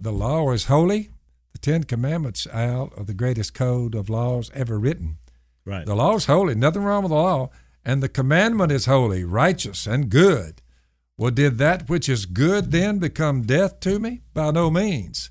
the 0.00 0.10
law 0.10 0.50
is 0.50 0.64
holy. 0.64 1.10
The 1.52 1.58
Ten 1.58 1.84
Commandments 1.84 2.48
out 2.52 2.92
of 2.98 3.06
the 3.06 3.14
greatest 3.14 3.54
code 3.54 3.94
of 3.94 4.10
laws 4.10 4.50
ever 4.54 4.76
written. 4.76 5.18
Right. 5.64 5.86
The 5.86 5.94
law 5.94 6.16
is 6.16 6.26
holy, 6.26 6.56
nothing 6.56 6.82
wrong 6.82 7.04
with 7.04 7.10
the 7.10 7.16
law, 7.16 7.50
and 7.84 8.02
the 8.02 8.08
commandment 8.08 8.72
is 8.72 8.86
holy, 8.86 9.22
righteous, 9.22 9.86
and 9.86 10.10
good. 10.10 10.62
Well, 11.16 11.30
did 11.30 11.58
that 11.58 11.88
which 11.88 12.08
is 12.08 12.26
good 12.26 12.72
then 12.72 12.98
become 12.98 13.42
death 13.42 13.78
to 13.80 14.00
me? 14.00 14.22
By 14.34 14.50
no 14.50 14.68
means. 14.68 15.30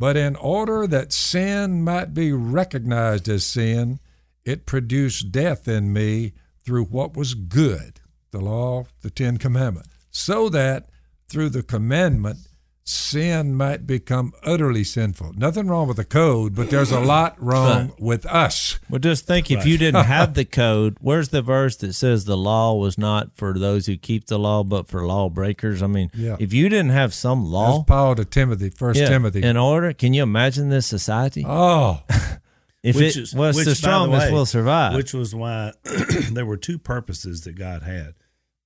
But 0.00 0.16
in 0.16 0.34
order 0.36 0.86
that 0.86 1.12
sin 1.12 1.84
might 1.84 2.14
be 2.14 2.32
recognized 2.32 3.28
as 3.28 3.44
sin, 3.44 4.00
it 4.46 4.64
produced 4.64 5.30
death 5.30 5.68
in 5.68 5.92
me 5.92 6.32
through 6.64 6.84
what 6.84 7.14
was 7.14 7.34
good, 7.34 8.00
the 8.30 8.40
law, 8.40 8.86
the 9.02 9.10
Ten 9.10 9.36
Commandments, 9.36 9.90
so 10.10 10.48
that 10.48 10.88
through 11.28 11.50
the 11.50 11.62
commandment, 11.62 12.38
sin 12.84 13.54
might 13.54 13.86
become 13.86 14.32
utterly 14.42 14.82
sinful. 14.82 15.32
Nothing 15.36 15.66
wrong 15.68 15.86
with 15.86 15.96
the 15.96 16.04
code, 16.04 16.54
but 16.54 16.70
there's 16.70 16.90
a 16.90 16.98
lot 17.00 17.36
wrong 17.40 17.92
with 17.98 18.26
us. 18.26 18.78
Well, 18.88 18.98
just 18.98 19.26
think 19.26 19.50
if 19.50 19.64
you 19.66 19.78
didn't 19.78 20.04
have 20.04 20.34
the 20.34 20.44
code, 20.64 20.96
where's 21.00 21.28
the 21.28 21.42
verse 21.42 21.76
that 21.76 21.92
says 21.94 22.24
the 22.24 22.36
law 22.36 22.74
was 22.74 22.98
not 22.98 23.36
for 23.36 23.56
those 23.58 23.86
who 23.86 23.96
keep 23.96 24.26
the 24.26 24.38
law, 24.38 24.64
but 24.64 24.88
for 24.88 25.06
lawbreakers? 25.06 25.82
I 25.82 25.86
mean, 25.86 26.10
Yeah. 26.14 26.36
if 26.40 26.52
you 26.52 26.68
didn't 26.68 26.90
have 26.90 27.14
some 27.14 27.44
law 27.44 27.78
That's 27.78 27.84
Paul 27.86 28.14
to 28.16 28.24
Timothy, 28.24 28.70
First 28.70 28.98
yeah, 29.00 29.08
Timothy. 29.08 29.42
in 29.42 29.56
order, 29.56 29.92
can 29.92 30.12
you 30.14 30.22
imagine 30.22 30.68
this 30.70 30.86
society? 30.86 31.44
oh, 31.46 32.02
if 32.82 32.96
Which 32.96 33.16
it 33.16 33.20
is- 33.22 33.34
was 33.34 33.56
which, 33.56 33.66
the 33.66 33.70
by 33.72 33.74
strongest 33.74 34.26
way, 34.26 34.32
will 34.32 34.46
survive. 34.46 34.94
Which 34.94 35.12
was 35.14 35.34
why 35.34 35.72
there 36.32 36.46
were 36.46 36.56
two 36.56 36.78
purposes 36.78 37.42
that 37.42 37.52
God 37.56 37.82
had 37.82 38.14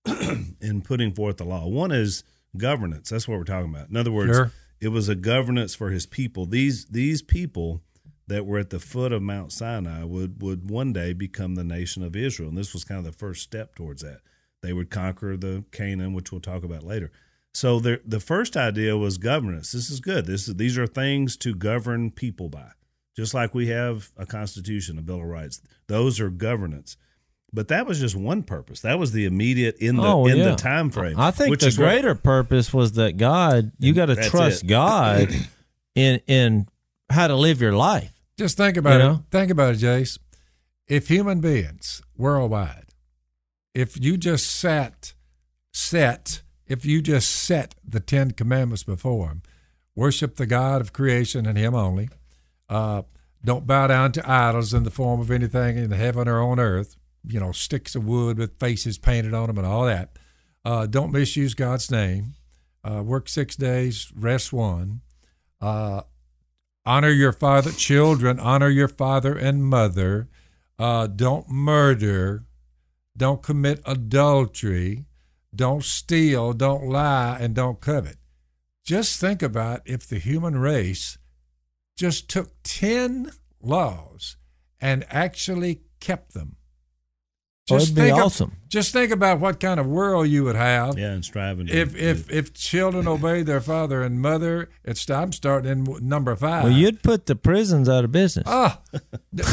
in 0.60 0.82
putting 0.82 1.12
forth 1.12 1.38
the 1.38 1.44
law. 1.44 1.66
One 1.66 1.90
is 1.92 2.24
governance. 2.57 3.11
That's 3.11 3.26
what 3.28 3.38
we're 3.38 3.44
talking 3.44 3.70
about. 3.74 3.88
In 3.90 3.96
other 3.96 4.12
words, 4.12 4.32
Sure. 4.36 4.52
it 4.80 4.88
was 4.88 5.09
a 5.09 5.14
governance 5.14 5.74
for 5.74 5.90
his 5.90 6.07
people. 6.07 6.46
These 6.46 6.86
these 6.86 7.22
people 7.22 7.82
that 8.26 8.46
were 8.46 8.59
at 8.59 8.70
the 8.70 8.80
foot 8.80 9.12
of 9.12 9.22
Mount 9.22 9.52
Sinai 9.52 10.05
would 10.05 10.40
would 10.42 10.70
one 10.70 10.92
day 10.92 11.12
become 11.12 11.55
the 11.55 11.64
nation 11.64 12.02
of 12.02 12.16
Israel, 12.16 12.48
and 12.48 12.57
this 12.59 12.72
was 12.72 12.84
kind 12.84 12.98
of 12.98 13.05
the 13.05 13.12
first 13.18 13.42
step 13.42 13.74
towards 13.74 14.02
that. 14.02 14.20
They 14.62 14.72
would 14.72 14.90
conquer 14.90 15.36
the 15.36 15.64
Canaan, 15.72 16.14
which 16.14 16.32
we'll 16.32 16.40
talk 16.40 16.64
about 16.64 16.82
later. 16.84 17.11
So 17.52 17.78
the 17.80 18.00
the 18.05 18.20
first 18.20 18.57
idea 18.57 18.96
was 18.96 19.18
governance. 19.18 19.72
This 19.72 19.90
is 19.90 20.00
good. 20.00 20.26
This 20.26 20.48
is, 20.48 20.55
these 20.57 20.78
are 20.78 20.86
things 20.86 21.36
to 21.38 21.55
govern 21.55 22.11
people 22.11 22.48
by, 22.48 22.70
just 23.16 23.34
like 23.34 23.55
we 23.55 23.66
have 23.68 24.11
a 24.16 24.26
constitution, 24.26 24.98
a 24.98 25.02
bill 25.02 25.20
of 25.20 25.26
rights. 25.26 25.61
Those 25.86 26.18
are 26.18 26.30
governance. 26.30 26.96
But 27.55 27.68
that 27.68 27.86
was 27.86 28.00
just 28.00 28.16
one 28.16 28.42
purpose. 28.42 28.80
That 28.80 28.98
was 28.98 29.12
the 29.12 29.24
immediate 29.26 29.76
in 29.78 29.96
the 29.96 30.02
Oh, 30.02 30.26
in 30.26 30.38
yeah. 30.38 30.50
the 30.50 30.57
time 30.57 30.90
frame. 30.90 31.18
I 31.20 31.30
think 31.30 31.50
which 31.50 31.61
the 31.61 31.68
is 31.68 31.78
what- 31.78 31.84
greater 31.86 32.14
purpose 32.16 32.74
was 32.74 32.92
that 32.92 33.16
God, 33.16 33.70
you 33.78 33.92
got 33.94 34.07
to 34.07 34.16
trust 34.16 34.64
it. 34.64 34.66
God 34.66 35.28
in 35.94 36.20
in 36.26 36.66
how 37.11 37.28
to 37.28 37.36
live 37.36 37.61
your 37.61 37.72
life. 37.72 38.12
Just 38.36 38.57
think 38.57 38.76
about 38.76 38.94
You 38.94 39.07
it. 39.07 39.09
know? 39.09 39.24
Think 39.30 39.50
about 39.52 39.74
it, 39.74 39.78
Jase. 39.78 40.18
If 40.88 41.07
human 41.09 41.40
beings 41.40 42.02
worldwide, 42.16 42.86
if 43.72 43.98
you 44.02 44.16
just 44.16 44.46
sat, 44.50 45.14
set, 45.72 46.42
if 46.66 46.84
you 46.84 47.00
just 47.00 47.30
set 47.30 47.74
the 47.86 48.00
Ten 48.00 48.32
Commandments 48.32 48.82
before 48.82 49.28
him, 49.28 49.42
worship 49.94 50.36
the 50.36 50.46
God 50.46 50.80
of 50.80 50.92
creation 50.92 51.46
and 51.46 51.57
Him 51.57 51.74
only, 51.74 52.09
uh, 52.68 53.02
don't 53.44 53.66
bow 53.66 53.86
down 53.86 54.11
to 54.12 54.28
idols 54.30 54.74
in 54.74 54.82
the 54.82 54.90
form 54.90 55.20
of 55.20 55.30
anything 55.30 55.76
in 55.78 55.90
heaven 55.92 56.26
or 56.28 56.40
on 56.42 56.59
earth, 56.59 56.96
you 57.27 57.41
know, 57.41 57.53
sticks 57.53 57.95
of 57.95 58.05
wood 58.05 58.39
with 58.39 58.59
faces 58.59 58.99
painted 58.99 59.35
on 59.35 59.47
them 59.47 59.59
and 59.59 59.66
all 59.66 59.85
that. 59.85 60.18
Uh, 60.64 60.87
don't 60.87 61.12
misuse 61.12 61.55
God's 61.55 61.91
name. 61.91 62.35
Uh, 62.83 63.03
work 63.03 63.29
six 63.29 63.57
days, 63.57 64.12
rest 64.14 64.53
one. 64.53 65.01
Uh, 65.61 66.03
honor 66.87 67.11
your 67.11 67.33
father 67.33 67.70
children 67.72 68.39
honor 68.39 68.68
your 68.68 68.89
father 68.89 69.35
and 69.35 69.64
mother 69.64 70.29
uh, 70.79 71.07
don't 71.07 71.49
murder 71.49 72.45
don't 73.16 73.43
commit 73.43 73.81
adultery 73.87 75.07
don't 75.55 75.83
steal 75.83 76.53
don't 76.53 76.85
lie 76.87 77.39
and 77.41 77.55
don't 77.55 77.81
covet 77.81 78.16
just 78.85 79.18
think 79.18 79.43
about 79.43 79.81
if 79.87 80.07
the 80.07 80.18
human 80.18 80.59
race 80.59 81.16
just 81.97 82.29
took 82.29 82.51
10 82.64 83.31
laws 83.62 84.37
and 84.79 85.07
actually 85.09 85.81
kept 86.01 86.35
them 86.35 86.57
Oh, 87.70 87.78
be 87.78 87.84
think 87.86 88.18
of- 88.18 88.24
awesome. 88.26 88.56
just 88.68 88.92
think 88.92 89.10
about 89.10 89.40
what 89.40 89.58
kind 89.58 89.80
of 89.80 89.86
world 89.86 90.28
you 90.28 90.44
would 90.44 90.56
have 90.56 90.98
yeah, 90.98 91.12
and 91.12 91.24
striving. 91.24 91.66
To, 91.66 91.72
if 91.72 91.96
if 91.96 92.30
if 92.30 92.52
children 92.52 93.08
obey 93.08 93.42
their 93.42 93.62
father 93.62 94.02
and 94.02 94.20
mother, 94.20 94.68
it's 94.84 95.08
I'm 95.08 95.32
starting 95.32 95.70
in 95.70 96.06
number 96.06 96.36
five. 96.36 96.64
Well, 96.64 96.72
you'd 96.72 97.02
put 97.02 97.24
the 97.24 97.34
prisons 97.34 97.88
out 97.88 98.04
of 98.04 98.12
business. 98.12 98.44
ah, 98.46 98.82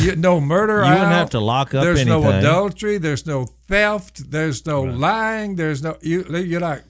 you, 0.02 0.18
no 0.18 0.42
murder. 0.42 0.84
You 0.84 0.90
wouldn't 0.92 1.08
have 1.08 1.30
to 1.30 1.40
lock 1.40 1.74
up 1.74 1.84
There's 1.84 2.06
no 2.06 2.28
adultery. 2.30 2.98
There's 2.98 3.26
no 3.26 3.46
theft. 3.46 4.30
There's 4.30 4.66
no 4.66 4.82
lying. 4.82 5.56
There's 5.56 5.82
no 5.82 5.98
you. 6.02 6.26
You're 6.26 6.60
like, 6.60 6.84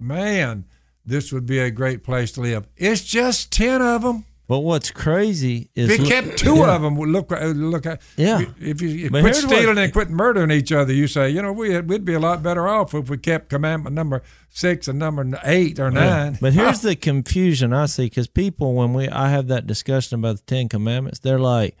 man, 0.00 0.64
this 1.04 1.30
would 1.30 1.44
be 1.44 1.58
a 1.58 1.70
great 1.70 2.02
place 2.02 2.32
to 2.32 2.40
live. 2.40 2.66
It's 2.76 3.04
just 3.04 3.52
ten 3.52 3.82
of 3.82 4.00
them. 4.00 4.24
But 4.46 4.58
what's 4.60 4.90
crazy 4.90 5.70
is 5.74 5.98
you 5.98 6.06
kept 6.06 6.36
two 6.38 6.56
Yeah. 6.56 6.74
of 6.76 6.82
them, 6.82 6.98
look 6.98 7.32
uh, 7.32 7.46
look 7.46 7.86
at 7.86 8.02
Yeah. 8.16 8.42
If 8.60 8.82
you, 8.82 8.88
you 8.88 9.10
quit 9.10 9.24
here's 9.24 9.44
what- 9.46 9.56
stealing 9.56 9.78
and 9.78 9.92
quit 9.92 10.10
murdering 10.10 10.50
each 10.50 10.70
other, 10.72 10.92
you 10.92 11.06
say, 11.06 11.30
you 11.30 11.40
know, 11.42 11.52
we 11.52 11.80
we'd 11.80 12.04
be 12.04 12.14
a 12.14 12.20
lot 12.20 12.42
better 12.42 12.68
off 12.68 12.92
if 12.94 13.08
we 13.08 13.16
kept 13.18 13.48
commandment 13.48 13.94
number 13.94 14.22
six 14.50 14.86
and 14.88 14.98
number 14.98 15.26
eight 15.44 15.78
or 15.80 15.90
nine. 15.90 16.38
But 16.40 16.52
here's 16.58 16.80
the 16.80 16.94
confusion 16.96 17.72
I 17.72 17.86
see 17.86 18.04
because 18.06 18.26
people, 18.26 18.74
when 18.74 18.92
we 18.92 19.08
I 19.08 19.30
have 19.30 19.46
that 19.48 19.66
discussion 19.66 20.18
about 20.18 20.36
the 20.36 20.42
Ten 20.42 20.68
Commandments, 20.68 21.18
they're 21.20 21.38
like, 21.38 21.76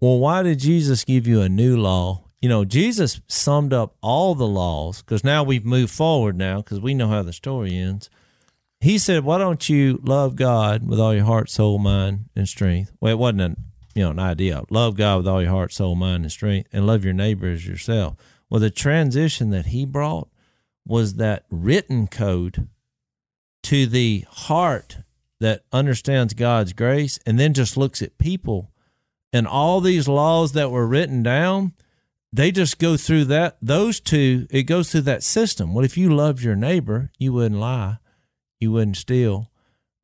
"Well, 0.00 0.18
why 0.18 0.42
did 0.42 0.58
Jesus 0.60 1.04
give 1.04 1.26
you 1.26 1.40
a 1.40 1.48
new 1.48 1.76
law?" 1.76 2.24
You 2.40 2.48
know, 2.48 2.64
Jesus 2.64 3.20
summed 3.26 3.74
up 3.74 3.96
all 4.00 4.34
the 4.34 4.46
laws 4.46 5.02
because 5.02 5.22
now 5.22 5.42
we've 5.42 5.64
moved 5.66 5.92
forward 5.92 6.36
now 6.38 6.62
because 6.62 6.80
we 6.80 6.94
know 6.94 7.08
how 7.08 7.22
the 7.22 7.34
story 7.34 7.76
ends. 7.76 8.08
He 8.80 8.98
said, 8.98 9.24
"Why 9.24 9.38
don't 9.38 9.68
you 9.68 10.00
love 10.02 10.36
God 10.36 10.88
with 10.88 10.98
all 10.98 11.14
your 11.14 11.24
heart, 11.24 11.50
soul, 11.50 11.78
mind, 11.78 12.26
and 12.34 12.48
strength?" 12.48 12.92
Well, 13.00 13.12
it 13.12 13.18
wasn't 13.18 13.42
an 13.42 13.56
you 13.94 14.04
know 14.04 14.10
an 14.10 14.18
idea. 14.18 14.62
Love 14.70 14.96
God 14.96 15.18
with 15.18 15.28
all 15.28 15.42
your 15.42 15.50
heart, 15.50 15.72
soul, 15.72 15.94
mind, 15.94 16.24
and 16.24 16.32
strength, 16.32 16.68
and 16.72 16.86
love 16.86 17.04
your 17.04 17.12
neighbor 17.12 17.48
as 17.48 17.66
yourself. 17.66 18.16
Well, 18.48 18.60
the 18.60 18.70
transition 18.70 19.50
that 19.50 19.66
he 19.66 19.84
brought 19.84 20.28
was 20.86 21.14
that 21.14 21.44
written 21.50 22.06
code 22.06 22.68
to 23.64 23.86
the 23.86 24.24
heart 24.28 24.98
that 25.40 25.64
understands 25.72 26.34
God's 26.34 26.72
grace 26.72 27.18
and 27.26 27.38
then 27.38 27.54
just 27.54 27.76
looks 27.76 28.02
at 28.02 28.18
people 28.18 28.70
and 29.32 29.46
all 29.46 29.80
these 29.80 30.08
laws 30.08 30.52
that 30.52 30.70
were 30.70 30.86
written 30.86 31.22
down 31.22 31.72
they 32.32 32.52
just 32.52 32.78
go 32.78 32.96
through 32.96 33.24
that 33.24 33.56
those 33.60 34.00
two 34.00 34.46
it 34.50 34.64
goes 34.64 34.90
through 34.90 35.00
that 35.00 35.22
system 35.22 35.74
well 35.74 35.84
if 35.84 35.96
you 35.96 36.14
loved 36.14 36.42
your 36.42 36.56
neighbor 36.56 37.10
you 37.18 37.32
wouldn't 37.32 37.60
lie 37.60 37.98
you 38.60 38.70
wouldn't 38.70 38.96
steal 38.96 39.50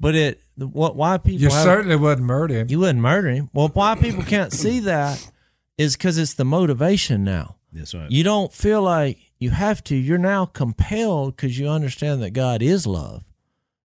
but 0.01 0.15
it 0.15 0.41
what 0.57 0.97
why 0.97 1.17
people 1.19 1.41
you 1.41 1.49
have- 1.51 1.63
certainly 1.63 1.97
wouldn't 1.97 2.27
murder 2.27 2.55
him. 2.55 2.67
you 2.71 2.79
wouldn't 2.81 3.01
murder 3.01 3.29
him 3.29 3.51
well 3.53 3.69
why 3.69 3.95
people 3.95 4.23
can't 4.25 4.53
see 4.53 4.81
that 4.81 5.31
is 5.79 5.97
because 5.97 6.17
it's 6.19 6.35
the 6.35 6.45
motivation 6.45 7.23
now 7.23 7.57
That's 7.73 7.95
right. 7.95 8.11
you 8.11 8.25
don't 8.25 8.53
feel 8.53 8.83
like 8.83 9.19
you 9.39 9.51
have 9.51 9.85
to. 9.85 9.95
You're 9.95 10.17
now 10.17 10.47
compelled 10.47 11.37
because 11.37 11.59
you 11.59 11.69
understand 11.69 12.23
that 12.23 12.31
God 12.31 12.63
is 12.63 12.87
love, 12.87 13.23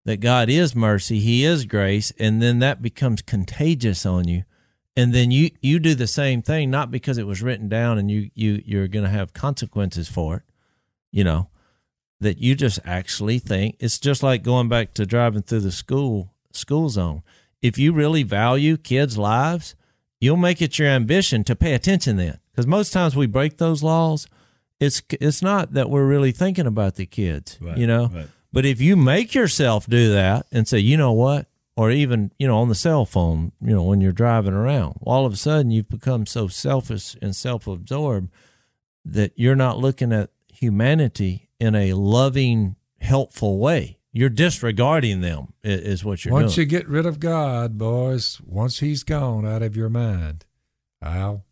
that 0.06 0.22
God 0.22 0.48
is 0.50 0.74
mercy, 0.74 1.20
He 1.20 1.44
is 1.44 1.66
grace, 1.66 2.14
and 2.18 2.42
then 2.42 2.60
that 2.60 2.82
becomes 2.82 3.22
contagious 3.22 4.06
on 4.06 4.30
you. 4.30 4.46
And 4.96 5.12
then 5.14 5.30
you 5.30 5.52
you 5.62 5.78
do 5.80 5.94
the 5.94 6.08
same 6.08 6.42
thing, 6.42 6.72
not 6.72 6.90
because 6.90 7.18
it 7.18 7.28
was 7.28 7.42
written 7.42 7.68
down 7.68 7.98
and 7.98 8.10
you 8.10 8.32
you 8.34 8.64
you're 8.66 8.88
going 8.88 9.04
to 9.04 9.12
have 9.12 9.34
consequences 9.34 10.08
for 10.08 10.38
it, 10.38 10.44
you 11.12 11.26
know, 11.26 11.50
that 12.22 12.38
you 12.38 12.56
just 12.56 12.80
actually 12.86 13.40
think 13.40 13.76
it's 13.80 14.00
just 14.00 14.24
like 14.24 14.44
going 14.44 14.70
back 14.70 14.94
to 14.94 15.06
driving 15.06 15.42
through 15.42 15.60
the 15.62 15.72
school 15.72 16.34
school 16.54 16.90
zone. 16.90 17.24
If 17.62 17.78
you 17.78 17.94
really 17.94 18.24
value 18.24 18.78
kids' 18.78 19.18
lives, 19.18 19.76
you'll 20.20 20.38
make 20.38 20.62
it 20.62 20.80
your 20.80 20.88
ambition 20.88 21.44
to 21.46 21.56
pay 21.56 21.74
attention 21.74 22.18
then, 22.18 22.40
because 22.52 22.66
most 22.68 22.94
times 22.94 23.16
we 23.16 23.26
break 23.28 23.58
those 23.58 23.84
laws 23.84 24.28
it's 24.80 25.02
it's 25.20 25.44
not 25.44 25.74
that 25.74 25.92
we're 25.92 26.08
really 26.08 26.32
thinking 26.32 26.66
about 26.66 26.96
the 26.96 27.06
kids, 27.06 27.58
Right, 27.62 27.78
you 27.78 27.86
know. 27.86 28.08
right. 28.08 28.28
But 28.52 28.66
if 28.66 28.82
you 28.82 28.98
make 28.98 29.36
yourself 29.36 29.86
do 29.86 30.12
that 30.12 30.48
and 30.52 30.68
say, 30.68 30.80
you 30.80 30.98
know 30.98 31.12
what, 31.14 31.46
or 31.78 31.92
even 31.92 32.32
you 32.40 32.48
know 32.48 32.58
on 32.58 32.68
the 32.68 32.74
cell 32.76 33.06
phone, 33.06 33.52
you 33.62 33.76
know 33.76 33.84
when 33.84 34.02
you're 34.02 34.12
driving 34.12 34.54
around, 34.56 34.96
all 35.04 35.28
of 35.28 35.34
a 35.34 35.38
sudden 35.38 35.70
you've 35.70 35.88
become 35.88 36.26
so 36.26 36.48
selfish 36.48 37.16
and 37.22 37.36
self-absorbed 37.36 38.30
that 39.06 39.34
you're 39.36 39.56
not 39.56 39.78
looking 39.78 40.12
at 40.12 40.32
humanity 40.52 41.48
in 41.62 41.76
a 41.76 41.94
loving, 41.94 42.76
helpful 43.00 43.60
way. 43.60 44.00
You're 44.12 44.30
disregarding 44.30 45.22
them. 45.22 45.54
Is 45.62 46.04
what 46.04 46.26
you're 46.26 46.34
Once 46.34 46.56
doing. 46.56 46.66
you 46.66 46.70
get 46.70 46.90
rid 46.90 47.06
of 47.06 47.20
God, 47.20 47.78
boys, 47.78 48.42
once 48.44 48.80
He's 48.80 49.04
gone 49.04 49.46
out 49.46 49.62
of 49.62 49.78
your 49.78 49.88
mind, 49.88 50.46
well, 51.02 51.46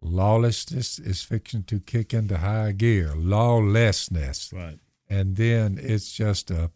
lawlessness 0.00 1.00
is 1.00 1.22
fixing 1.22 1.64
to 1.64 1.80
kick 1.80 2.14
into 2.14 2.38
high 2.38 2.70
gear. 2.72 3.12
Lawlessness, 3.16 4.52
right. 4.54 4.78
and 5.08 5.36
then 5.36 5.78
it's 5.82 6.12
just 6.12 6.50
a 6.50 6.70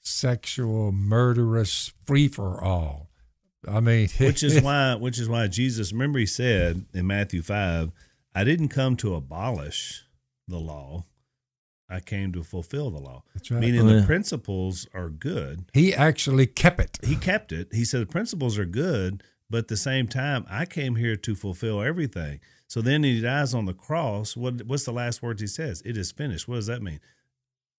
sexual 0.00 0.92
murderous 0.92 1.92
free 2.06 2.28
for 2.28 2.62
all. 2.62 3.10
I 3.68 3.80
mean, 3.80 4.08
which 4.18 4.44
is 4.44 4.62
why 4.62 4.94
which 4.94 5.18
is 5.18 5.28
why 5.28 5.48
Jesus 5.48 5.92
remember 5.92 6.20
he 6.20 6.26
said 6.26 6.86
in 6.94 7.08
Matthew 7.08 7.42
5 7.42 7.90
I 8.36 8.44
didn't 8.44 8.68
come 8.68 8.96
to 8.98 9.16
abolish 9.16 10.04
the 10.46 10.58
law 10.58 11.04
I 11.90 12.00
came 12.00 12.32
to 12.32 12.42
fulfill 12.44 12.90
the 12.90 13.00
law 13.00 13.24
That's 13.34 13.50
right. 13.50 13.60
meaning 13.60 13.80
Oh, 13.82 14.00
the 14.00 14.06
principles 14.06 14.86
are 14.94 15.08
good 15.10 15.64
he 15.74 15.92
actually 15.94 16.46
kept 16.46 16.80
it. 16.80 16.98
he 17.02 17.16
kept 17.16 17.52
it 17.52 17.68
he 17.72 17.84
said 17.84 18.00
the 18.02 18.06
principles 18.06 18.58
are 18.58 18.64
good 18.64 19.22
but 19.50 19.58
at 19.58 19.68
the 19.68 19.76
same 19.76 20.06
time 20.06 20.46
I 20.48 20.64
came 20.66 20.94
here 20.96 21.16
to 21.16 21.34
fulfill 21.34 21.82
everything 21.82 22.40
so 22.68 22.80
then 22.80 23.02
he 23.02 23.20
dies 23.20 23.52
on 23.54 23.64
the 23.66 23.74
cross 23.74 24.36
what 24.36 24.62
what's 24.66 24.84
the 24.84 24.92
last 24.92 25.22
words 25.22 25.40
he 25.40 25.46
says 25.48 25.82
it 25.84 25.96
is 25.96 26.12
finished 26.12 26.46
what 26.46 26.56
does 26.56 26.66
that 26.66 26.82
mean 26.82 27.00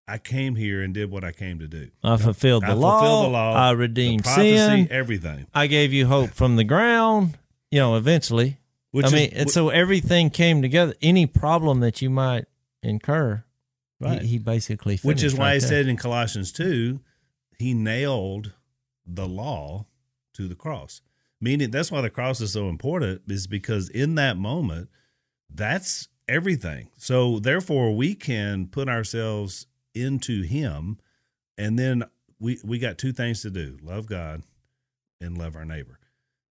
I 0.07 0.17
came 0.17 0.55
here 0.55 0.81
and 0.81 0.93
did 0.93 1.09
what 1.09 1.23
I 1.23 1.31
came 1.31 1.59
to 1.59 1.67
do 1.67 1.89
I 2.03 2.17
fulfilled 2.17 2.63
the, 2.63 2.71
I 2.71 2.73
law, 2.73 2.99
fulfilled 2.99 3.25
the 3.25 3.29
law 3.29 3.53
I 3.55 3.69
the 3.71 3.77
redeemed 3.77 4.23
prophecy, 4.25 4.57
sin. 4.57 4.87
everything 4.91 5.47
I 5.53 5.67
gave 5.67 5.93
you 5.93 6.07
hope 6.07 6.31
from 6.31 6.57
the 6.57 6.63
ground. 6.65 7.37
You 7.69 7.79
know, 7.79 7.95
eventually. 7.95 8.57
Which 8.91 9.05
I 9.05 9.07
is- 9.07 9.13
mean, 9.13 9.29
and 9.33 9.49
so 9.49 9.69
everything 9.69 10.29
came 10.29 10.61
together. 10.61 10.93
Any 11.01 11.25
problem 11.25 11.79
that 11.79 12.01
you 12.01 12.09
might 12.09 12.43
incur, 12.83 13.45
he- 13.45 13.50
Right. 14.01 14.21
he, 14.21 14.37
basically 14.39 14.97
finished 14.97 15.05
Which 15.05 15.23
is 15.23 15.35
why 15.35 15.45
right 15.45 15.53
he 15.55 15.59
there. 15.59 15.69
said 15.69 15.87
in 15.87 15.97
Colossians 15.97 16.51
2, 16.51 16.99
he 17.59 17.73
nailed 17.73 18.53
the 19.05 19.27
law 19.27 19.85
to 20.33 20.47
the 20.47 20.55
cross. 20.55 21.01
Meaning 21.39 21.71
that's 21.71 21.91
why 21.91 22.01
the 22.01 22.09
cross 22.09 22.39
is 22.41 22.53
so 22.53 22.69
important, 22.69 23.21
is 23.27 23.47
because 23.47 23.89
in 23.89 24.15
that 24.15 24.37
moment, 24.37 24.89
that's 25.53 26.07
everything. 26.27 26.89
So 26.97 27.39
therefore 27.39 27.95
we 27.95 28.13
can 28.15 28.67
put 28.67 28.87
ourselves 28.87 29.67
into 29.93 30.43
him 30.43 30.97
and 31.57 31.77
then 31.77 32.03
we 32.39 32.57
we 32.63 32.79
got 32.79 32.97
two 32.97 33.11
things 33.11 33.41
to 33.41 33.49
do 33.49 33.77
love 33.83 34.05
God 34.07 34.41
and 35.19 35.37
love 35.37 35.55
our 35.55 35.65
neighbor. 35.65 35.99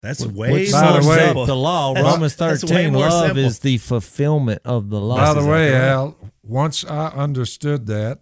That's 0.03 0.25
way 0.27 0.53
Which 0.53 0.73
By 0.73 1.01
the 1.01 1.09
way- 1.09 1.29
up 1.29 1.47
the 1.47 1.55
law. 1.57 1.93
Romans 1.95 2.35
thirteen. 2.35 2.93
Love 2.95 3.27
simple. 3.29 3.45
is 3.45 3.61
the 3.61 3.79
fulfillment 3.79 4.63
of 4.65 4.91
the 4.91 5.01
law. 5.01 5.17
By 5.17 5.41
the 5.41 5.47
way, 5.47 5.69
correct? 5.71 5.85
Al, 5.85 6.17
once 6.49 6.85
I 6.85 7.09
understood 7.09 7.87
that, 7.87 8.21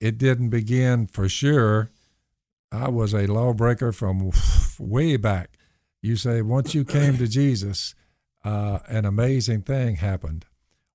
it 0.00 0.18
didn't 0.18 0.50
begin 0.50 1.06
for 1.06 1.28
sure. 1.28 1.90
I 2.70 2.88
was 2.88 3.12
a 3.12 3.26
lawbreaker 3.26 3.92
from 3.92 4.30
way 4.78 5.16
back. 5.16 5.58
You 6.00 6.16
say 6.16 6.42
once 6.42 6.74
you 6.74 6.84
came 6.84 7.18
to 7.18 7.28
Jesus, 7.28 7.94
uh, 8.44 8.78
an 8.88 9.04
amazing 9.04 9.62
thing 9.62 9.96
happened. 9.96 10.46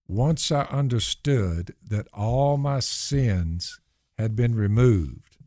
Once 0.07 0.51
I 0.51 0.63
understood 0.63 1.75
that 1.85 2.07
all 2.13 2.57
my 2.57 2.79
sins 2.79 3.79
had 4.17 4.35
been 4.35 4.55
removed, 4.55 5.37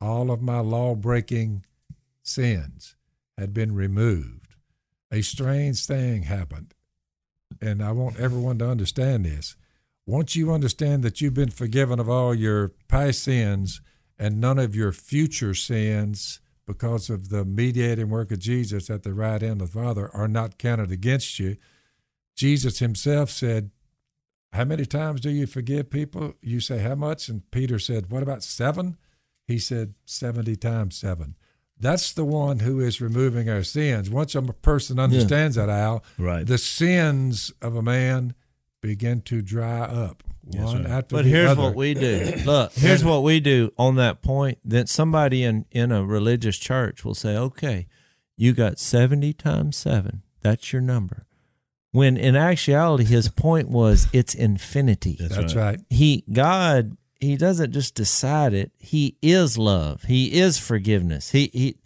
all 0.00 0.30
of 0.30 0.42
my 0.42 0.58
law 0.58 0.94
breaking 0.94 1.64
sins 2.22 2.96
had 3.38 3.54
been 3.54 3.74
removed, 3.74 4.54
a 5.10 5.22
strange 5.22 5.86
thing 5.86 6.24
happened 6.24 6.74
and 7.62 7.82
I 7.82 7.92
want 7.92 8.18
everyone 8.18 8.58
to 8.58 8.68
understand 8.68 9.24
this. 9.24 9.56
Once 10.06 10.34
you 10.34 10.52
understand 10.52 11.02
that 11.02 11.20
you've 11.20 11.34
been 11.34 11.50
forgiven 11.50 11.98
of 12.00 12.08
all 12.08 12.34
your 12.34 12.70
past 12.88 13.22
sins 13.22 13.80
and 14.18 14.40
none 14.40 14.58
of 14.58 14.74
your 14.74 14.92
future 14.92 15.54
sins 15.54 16.40
because 16.66 17.10
of 17.10 17.28
the 17.28 17.44
mediating 17.44 18.08
work 18.08 18.30
of 18.32 18.38
Jesus 18.38 18.88
at 18.90 19.02
the 19.02 19.14
right 19.14 19.42
hand 19.42 19.60
of 19.60 19.72
the 19.72 19.80
Father 19.80 20.10
are 20.14 20.28
not 20.28 20.58
counted 20.58 20.90
against 20.90 21.38
you, 21.38 21.56
Jesus 22.36 22.78
himself 22.78 23.30
said, 23.30 23.70
How 24.52 24.64
many 24.64 24.86
times 24.86 25.20
do 25.20 25.30
you 25.30 25.46
forgive 25.46 25.90
people? 25.90 26.34
You 26.40 26.60
say, 26.60 26.78
How 26.78 26.94
much? 26.94 27.28
And 27.28 27.48
Peter 27.50 27.78
said, 27.78 28.10
What 28.10 28.22
about 28.22 28.42
seven? 28.42 28.96
He 29.46 29.58
said, 29.58 29.94
70 30.04 30.56
times 30.56 30.96
seven. 30.96 31.34
That's 31.78 32.12
the 32.12 32.24
one 32.24 32.60
who 32.60 32.78
is 32.80 33.00
removing 33.00 33.48
our 33.50 33.64
sins. 33.64 34.08
Once 34.08 34.36
a 34.36 34.42
person 34.42 35.00
understands 35.00 35.56
that, 35.56 35.68
Al, 35.68 36.04
Right. 36.16 36.46
the 36.46 36.58
sins 36.58 37.52
of 37.60 37.74
a 37.74 37.82
man 37.82 38.34
begin 38.82 39.22
to 39.22 39.40
dry 39.40 39.80
up 39.80 40.22
Yes, 40.50 40.64
one 40.64 40.82
right. 40.82 40.90
after 40.92 41.14
But 41.16 41.22
the 41.24 41.30
here's 41.30 41.50
other. 41.50 41.62
what 41.62 41.74
we 41.76 41.94
do. 41.94 42.32
Look, 42.44 42.72
here's 42.74 43.04
what 43.04 43.22
we 43.22 43.38
do 43.40 43.72
on 43.78 43.94
that 43.96 44.20
point. 44.22 44.58
That 44.64 44.88
somebody 44.88 45.44
in 45.44 45.64
in 45.70 45.92
a 45.92 46.04
religious 46.04 46.58
church 46.58 47.04
will 47.04 47.14
say, 47.14 47.36
"Okay, 47.36 47.86
you 48.36 48.52
got 48.52 48.80
seventy 48.80 49.32
times 49.32 49.76
seven. 49.76 50.22
That's 50.42 50.72
your 50.72 50.82
number." 50.82 51.26
When 51.92 52.16
in 52.16 52.34
actuality, 52.34 53.04
his 53.04 53.28
point 53.28 53.68
was 53.68 54.08
it's 54.12 54.34
infinity. 54.34 55.16
That's 55.20 55.36
That's 55.36 55.54
right. 55.54 55.64
right. 55.64 55.80
he 55.90 56.24
God 56.32 56.96
he 57.20 57.36
doesn't 57.36 57.70
just 57.72 57.94
decide 57.94 58.52
it. 58.52 58.72
He 58.80 59.16
is 59.22 59.56
love. 59.56 60.02
He 60.04 60.32
is 60.40 60.58
forgiveness. 60.58 61.30
He 61.30 61.50
he 61.52 61.76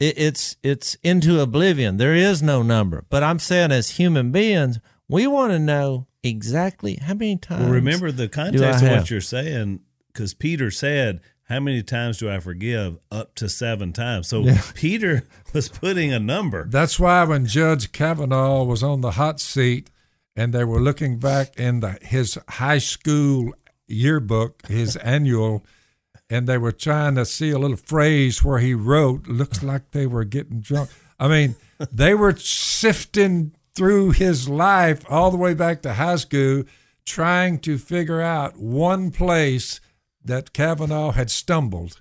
it, 0.00 0.16
it's 0.16 0.56
it's 0.62 0.94
into 1.02 1.40
oblivion. 1.40 1.98
There 1.98 2.14
is 2.14 2.42
no 2.42 2.62
number. 2.62 3.04
But 3.10 3.22
I'm 3.22 3.38
saying 3.38 3.70
as 3.70 3.90
human 3.90 4.32
beings, 4.32 4.78
we 5.08 5.26
want 5.26 5.52
to 5.52 5.58
know 5.58 6.06
exactly 6.22 6.96
how 6.96 7.14
many 7.14 7.36
times. 7.36 7.64
Well, 7.64 7.72
remember 7.72 8.10
the 8.10 8.28
context 8.28 8.82
of 8.82 8.90
what 8.90 9.10
you're 9.10 9.20
saying, 9.20 9.80
because 10.12 10.34
Peter 10.34 10.70
said, 10.70 11.20
"How 11.44 11.60
many 11.60 11.82
times 11.82 12.18
do 12.18 12.30
I 12.30 12.40
forgive?" 12.40 12.98
Up 13.10 13.34
to 13.36 13.48
seven 13.48 13.92
times. 13.92 14.28
So 14.28 14.42
Yeah. 14.42 14.60
Peter 14.74 15.24
was 15.52 15.68
putting 15.68 16.12
a 16.12 16.18
number. 16.18 16.66
That's 16.68 16.98
why 16.98 17.24
when 17.24 17.46
Judge 17.46 17.92
Kavanaugh 17.92 18.64
was 18.64 18.82
on 18.82 19.00
the 19.00 19.12
hot 19.12 19.40
seat 19.40 19.90
and 20.36 20.52
they 20.52 20.64
were 20.64 20.80
looking 20.80 21.18
back 21.18 21.58
in 21.58 21.80
the, 21.80 21.98
his 22.02 22.38
high 22.48 22.78
school 22.78 23.52
yearbook, 23.86 24.66
his 24.68 24.96
annual, 25.02 25.64
and 26.30 26.46
they 26.46 26.58
were 26.58 26.72
trying 26.72 27.14
to 27.16 27.24
see 27.24 27.50
a 27.50 27.58
little 27.58 27.76
phrase 27.76 28.44
where 28.44 28.58
he 28.58 28.74
wrote, 28.74 29.26
looks 29.26 29.62
like 29.62 29.90
they 29.92 30.06
were 30.06 30.24
getting 30.24 30.60
drunk. 30.60 30.90
I 31.18 31.26
mean, 31.26 31.56
they 31.90 32.14
were 32.14 32.36
sifting 32.36 33.52
through 33.78 34.10
his 34.10 34.48
life 34.48 35.04
all 35.08 35.30
the 35.30 35.36
way 35.36 35.54
back 35.54 35.82
to 35.82 35.94
high 35.94 36.16
school, 36.16 36.64
trying 37.06 37.60
to 37.60 37.78
figure 37.78 38.20
out 38.20 38.58
one 38.58 39.12
place 39.12 39.80
that 40.24 40.52
Kavanaugh 40.52 41.12
had 41.12 41.30
stumbled 41.30 42.00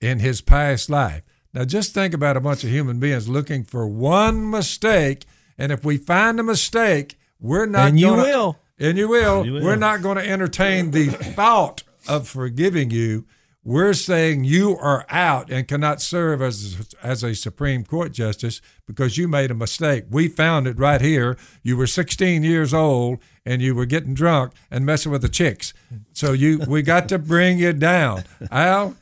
in 0.00 0.20
his 0.20 0.40
past 0.40 0.88
life. 0.88 1.22
Now, 1.52 1.66
just 1.66 1.92
think 1.92 2.14
about 2.14 2.38
a 2.38 2.40
bunch 2.40 2.64
of 2.64 2.70
human 2.70 2.98
beings 2.98 3.28
looking 3.28 3.64
for 3.64 3.86
one 3.86 4.48
mistake, 4.48 5.26
and 5.58 5.70
if 5.70 5.84
we 5.84 5.98
find 5.98 6.40
a 6.40 6.42
mistake, 6.42 7.18
we're 7.38 7.66
not. 7.66 7.88
And 7.88 8.00
you 8.00 8.06
gonna, 8.06 8.22
will. 8.22 8.58
and 8.78 8.96
you 8.96 9.08
will. 9.08 9.44
You 9.44 9.52
will. 9.52 9.62
We're 9.62 9.76
not 9.76 10.00
going 10.00 10.16
to 10.16 10.26
entertain 10.26 10.90
the 10.90 11.08
thought 11.08 11.82
of 12.08 12.26
forgiving 12.26 12.90
you. 12.90 13.26
We're 13.62 13.92
saying 13.92 14.44
you 14.44 14.78
are 14.78 15.04
out 15.10 15.50
and 15.50 15.68
cannot 15.68 16.00
serve 16.00 16.40
as 16.40 16.94
as 17.02 17.22
a 17.22 17.34
Supreme 17.34 17.84
Court 17.84 18.10
justice 18.12 18.62
because 18.86 19.18
you 19.18 19.28
made 19.28 19.50
a 19.50 19.54
mistake. 19.54 20.04
We 20.10 20.28
found 20.28 20.66
it 20.66 20.78
right 20.78 21.00
here. 21.00 21.36
You 21.62 21.76
were 21.76 21.86
16 21.86 22.42
years 22.42 22.72
old 22.72 23.18
and 23.44 23.60
you 23.60 23.74
were 23.74 23.84
getting 23.84 24.14
drunk 24.14 24.52
and 24.70 24.86
messing 24.86 25.12
with 25.12 25.20
the 25.20 25.28
chicks. 25.28 25.74
So 26.14 26.32
you 26.32 26.60
we 26.66 26.80
got 26.82 27.08
to 27.10 27.18
bring 27.18 27.58
you 27.58 27.74
down. 27.74 28.24
Al, 28.50 28.96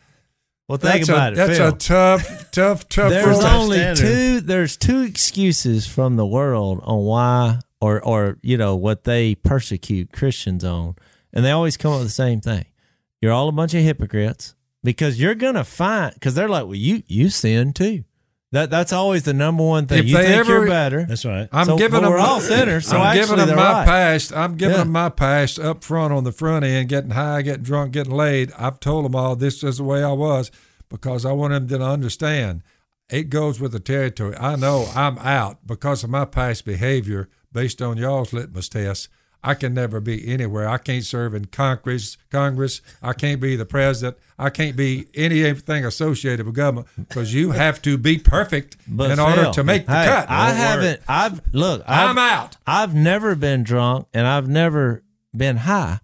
Well, 0.68 0.78
think 0.78 1.06
that's 1.06 1.08
about 1.08 1.30
a, 1.30 1.34
it. 1.34 1.36
That's 1.36 1.58
Phil. 1.58 1.68
a 1.68 1.72
tough, 1.78 2.50
tough, 2.50 2.88
tough. 2.88 3.10
There's 3.10 3.44
only 3.44 3.76
standard. 3.78 4.02
two. 4.02 4.40
There's 4.40 4.76
two 4.76 5.02
excuses 5.02 5.86
from 5.86 6.16
the 6.16 6.26
world 6.26 6.80
on 6.82 7.04
why, 7.04 7.60
or 7.80 8.04
or 8.04 8.38
you 8.42 8.56
know 8.56 8.74
what 8.74 9.04
they 9.04 9.36
persecute 9.36 10.12
Christians 10.12 10.64
on, 10.64 10.96
and 11.32 11.44
they 11.44 11.52
always 11.52 11.76
come 11.76 11.92
up 11.92 11.98
with 12.00 12.08
the 12.08 12.12
same 12.12 12.40
thing. 12.40 12.66
You're 13.20 13.32
all 13.32 13.48
a 13.48 13.52
bunch 13.52 13.74
of 13.74 13.82
hypocrites 13.82 14.54
because 14.84 15.20
you're 15.20 15.34
gonna 15.34 15.64
find 15.64 16.14
because 16.14 16.34
they're 16.34 16.48
like, 16.48 16.64
well, 16.64 16.74
you 16.74 17.02
you 17.06 17.30
sin 17.30 17.72
too. 17.72 18.04
That 18.52 18.70
that's 18.70 18.92
always 18.92 19.24
the 19.24 19.34
number 19.34 19.62
one 19.62 19.86
thing. 19.86 19.98
If 19.98 20.06
you 20.06 20.16
they 20.16 20.24
think 20.26 20.36
ever- 20.40 20.52
you're 20.52 20.66
better. 20.66 21.04
That's 21.04 21.24
right. 21.24 21.48
I'm 21.52 21.66
So- 21.66 21.76
giving 21.76 22.00
them. 22.02 22.10
we're 22.10 22.18
all 22.18 22.40
sinners, 22.40 22.86
so 22.88 22.96
I'm 22.96 23.18
actually 23.18 23.36
giving 23.36 23.46
them 23.48 23.56
my 23.56 23.72
right. 23.72 23.86
past. 23.86 24.32
I'm 24.34 24.56
giving 24.56 24.72
Yeah. 24.76 24.84
them 24.84 24.92
my 24.92 25.08
past 25.10 25.58
up 25.58 25.84
front 25.84 26.14
on 26.14 26.24
the 26.24 26.32
front 26.32 26.64
end, 26.64 26.88
getting 26.88 27.10
high, 27.10 27.42
getting 27.42 27.62
drunk, 27.64 27.92
getting 27.92 28.12
laid. 28.14 28.52
I've 28.56 28.80
told 28.80 29.04
them 29.04 29.14
all 29.14 29.36
this 29.36 29.62
is 29.62 29.76
the 29.78 29.84
way 29.84 30.02
I 30.02 30.12
was 30.12 30.50
because 30.88 31.26
I 31.26 31.32
want 31.32 31.52
them 31.52 31.68
to 31.68 31.84
understand. 31.84 32.62
It 33.10 33.24
goes 33.30 33.58
with 33.60 33.72
the 33.72 33.80
territory. 33.80 34.36
I 34.38 34.56
know 34.56 34.88
I'm 34.94 35.18
out 35.18 35.66
because 35.66 36.04
of 36.04 36.08
my 36.10 36.24
past 36.24 36.64
behavior 36.64 37.28
based 37.52 37.82
on 37.82 37.96
y'all's 37.98 38.32
litmus 38.32 38.68
test. 38.70 39.08
I 39.42 39.54
can 39.54 39.72
never 39.72 40.00
be 40.00 40.26
anywhere. 40.28 40.68
I 40.68 40.78
can't 40.78 41.04
serve 41.04 41.32
in 41.32 41.46
Congress. 41.46 42.16
Congress. 42.30 42.80
I 43.02 43.12
can't 43.12 43.40
be 43.40 43.54
the 43.54 43.64
president. 43.64 44.16
I 44.38 44.50
can't 44.50 44.76
be 44.76 45.06
anything 45.14 45.84
associated 45.84 46.44
with 46.46 46.54
government 46.56 46.88
because 46.96 47.32
you 47.34 47.52
have 47.52 47.80
to 47.82 47.96
be 47.98 48.18
perfect 48.18 48.76
But 48.88 49.10
in 49.12 49.20
order 49.20 49.50
to 49.52 49.64
make 49.64 49.86
the 49.86 49.92
hey, 49.92 50.06
cut. 50.06 50.28
I 50.28 50.50
haven't. 50.52 51.00
I've 51.08 51.40
look. 51.52 51.82
I've, 51.86 52.10
I'm 52.10 52.18
out. 52.18 52.56
I've 52.66 52.94
never 52.94 53.34
been 53.34 53.62
drunk, 53.62 54.06
and 54.12 54.26
I've 54.26 54.48
never 54.48 55.02
been 55.36 55.58
high, 55.58 56.00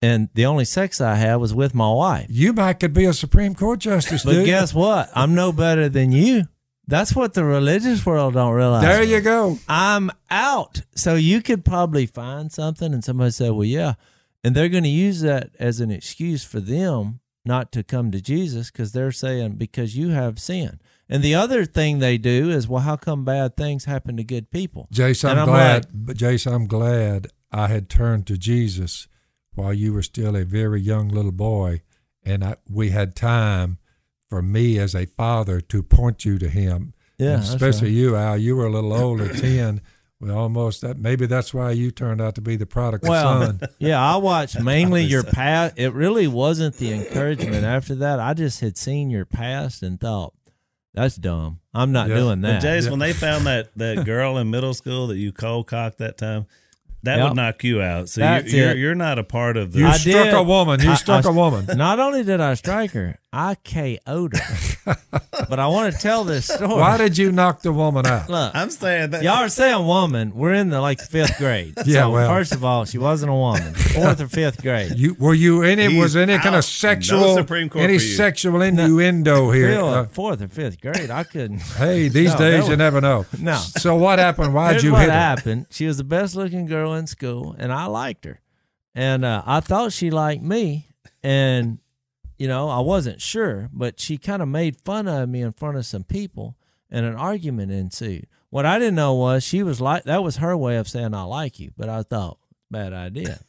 and 0.00 0.28
the 0.34 0.46
only 0.46 0.64
sex 0.64 1.00
I 1.00 1.14
had 1.16 1.36
was 1.36 1.52
with 1.54 1.74
my 1.74 1.90
wife. 1.92 2.26
You 2.28 2.52
might 2.52 2.74
could 2.74 2.92
be 2.94 3.04
a 3.06 3.12
Supreme 3.12 3.54
Court 3.54 3.80
justice, 3.80 4.24
But 4.24 4.32
dude. 4.32 4.46
guess 4.46 4.72
what? 4.74 5.10
I'm 5.14 5.34
no 5.34 5.52
better 5.52 5.88
than 5.88 6.12
you. 6.12 6.44
That's 6.86 7.14
what 7.14 7.34
the 7.34 7.44
religious 7.44 8.04
world 8.04 8.34
don't 8.34 8.52
realize. 8.54 8.82
there 8.82 9.02
you 9.02 9.20
go. 9.20 9.58
I'm 9.68 10.10
out. 10.30 10.82
So 10.96 11.14
you 11.14 11.40
could 11.40 11.64
probably 11.64 12.06
find 12.06 12.50
something 12.52 12.92
and 12.92 13.04
somebody 13.04 13.30
say, 13.30 13.50
well, 13.50 13.64
yeah. 13.64 13.94
And 14.44 14.54
they're 14.54 14.68
going 14.68 14.82
to 14.84 14.88
use 14.90 15.20
that 15.20 15.50
as 15.60 15.78
an 15.80 15.90
excuse 15.92 16.44
for 16.44 16.58
them 16.60 17.20
not 17.44 17.70
to 17.72 17.82
come 17.84 18.10
to 18.10 18.20
Jesus 18.20 18.70
because 18.70 18.92
they're 18.92 19.12
saying, 19.12 19.52
because 19.54 19.96
you 19.96 20.08
have 20.10 20.38
sin. 20.40 20.80
And 21.08 21.22
the 21.22 21.34
other 21.34 21.64
thing 21.64 21.98
they 21.98 22.18
do 22.18 22.50
is, 22.50 22.66
well, 22.66 22.82
how 22.82 22.96
come 22.96 23.24
bad 23.24 23.56
things 23.56 23.84
happen 23.84 24.16
to 24.16 24.24
good 24.24 24.50
people? 24.50 24.88
Jase, 24.90 25.24
I'm, 25.24 25.38
I'm 25.38 25.46
glad. 25.46 25.84
like- 25.84 25.90
but 25.92 26.16
Jase, 26.16 26.46
I'm 26.46 26.66
glad 26.66 27.28
I 27.52 27.68
had 27.68 27.88
turned 27.88 28.26
to 28.28 28.36
Jesus 28.38 29.06
while 29.54 29.72
you 29.74 29.92
were 29.92 30.02
still 30.02 30.36
a 30.36 30.44
very 30.44 30.80
young 30.80 31.08
little 31.08 31.32
boy, 31.32 31.82
and 32.24 32.42
I, 32.42 32.56
we 32.68 32.90
had 32.90 33.14
time 33.14 33.78
for 34.32 34.40
me 34.40 34.78
as 34.78 34.94
a 34.94 35.04
father 35.04 35.60
to 35.60 35.82
point 35.82 36.24
you 36.24 36.38
to 36.38 36.48
Him. 36.48 36.94
Yeah, 37.18 37.34
And 37.34 37.42
especially 37.42 37.88
right. 37.88 37.94
you, 37.96 38.16
Al. 38.16 38.38
You 38.38 38.56
were 38.56 38.64
a 38.64 38.70
little 38.70 38.94
older, 38.94 39.28
ten. 39.38 39.82
Well, 40.18 40.38
almost 40.38 40.80
that. 40.80 40.96
Maybe 40.96 41.26
that's 41.26 41.52
why 41.52 41.72
you 41.72 41.90
turned 41.90 42.22
out 42.22 42.34
to 42.36 42.40
be 42.40 42.56
the 42.56 42.64
prodigal 42.64 43.10
Well, 43.10 43.42
son. 43.42 43.60
yeah, 43.78 44.00
I 44.00 44.16
watched 44.16 44.58
mainly 44.62 45.02
your 45.04 45.22
past. 45.22 45.74
It 45.76 45.92
really 45.92 46.26
wasn't 46.28 46.76
the 46.76 46.94
encouragement 46.94 47.66
after 47.66 47.94
that. 47.96 48.20
I 48.20 48.32
just 48.32 48.60
had 48.60 48.78
seen 48.78 49.10
your 49.10 49.26
past 49.26 49.82
and 49.82 50.00
thought, 50.00 50.32
that's 50.94 51.16
dumb. 51.16 51.60
I'm 51.74 51.92
not 51.92 52.08
Yeah. 52.08 52.14
doing 52.16 52.40
But 52.40 52.48
that. 52.48 52.62
Jase, 52.62 52.88
when 52.88 53.00
they 53.00 53.12
found 53.12 53.44
that 53.44 53.76
that 53.76 54.04
girl 54.06 54.38
in 54.38 54.50
middle 54.50 54.72
school 54.72 55.08
that 55.08 55.18
you 55.18 55.30
cold 55.32 55.66
cocked 55.66 55.98
that 55.98 56.16
time, 56.16 56.46
that 57.04 57.18
Yep. 57.18 57.28
would 57.28 57.36
knock 57.36 57.64
you 57.64 57.82
out. 57.82 58.08
So 58.08 58.20
That's 58.20 58.52
you're, 58.52 58.66
you're 58.68 58.76
you're 58.76 58.94
not 58.94 59.18
a 59.18 59.24
part 59.24 59.56
of 59.56 59.72
the. 59.72 59.80
You 59.80 59.86
I 59.88 59.96
struck 59.96 60.24
did. 60.24 60.34
a 60.34 60.42
woman. 60.42 60.80
You 60.80 60.90
I- 60.92 60.94
struck 60.94 61.26
I- 61.26 61.30
a 61.30 61.32
woman. 61.32 61.66
Not 61.76 61.98
only 62.00 62.22
did 62.24 62.40
I 62.40 62.54
strike 62.54 62.92
her, 62.92 63.18
I 63.32 63.54
KO'd 63.56 64.36
her. 64.36 64.96
but 65.48 65.58
I 65.58 65.66
want 65.68 65.94
to 65.94 65.98
tell 65.98 66.22
this 66.24 66.46
story. 66.46 66.68
Why 66.68 66.98
did 66.98 67.16
you 67.16 67.32
knock 67.32 67.62
the 67.62 67.72
woman 67.72 68.06
out? 68.06 68.28
Look, 68.28 68.54
I'm 68.54 68.68
saying 68.70 69.10
that. 69.10 69.22
y'all 69.22 69.36
are 69.36 69.48
saying 69.48 69.86
woman. 69.86 70.32
We're 70.34 70.52
in 70.52 70.68
the 70.70 70.80
like 70.80 71.00
fifth 71.00 71.38
grade. 71.38 71.74
Yeah, 71.86 72.02
So, 72.02 72.10
well. 72.12 72.28
first 72.28 72.52
of 72.54 72.62
all, 72.64 72.84
she 72.84 72.98
wasn't 72.98 73.30
a 73.30 73.34
woman. 73.34 73.74
Fourth 73.74 74.20
or 74.20 74.28
fifth 74.28 74.62
grade. 74.62 74.92
You 74.96 75.14
were 75.18 75.34
you 75.34 75.62
any 75.62 75.88
He's 75.88 75.98
was 76.00 76.16
any 76.16 76.34
kind 76.34 76.48
out. 76.48 76.48
of 76.48 76.54
No 76.56 76.60
sexual 76.60 77.34
Supreme 77.34 77.68
Court 77.68 77.84
any 77.84 77.98
for 77.98 78.04
you. 78.04 78.10
sexual 78.12 78.62
innuendo 78.62 79.50
here? 79.50 79.68
Phil, 79.76 79.88
Uh, 79.88 80.04
fourth 80.06 80.42
or 80.42 80.48
fifth 80.48 80.80
grade. 80.80 81.10
I 81.10 81.24
couldn't. 81.24 81.60
hey, 81.62 82.08
these 82.08 82.32
No, 82.32 82.38
days 82.38 82.64
you 82.64 82.70
was- 82.70 82.78
never 82.78 83.00
know. 83.00 83.24
No. 83.38 83.56
So 83.56 83.96
what 83.96 84.18
happened? 84.18 84.52
Why'd 84.54 84.72
Here's 84.72 84.84
you 84.84 84.92
what 84.92 85.00
hit 85.00 85.10
her? 85.10 85.14
happened. 85.18 85.66
She 85.70 85.86
was 85.86 85.96
the 85.96 86.04
best 86.04 86.36
looking 86.36 86.66
girl 86.66 86.91
in 86.94 87.06
school, 87.06 87.54
and 87.58 87.72
I 87.72 87.86
liked 87.86 88.24
her. 88.24 88.40
And 88.94 89.24
uh, 89.24 89.42
I 89.46 89.60
thought 89.60 89.92
she 89.92 90.10
liked 90.10 90.42
me, 90.42 90.88
and 91.22 91.78
you 92.38 92.48
know 92.48 92.68
I 92.68 92.80
wasn't 92.80 93.20
sure, 93.20 93.70
but 93.72 94.00
she 94.00 94.18
kind 94.18 94.42
of 94.42 94.48
made 94.48 94.76
fun 94.76 95.08
of 95.08 95.28
me 95.28 95.42
in 95.42 95.52
front 95.52 95.76
of 95.76 95.86
some 95.86 96.04
people, 96.04 96.56
and 96.90 97.06
an 97.06 97.14
argument 97.14 97.72
ensued. 97.72 98.26
What 98.50 98.66
I 98.66 98.78
didn't 98.78 98.96
know 98.96 99.14
was 99.14 99.44
she 99.44 99.62
was 99.62 99.80
like 99.80 100.04
that 100.04 100.22
was 100.22 100.36
her 100.36 100.56
way 100.56 100.76
of 100.76 100.88
saying 100.88 101.14
I 101.14 101.22
like 101.22 101.58
you, 101.58 101.72
but 101.76 101.88
I 101.88 102.02
thought 102.02 102.38
bad 102.70 102.92
idea. 102.92 103.40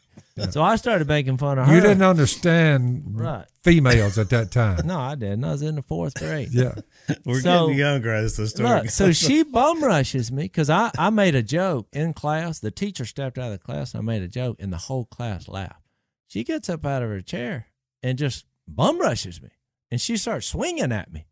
So 0.50 0.64
I 0.64 0.78
started 0.78 1.08
making 1.08 1.38
fun 1.38 1.60
of 1.60 1.68
her. 1.68 1.76
You 1.76 1.80
didn't 1.82 2.02
understand 2.02 3.04
Right. 3.20 3.46
females 3.64 4.18
at 4.18 4.30
that 4.32 4.52
time. 4.52 4.80
No, 4.86 5.00
I 5.00 5.14
didn't. 5.16 5.44
I 5.44 5.52
was 5.52 5.62
in 5.62 5.76
the 5.76 5.84
fourth 5.84 6.16
grade. 6.16 6.50
Yeah. 6.52 6.74
We're 7.26 7.42
So- 7.42 7.68
getting 7.68 7.78
younger 7.80 8.12
as 8.14 8.36
the 8.38 8.48
story 8.48 8.68
Look, 8.70 8.90
so 8.90 9.12
she 9.12 9.44
bum 9.44 9.84
rushes 9.84 10.32
me 10.32 10.44
because 10.44 10.70
I, 10.72 10.90
I 10.98 11.12
made 11.12 11.36
a 11.36 11.44
joke 11.44 11.88
in 11.94 12.14
class. 12.14 12.60
The 12.60 12.72
teacher 12.72 13.06
stepped 13.06 13.38
out 13.38 13.52
of 13.52 13.60
the 13.60 13.64
class 13.64 13.94
and 13.94 14.02
I 14.02 14.04
made 14.04 14.24
a 14.24 14.28
joke, 14.28 14.58
and 14.60 14.74
the 14.74 14.78
whole 14.78 15.06
class 15.06 15.48
laughed. 15.48 15.82
She 16.28 16.44
gets 16.44 16.68
up 16.68 16.84
out 16.86 17.04
of 17.04 17.10
her 17.10 17.22
chair 17.22 17.68
and 18.02 18.18
just 18.18 18.46
bum 18.68 19.00
rushes 19.00 19.40
me, 19.42 19.50
and 19.92 20.02
she 20.02 20.18
starts 20.18 20.48
swinging 20.48 20.92
at 20.92 21.14
me. 21.14 21.28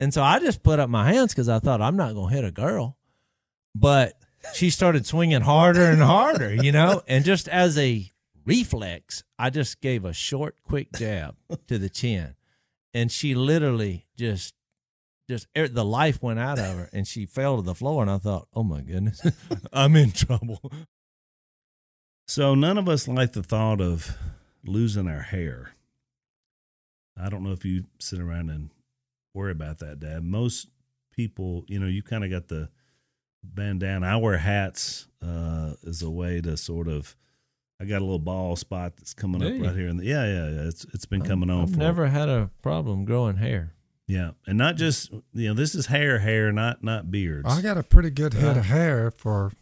And 0.00 0.14
so 0.14 0.22
I 0.22 0.38
just 0.38 0.62
put 0.62 0.78
up 0.78 0.88
my 0.88 1.12
hands 1.12 1.34
because 1.34 1.50
I 1.50 1.58
thought 1.58 1.82
I'm 1.82 1.96
not 1.96 2.14
going 2.14 2.30
to 2.30 2.34
hit 2.36 2.44
a 2.46 2.50
girl. 2.50 2.96
But 3.74 4.14
she 4.54 4.70
started 4.70 5.04
swinging 5.06 5.42
harder 5.42 5.84
and 5.84 6.00
harder, 6.00 6.54
you 6.54 6.72
know, 6.72 7.02
and 7.06 7.22
just 7.24 7.46
as 7.48 7.76
a 7.76 8.09
reflex, 8.44 9.22
I 9.38 9.50
just 9.50 9.80
gave 9.80 10.04
a 10.04 10.12
short, 10.12 10.56
quick 10.62 10.88
jab 10.96 11.36
to 11.68 11.78
the 11.78 11.88
chin. 11.88 12.34
And 12.92 13.10
she 13.10 13.34
literally 13.34 14.06
just 14.16 14.54
just 15.28 15.46
er- 15.56 15.68
the 15.68 15.84
life 15.84 16.20
went 16.20 16.40
out 16.40 16.58
of 16.58 16.76
her 16.76 16.90
and 16.92 17.06
she 17.06 17.24
fell 17.24 17.56
to 17.56 17.62
the 17.62 17.74
floor 17.74 18.02
and 18.02 18.10
I 18.10 18.18
thought, 18.18 18.48
"Oh 18.52 18.64
my 18.64 18.80
goodness. 18.80 19.24
I'm 19.72 19.94
in 19.94 20.10
trouble." 20.10 20.72
So 22.26 22.56
none 22.56 22.78
of 22.78 22.88
us 22.88 23.06
like 23.06 23.32
the 23.32 23.42
thought 23.42 23.80
of 23.80 24.16
losing 24.64 25.08
our 25.08 25.22
hair. 25.22 25.72
I 27.16 27.28
don't 27.28 27.44
know 27.44 27.52
if 27.52 27.64
you 27.64 27.84
sit 28.00 28.18
around 28.20 28.50
and 28.50 28.70
worry 29.34 29.52
about 29.52 29.78
that, 29.80 30.00
Dad. 30.00 30.24
Most 30.24 30.68
people, 31.12 31.64
you 31.68 31.78
know, 31.78 31.86
you 31.86 32.02
kind 32.02 32.24
of 32.24 32.30
got 32.30 32.48
the 32.48 32.68
bandana. 33.42 34.06
I 34.06 34.16
wear 34.16 34.36
hats 34.38 35.06
uh, 35.22 35.74
as 35.86 36.02
a 36.02 36.10
way 36.10 36.40
to 36.40 36.56
sort 36.56 36.88
of. 36.88 37.14
I 37.80 37.84
got 37.86 37.98
a 37.98 38.04
little 38.04 38.18
ball 38.18 38.56
spot 38.56 38.96
that's 38.98 39.14
coming 39.14 39.40
Do 39.40 39.46
up 39.48 39.54
you? 39.54 39.64
right 39.64 39.74
here, 39.74 39.88
in 39.88 39.96
the 39.96 40.04
yeah, 40.04 40.24
yeah, 40.26 40.50
yeah. 40.50 40.68
It's 40.68 40.84
it's 40.92 41.06
been 41.06 41.22
coming 41.22 41.48
on 41.50 41.66
for 41.66 41.70
I've 41.70 41.74
for 41.74 41.78
never 41.78 42.06
had 42.08 42.28
a 42.28 42.50
problem 42.62 43.04
growing 43.06 43.36
hair. 43.36 43.74
yeah, 44.06 44.32
and 44.46 44.58
not 44.58 44.76
just 44.76 45.10
you 45.32 45.48
know 45.48 45.54
this 45.54 45.74
is 45.74 45.86
hair, 45.86 46.18
hair, 46.18 46.52
not 46.52 46.84
not 46.84 47.10
beards. 47.10 47.46
I 47.48 47.62
got 47.62 47.78
a 47.78 47.82
pretty 47.82 48.10
good 48.10 48.34
head 48.34 48.48
Right. 48.48 48.56
of 48.58 48.64
hair 48.66 49.10
for 49.10 49.52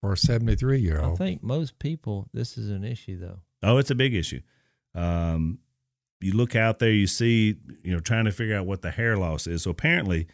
for 0.00 0.12
a 0.12 0.16
73 0.16 0.78
year 0.80 1.00
old. 1.00 1.14
I 1.14 1.16
think 1.24 1.42
most 1.42 1.78
people 1.78 2.28
this 2.32 2.56
is 2.56 2.70
an 2.70 2.84
issue 2.84 3.18
though. 3.18 3.40
Oh, 3.62 3.78
it's 3.78 3.90
a 3.90 3.94
big 3.96 4.14
issue. 4.14 4.40
Um, 4.94 5.58
you 6.20 6.32
look 6.34 6.54
out 6.54 6.78
there, 6.78 6.90
you 6.92 7.06
see, 7.08 7.56
you 7.82 7.92
know, 7.92 8.00
trying 8.00 8.26
to 8.26 8.32
figure 8.32 8.56
out 8.56 8.66
what 8.66 8.82
the 8.82 8.90
hair 8.92 9.16
loss 9.16 9.46
is. 9.48 9.62
So 9.62 9.70
apparently, 9.70 10.26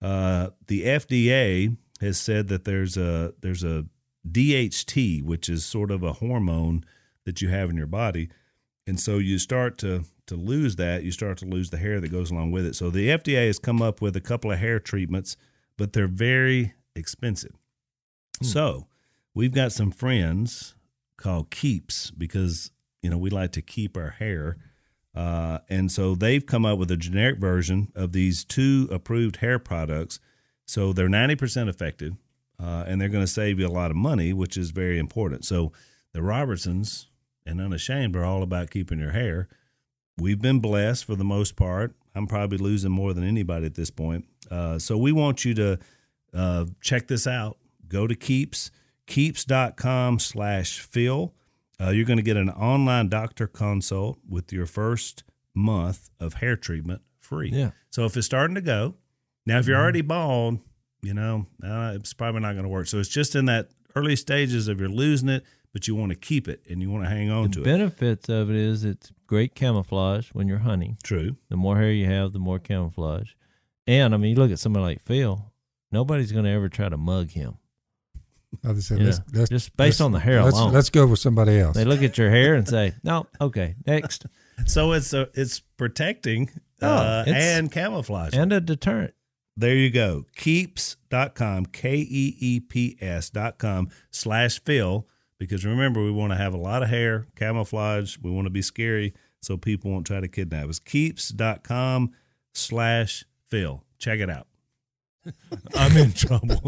uh, 0.00 0.50
the 0.68 0.84
FDA 0.84 1.76
has 2.00 2.18
said 2.18 2.48
that 2.48 2.64
there's 2.64 2.96
a 2.96 3.34
there's 3.40 3.64
a 3.64 3.84
DHT, 4.30 5.22
which 5.22 5.48
is 5.48 5.64
sort 5.64 5.90
of 5.90 6.02
a 6.02 6.14
hormone 6.14 6.84
that 7.24 7.42
you 7.42 7.48
have 7.48 7.70
in 7.70 7.76
your 7.76 7.86
body, 7.86 8.28
and 8.86 8.98
so 8.98 9.18
you 9.18 9.38
start 9.38 9.78
to 9.78 10.04
to 10.26 10.36
lose 10.36 10.76
that. 10.76 11.02
You 11.04 11.10
start 11.10 11.38
to 11.38 11.46
lose 11.46 11.70
the 11.70 11.78
hair 11.78 12.00
that 12.00 12.08
goes 12.10 12.30
along 12.30 12.52
with 12.52 12.64
it. 12.66 12.74
So 12.74 12.90
the 12.90 13.08
FDA 13.08 13.46
has 13.46 13.58
come 13.58 13.82
up 13.82 14.00
with 14.00 14.16
a 14.16 14.20
couple 14.20 14.52
of 14.52 14.58
hair 14.58 14.78
treatments, 14.78 15.36
but 15.76 15.92
they're 15.92 16.06
very 16.06 16.74
expensive. 16.94 17.52
So 18.40 18.86
we've 19.34 19.52
got 19.52 19.72
some 19.72 19.90
friends 19.90 20.74
called 21.16 21.50
Keeps 21.50 22.10
because 22.10 22.70
you 23.02 23.10
know 23.10 23.18
we 23.18 23.30
like 23.30 23.52
to 23.52 23.62
keep 23.62 23.96
our 23.96 24.10
hair, 24.10 24.56
uh, 25.14 25.58
and 25.68 25.90
so 25.90 26.14
they've 26.14 26.44
come 26.44 26.64
up 26.64 26.78
with 26.78 26.90
a 26.90 26.96
generic 26.96 27.38
version 27.38 27.92
of 27.94 28.12
these 28.12 28.44
two 28.44 28.88
approved 28.90 29.36
hair 29.36 29.58
products. 29.58 30.18
So 30.66 30.92
they're 30.92 31.08
ninety 31.08 31.36
percent 31.36 31.68
effective, 31.68 32.14
uh, 32.62 32.84
and 32.86 33.00
they're 33.00 33.08
going 33.08 33.24
to 33.24 33.30
save 33.30 33.58
you 33.58 33.66
a 33.66 33.68
lot 33.68 33.90
of 33.90 33.96
money, 33.96 34.32
which 34.32 34.56
is 34.56 34.70
very 34.70 34.98
important. 34.98 35.44
So 35.44 35.72
the 36.12 36.22
Robertsons 36.22 37.08
and 37.44 37.60
Unashamed 37.60 38.14
are 38.14 38.24
all 38.24 38.42
about 38.42 38.70
keeping 38.70 39.00
your 39.00 39.10
hair. 39.10 39.48
We've 40.18 40.40
been 40.40 40.60
blessed 40.60 41.04
for 41.04 41.16
the 41.16 41.24
most 41.24 41.56
part. 41.56 41.94
I'm 42.14 42.26
probably 42.26 42.58
losing 42.58 42.92
more 42.92 43.14
than 43.14 43.24
anybody 43.24 43.66
at 43.66 43.74
this 43.74 43.90
point. 43.90 44.26
Uh, 44.50 44.78
so 44.78 44.96
we 44.96 45.10
want 45.12 45.44
you 45.44 45.54
to 45.54 45.78
uh, 46.34 46.66
check 46.80 47.08
this 47.08 47.26
out. 47.26 47.56
Go 47.88 48.06
to 48.06 48.14
Keeps, 48.14 48.70
keeps.com 49.06 50.18
slash 50.18 50.78
Phil. 50.78 51.34
Uh, 51.80 51.90
you're 51.90 52.04
going 52.04 52.18
to 52.18 52.22
get 52.22 52.36
an 52.36 52.50
online 52.50 53.08
doctor 53.08 53.46
consult 53.46 54.18
with 54.28 54.52
your 54.52 54.66
first 54.66 55.24
month 55.54 56.10
of 56.20 56.34
hair 56.34 56.56
treatment 56.56 57.02
free. 57.18 57.50
Yeah. 57.50 57.70
So 57.90 58.04
if 58.04 58.16
it's 58.16 58.26
starting 58.26 58.54
to 58.54 58.60
go, 58.60 58.94
now 59.46 59.58
if 59.58 59.66
you're 59.66 59.80
already 59.80 60.02
bald, 60.02 60.60
you 61.02 61.14
know, 61.14 61.46
uh, 61.64 61.92
it's 61.94 62.12
probably 62.12 62.40
not 62.40 62.52
going 62.52 62.64
to 62.64 62.68
work. 62.68 62.86
So 62.86 62.98
it's 62.98 63.08
just 63.08 63.34
in 63.34 63.46
that 63.46 63.68
early 63.94 64.16
stages 64.16 64.68
of 64.68 64.80
you're 64.80 64.88
losing 64.88 65.28
it, 65.28 65.44
but 65.72 65.88
you 65.88 65.94
want 65.94 66.10
to 66.10 66.16
keep 66.16 66.48
it 66.48 66.62
and 66.70 66.80
you 66.80 66.90
want 66.90 67.04
to 67.04 67.10
hang 67.10 67.30
on 67.30 67.44
the 67.44 67.48
to 67.56 67.60
it. 67.62 67.64
benefits 67.64 68.28
of 68.28 68.50
it 68.50 68.56
is 68.56 68.84
it's 68.84 69.10
great 69.26 69.54
camouflage 69.54 70.28
when 70.30 70.46
you're 70.48 70.58
hunting. 70.58 70.96
True. 71.02 71.36
The 71.48 71.56
more 71.56 71.76
hair 71.76 71.90
you 71.90 72.06
have, 72.06 72.32
the 72.32 72.38
more 72.38 72.58
camouflage. 72.58 73.32
And 73.86 74.14
I 74.14 74.16
mean, 74.16 74.30
you 74.30 74.36
look 74.36 74.52
at 74.52 74.58
somebody 74.58 74.84
like 74.84 75.02
Phil, 75.02 75.52
nobody's 75.90 76.30
going 76.32 76.44
to 76.44 76.50
ever 76.50 76.68
try 76.68 76.88
to 76.88 76.96
mug 76.96 77.30
him. 77.30 77.54
I 78.64 78.72
just 78.74 78.88
said, 78.88 78.98
Yeah. 78.98 79.06
let's, 79.06 79.20
let's, 79.32 79.48
Just 79.50 79.76
based 79.76 79.94
let's- 79.94 80.00
on 80.02 80.12
the 80.12 80.20
hair 80.20 80.42
let's, 80.44 80.56
alone. 80.56 80.72
Let's 80.72 80.90
go 80.90 81.06
with 81.06 81.18
somebody 81.18 81.58
else. 81.58 81.74
They 81.74 81.86
look 81.86 82.02
at 82.02 82.18
your 82.18 82.28
hair 82.30 82.54
and 82.54 82.68
say, 82.68 82.92
"No, 83.02 83.26
okay, 83.40 83.74
next." 83.86 84.26
So 84.66 84.92
it's 84.92 85.14
a, 85.14 85.28
it's 85.34 85.60
protecting 85.60 86.50
Oh, 86.82 86.86
uh, 86.86 87.24
it's- 87.26 87.42
and 87.58 87.72
camouflage. 87.72 88.34
And 88.34 88.52
a 88.52 88.60
deterrent. 88.60 89.14
There 89.56 89.74
you 89.74 89.90
go. 89.90 90.26
Keeps.com, 90.36 91.66
K 91.66 91.96
E 91.96 92.36
E 92.38 92.60
P 92.60 92.96
S.com 93.00 93.90
slash 94.10 94.60
Phil. 94.62 95.06
Because 95.38 95.64
remember, 95.64 96.02
we 96.02 96.10
want 96.12 96.32
to 96.32 96.36
have 96.38 96.54
a 96.54 96.58
lot 96.58 96.82
of 96.82 96.88
hair, 96.88 97.26
camouflage. 97.36 98.16
We 98.22 98.30
want 98.30 98.46
to 98.46 98.50
be 98.50 98.62
scary 98.62 99.12
so 99.40 99.56
people 99.56 99.90
won't 99.90 100.06
try 100.06 100.20
to 100.20 100.28
kidnap 100.28 100.68
us. 100.68 100.78
Keeps.com 100.78 102.12
slash 102.54 103.24
Phil. 103.48 103.84
Check 103.98 104.20
it 104.20 104.30
out. 104.30 104.46
I'm 105.76 105.96
in 105.96 106.12
trouble. 106.12 106.62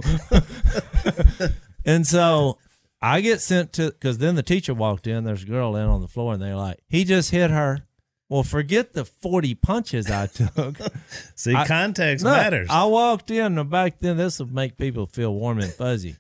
and 1.85 2.07
so 2.07 2.59
I 3.01 3.21
get 3.21 3.41
sent 3.41 3.73
to 3.75 3.91
because 3.91 4.19
then 4.19 4.35
the 4.35 4.43
teacher 4.43 4.75
walked 4.75 5.07
in. 5.07 5.25
There's 5.25 5.43
a 5.43 5.47
girl 5.47 5.77
in 5.77 5.87
on 5.87 6.01
the 6.01 6.09
floor, 6.09 6.35
and 6.35 6.43
they're 6.43 6.57
like, 6.57 6.81
"He 6.89 7.05
just 7.05 7.31
hit 7.31 7.51
her." 7.51 7.81
Well, 8.29 8.43
forget 8.43 8.95
the 8.95 9.05
forty 9.05 9.55
punches 9.55 10.11
I 10.11 10.27
took. 10.27 10.79
See, 11.35 11.55
I- 11.55 11.67
context 11.67 12.25
Look, 12.25 12.35
matters. 12.35 12.69
I 12.71 12.85
walked 12.87 13.31
in 13.31 13.59
and 13.59 13.71
back 13.71 13.99
then. 14.01 14.17
This 14.17 14.39
will 14.39 14.47
make 14.47 14.77
people 14.77 15.07
feel 15.07 15.35
warm 15.35 15.59
and 15.61 15.73
fuzzy. 15.73 16.17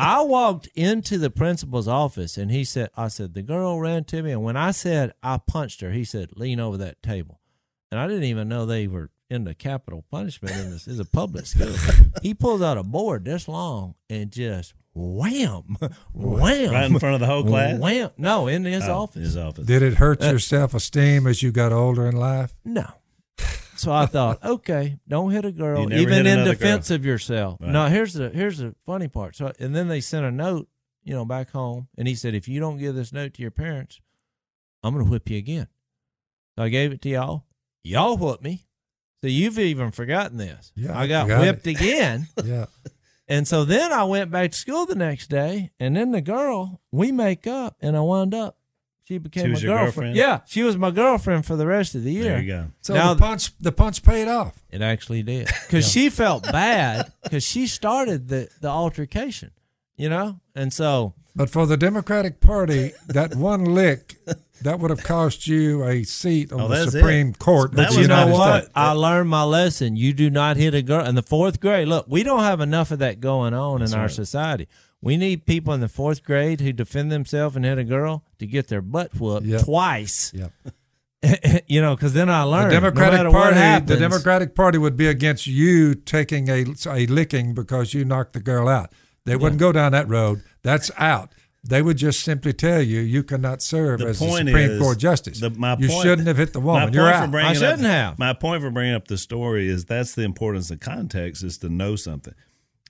I 0.00 0.22
walked 0.22 0.68
into 0.76 1.18
the 1.18 1.30
principal's 1.30 1.88
office, 1.88 2.38
and 2.38 2.52
he 2.52 2.64
said, 2.64 2.90
"I 2.96 3.08
said 3.08 3.34
the 3.34 3.42
girl 3.42 3.80
ran 3.80 4.04
to 4.04 4.22
me, 4.22 4.30
and 4.30 4.44
when 4.44 4.56
I 4.56 4.70
said 4.70 5.12
I 5.22 5.38
punched 5.38 5.80
her, 5.80 5.90
he 5.90 6.04
said 6.04 6.30
lean 6.36 6.60
over 6.60 6.76
that 6.76 7.02
table." 7.02 7.40
And 7.90 7.98
I 7.98 8.06
didn't 8.06 8.24
even 8.24 8.48
know 8.48 8.64
they 8.64 8.86
were 8.86 9.10
into 9.30 9.54
capital 9.54 10.04
punishment 10.10 10.56
in 10.56 10.70
this 10.70 10.86
is 10.86 10.98
a 10.98 11.04
public 11.04 11.46
school. 11.46 11.74
he 12.22 12.32
pulls 12.34 12.62
out 12.62 12.78
a 12.78 12.82
board 12.82 13.24
this 13.24 13.48
long 13.48 13.94
and 14.08 14.30
just 14.30 14.72
wham, 14.94 15.76
wham, 16.12 16.72
right 16.72 16.90
in 16.90 16.98
front 16.98 17.14
of 17.14 17.20
the 17.20 17.26
whole 17.26 17.44
class? 17.44 17.78
Wham. 17.78 18.10
No, 18.16 18.46
in 18.48 18.64
his 18.64 18.88
Oh, 18.88 19.02
office. 19.02 19.22
His 19.22 19.36
office. 19.36 19.66
Did 19.66 19.82
it 19.82 19.94
hurt 19.94 20.22
Uh, 20.22 20.30
your 20.30 20.38
self 20.38 20.74
esteem 20.74 21.26
as 21.26 21.42
you 21.42 21.52
got 21.52 21.72
older 21.72 22.06
in 22.06 22.16
life? 22.16 22.54
No. 22.64 22.86
So 23.76 23.92
I 23.92 24.06
thought, 24.06 24.44
okay, 24.44 24.98
don't 25.06 25.30
hit 25.30 25.44
a 25.44 25.52
girl, 25.52 25.92
even 25.92 26.26
in 26.26 26.26
another 26.26 26.50
defense 26.52 26.90
of 26.90 27.04
yourself. 27.04 27.58
Right. 27.60 27.70
No, 27.70 27.86
here's 27.86 28.12
the 28.14 28.30
here's 28.30 28.58
the 28.58 28.74
funny 28.84 29.06
part. 29.08 29.36
So 29.36 29.52
and 29.60 29.74
then 29.74 29.86
they 29.88 30.00
sent 30.00 30.26
a 30.26 30.32
note, 30.32 30.68
you 31.04 31.14
know, 31.14 31.24
back 31.24 31.52
home, 31.52 31.86
and 31.96 32.08
he 32.08 32.16
said, 32.16 32.34
if 32.34 32.48
you 32.48 32.58
don't 32.58 32.78
give 32.78 32.96
this 32.96 33.12
note 33.12 33.34
to 33.34 33.42
your 33.42 33.52
parents, 33.52 34.00
I'm 34.82 34.94
gonna 34.94 35.08
whip 35.08 35.30
you 35.30 35.38
again. 35.38 35.68
So 36.56 36.64
I 36.64 36.70
gave 36.70 36.90
it 36.92 37.00
to 37.02 37.08
y'all. 37.08 37.44
Y'all 37.84 38.16
whipped 38.16 38.42
me. 38.42 38.64
So 39.22 39.28
you've 39.28 39.58
even 39.60 39.92
forgotten 39.92 40.38
this. 40.38 40.72
Yeah, 40.74 40.98
I 40.98 41.06
got 41.06 41.22
forgot 41.28 41.40
whipped 41.42 41.66
again. 41.68 42.26
Yeah. 42.44 42.66
And 43.28 43.46
so 43.46 43.64
then 43.64 43.92
I 43.92 44.04
went 44.04 44.30
back 44.30 44.52
to 44.52 44.56
school 44.56 44.86
the 44.86 44.94
next 44.94 45.28
day, 45.28 45.70
and 45.78 45.94
then 45.96 46.12
the 46.12 46.20
girl, 46.22 46.80
we 46.90 47.12
make 47.12 47.46
up, 47.46 47.76
and 47.80 47.96
I 47.96 48.00
wound 48.00 48.34
up, 48.34 48.56
she 49.04 49.18
became 49.18 49.44
She 49.44 49.48
my 49.52 49.60
girlfriend. 49.60 49.84
girlfriend? 49.84 50.16
Yeah, 50.16 50.40
she 50.46 50.62
was 50.62 50.76
my 50.76 50.90
girlfriend 50.90 51.44
for 51.46 51.56
the 51.56 51.66
rest 51.66 51.94
of 51.94 52.04
the 52.04 52.12
year. 52.12 52.24
There 52.24 52.40
you 52.40 52.46
go. 52.46 52.66
So 52.80 52.94
Now- 52.94 53.14
the 53.14 53.20
punch 53.20 53.52
the 53.58 53.72
punch 53.72 54.02
paid 54.02 54.28
off. 54.28 54.62
It 54.70 54.80
actually 54.82 55.22
did 55.22 55.46
because 55.66 55.90
she 55.90 56.08
felt 56.10 56.44
bad 56.44 57.12
because 57.22 57.42
she 57.44 57.66
started 57.66 58.28
the 58.28 58.48
the 58.60 58.68
altercation, 58.68 59.50
you 59.96 60.08
know, 60.10 60.40
and 60.54 60.72
so 60.74 61.14
But 61.34 61.48
for 61.50 61.66
the 61.66 61.76
Democratic 61.78 62.40
Party, 62.40 62.92
that 63.06 63.34
one 63.34 63.64
lick 63.64 64.16
that 64.62 64.78
would 64.80 64.90
have 64.90 65.02
cost 65.02 65.46
you 65.46 65.84
a 65.84 66.02
seat 66.04 66.52
on 66.52 66.60
Oh, 66.62 66.68
the 66.68 66.90
Supreme 66.90 67.28
it. 67.30 67.38
Court. 67.38 67.72
That 67.72 67.88
of 67.90 67.94
the 67.94 68.02
you 68.02 68.08
know 68.08 68.14
United 68.16 68.32
what? 68.38 68.62
States. 68.62 68.72
I 68.74 68.92
learned 68.92 69.28
my 69.30 69.44
lesson. 69.44 69.96
You 69.96 70.12
do 70.12 70.30
not 70.30 70.56
hit 70.56 70.74
a 70.74 70.82
girl 70.82 71.04
in 71.04 71.14
the 71.14 71.22
fourth 71.22 71.60
grade. 71.60 71.88
Look, 71.88 72.06
we 72.08 72.22
don't 72.22 72.40
have 72.40 72.60
enough 72.60 72.90
of 72.90 72.98
that 73.00 73.20
going 73.20 73.54
on 73.54 73.82
in 73.82 73.92
our 73.94 74.02
right. 74.02 74.10
society. 74.10 74.68
We 75.00 75.16
need 75.16 75.46
people 75.46 75.72
in 75.74 75.80
the 75.80 75.88
fourth 75.88 76.24
grade 76.24 76.60
who 76.60 76.72
defend 76.72 77.12
themselves 77.12 77.54
and 77.54 77.64
hit 77.64 77.78
a 77.78 77.84
girl 77.84 78.24
to 78.40 78.46
get 78.46 78.66
their 78.68 78.82
butt 78.82 79.14
whooped 79.14 79.46
Yep. 79.46 79.64
twice. 79.64 80.32
Yep. 80.34 80.52
you 81.66 81.80
know, 81.80 81.94
because 81.96 82.12
then 82.14 82.28
I 82.28 82.42
The 82.44 82.50
learned. 82.50 82.70
Democratic 82.72 83.12
no 83.12 83.16
matter 83.18 83.30
what 83.30 83.42
Party, 83.42 83.56
happens, 83.56 83.88
the 83.90 83.96
Democratic 83.96 84.54
Party 84.54 84.78
would 84.78 84.96
be 84.96 85.06
against 85.08 85.46
you 85.46 85.94
taking 85.94 86.48
a 86.48 86.64
a 86.88 87.06
licking 87.06 87.54
because 87.54 87.92
you 87.94 88.04
knocked 88.04 88.32
the 88.34 88.40
girl 88.40 88.68
out. 88.68 88.92
They 89.24 89.36
wouldn't 89.36 89.60
go 89.60 89.72
down 89.72 89.92
that 89.92 90.08
road. 90.08 90.42
That's 90.62 90.90
out. 90.96 91.32
They 91.64 91.82
would 91.82 91.96
just 91.98 92.20
simply 92.20 92.52
tell 92.52 92.80
you 92.80 93.00
you 93.00 93.22
cannot 93.24 93.62
serve 93.62 93.98
The 94.00 94.06
as 94.08 94.22
a 94.22 94.30
Supreme 94.30 94.56
is, 94.56 94.80
Court 94.80 94.96
justice. 94.98 95.40
the- 95.40 95.50
my 95.50 95.76
you 95.78 95.88
point- 95.88 96.02
shouldn't 96.02 96.28
have 96.28 96.36
hit 96.36 96.52
the 96.52 96.60
My 96.60 96.66
woman. 96.84 96.94
You're 96.94 97.08
out. 97.12 97.34
I 97.34 97.52
shouldn't 97.52 97.80
up, 97.84 97.90
have. 97.90 98.18
My 98.18 98.32
point 98.32 98.62
for 98.62 98.70
bringing 98.70 98.94
up 98.94 99.08
the 99.08 99.18
story 99.18 99.68
is 99.68 99.84
that's 99.84 100.14
the 100.14 100.22
importance 100.22 100.70
of 100.70 100.80
context 100.80 101.42
is 101.42 101.58
to 101.58 101.68
know 101.68 101.96
something. 101.96 102.34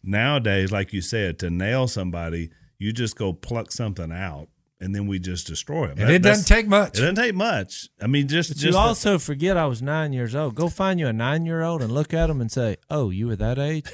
Nowadays, 0.03 0.71
like 0.71 0.93
you 0.93 1.01
said, 1.01 1.39
to 1.41 1.51
nail 1.51 1.89
somebody, 1.89 2.51
you 2.79 2.93
just 2.93 3.17
go 3.17 3.33
pluck 3.33 3.73
something 3.73 4.13
out 4.13 4.49
and 4.81 4.95
then 4.95 5.07
we 5.09 5.19
just 5.19 5.47
destroy 5.47 5.89
them. 5.89 5.99
And 5.99 6.11
it 6.11 6.23
doesn't 6.23 6.45
take 6.47 6.69
much. 6.69 6.99
It 6.99 7.01
doesn't 7.01 7.17
take 7.17 7.35
much. 7.35 7.89
I 8.01 8.07
mean, 8.07 8.29
just 8.29 8.51
just 8.51 8.63
you 8.63 8.77
also 8.77 9.19
forget 9.19 9.57
I 9.57 9.67
was 9.67 9.83
nine 9.83 10.13
years 10.13 10.37
old. 10.37 10.55
Go 10.55 10.69
find 10.69 11.01
you 11.01 11.09
a 11.09 11.13
nine 11.13 11.45
year 11.47 11.63
old 11.63 11.83
and 11.83 11.91
look 11.91 12.15
at 12.15 12.29
them 12.29 12.41
and 12.41 12.53
say, 12.53 12.77
"Oh, 12.89 13.11
you 13.11 13.27
were 13.27 13.37
that 13.37 13.59
age? 13.59 13.87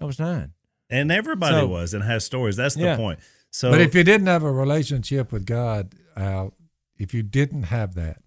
I 0.00 0.04
was 0.04 0.18
nine. 0.18 0.52
and 0.90 1.10
everybody 1.10 1.54
So- 1.60 1.66
was 1.68 1.94
and 1.94 2.04
has 2.04 2.24
stories. 2.24 2.56
That's 2.56 2.74
the 2.74 2.82
Yeah. 2.82 2.96
point. 2.96 3.18
So, 3.56 3.70
But 3.70 3.80
if 3.80 3.94
you 3.94 4.04
didn't 4.04 4.26
have 4.26 4.42
a 4.42 4.52
relationship 4.52 5.32
with 5.32 5.46
God, 5.46 5.94
Al, 6.14 6.52
if 6.98 7.14
you 7.14 7.22
didn't 7.22 7.62
have 7.64 7.94
that, 7.94 8.18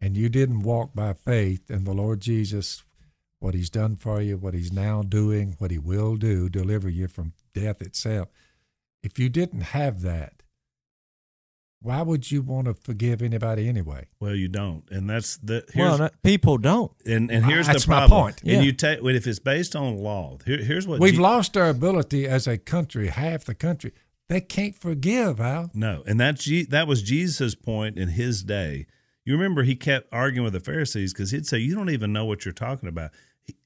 and 0.00 0.16
you 0.16 0.28
didn't 0.28 0.64
walk 0.64 0.92
by 0.92 1.12
faith 1.12 1.70
in 1.70 1.84
the 1.84 1.92
Lord 1.92 2.20
Jesus, 2.20 2.82
what 3.38 3.54
He's 3.54 3.70
done 3.70 3.94
for 3.94 4.20
you, 4.20 4.36
what 4.36 4.54
He's 4.54 4.72
now 4.72 5.02
doing, 5.02 5.54
what 5.58 5.70
He 5.70 5.78
will 5.78 6.16
do, 6.16 6.48
deliver 6.48 6.88
you 6.88 7.06
from 7.06 7.32
death 7.54 7.80
itself. 7.80 8.26
If 9.04 9.20
you 9.20 9.28
didn't 9.28 9.60
have 9.60 10.02
that, 10.02 10.42
why 11.80 12.02
would 12.02 12.32
you 12.32 12.42
want 12.42 12.66
to 12.66 12.74
forgive 12.74 13.22
anybody 13.22 13.68
anyway? 13.68 14.06
well, 14.18 14.34
you 14.34 14.48
don't, 14.48 14.82
and 14.90 15.08
that's 15.08 15.36
the 15.36 15.64
here's, 15.72 15.90
Well, 15.90 15.98
no, 15.98 16.10
people 16.24 16.58
don't. 16.58 16.90
and 17.06 17.30
and 17.30 17.44
here's 17.44 17.68
That's 17.68 17.84
the 17.84 17.90
my 17.92 18.08
point. 18.08 18.40
Yeah. 18.42 18.56
And 18.56 18.64
you 18.64 18.72
take 18.72 18.98
if 19.04 19.28
it's 19.28 19.38
based 19.38 19.76
on 19.76 19.98
law. 19.98 20.38
Here, 20.44 20.58
here's 20.58 20.88
what 20.88 20.98
We've 20.98 21.14
Je- 21.14 21.20
lost 21.20 21.56
our 21.56 21.68
ability 21.68 22.26
as 22.26 22.48
a 22.48 22.58
country, 22.58 23.06
half 23.08 23.44
the 23.44 23.54
country. 23.54 23.92
They 24.32 24.40
can't 24.40 24.74
forgive, 24.74 25.40
Al. 25.42 25.70
No, 25.74 26.02
and 26.06 26.18
that 26.18 26.40
that 26.70 26.88
was 26.88 27.02
Jesus' 27.02 27.54
point 27.54 27.98
in 27.98 28.08
his 28.08 28.42
day. 28.42 28.86
You 29.26 29.34
remember 29.34 29.62
he 29.62 29.76
kept 29.76 30.08
arguing 30.10 30.44
with 30.44 30.54
the 30.54 30.60
Pharisees 30.60 31.12
because 31.12 31.32
he'd 31.32 31.46
say, 31.46 31.58
"You 31.58 31.74
don't 31.74 31.90
even 31.90 32.14
know 32.14 32.24
what 32.24 32.46
you're 32.46 32.52
talking 32.54 32.88
about." 32.88 33.10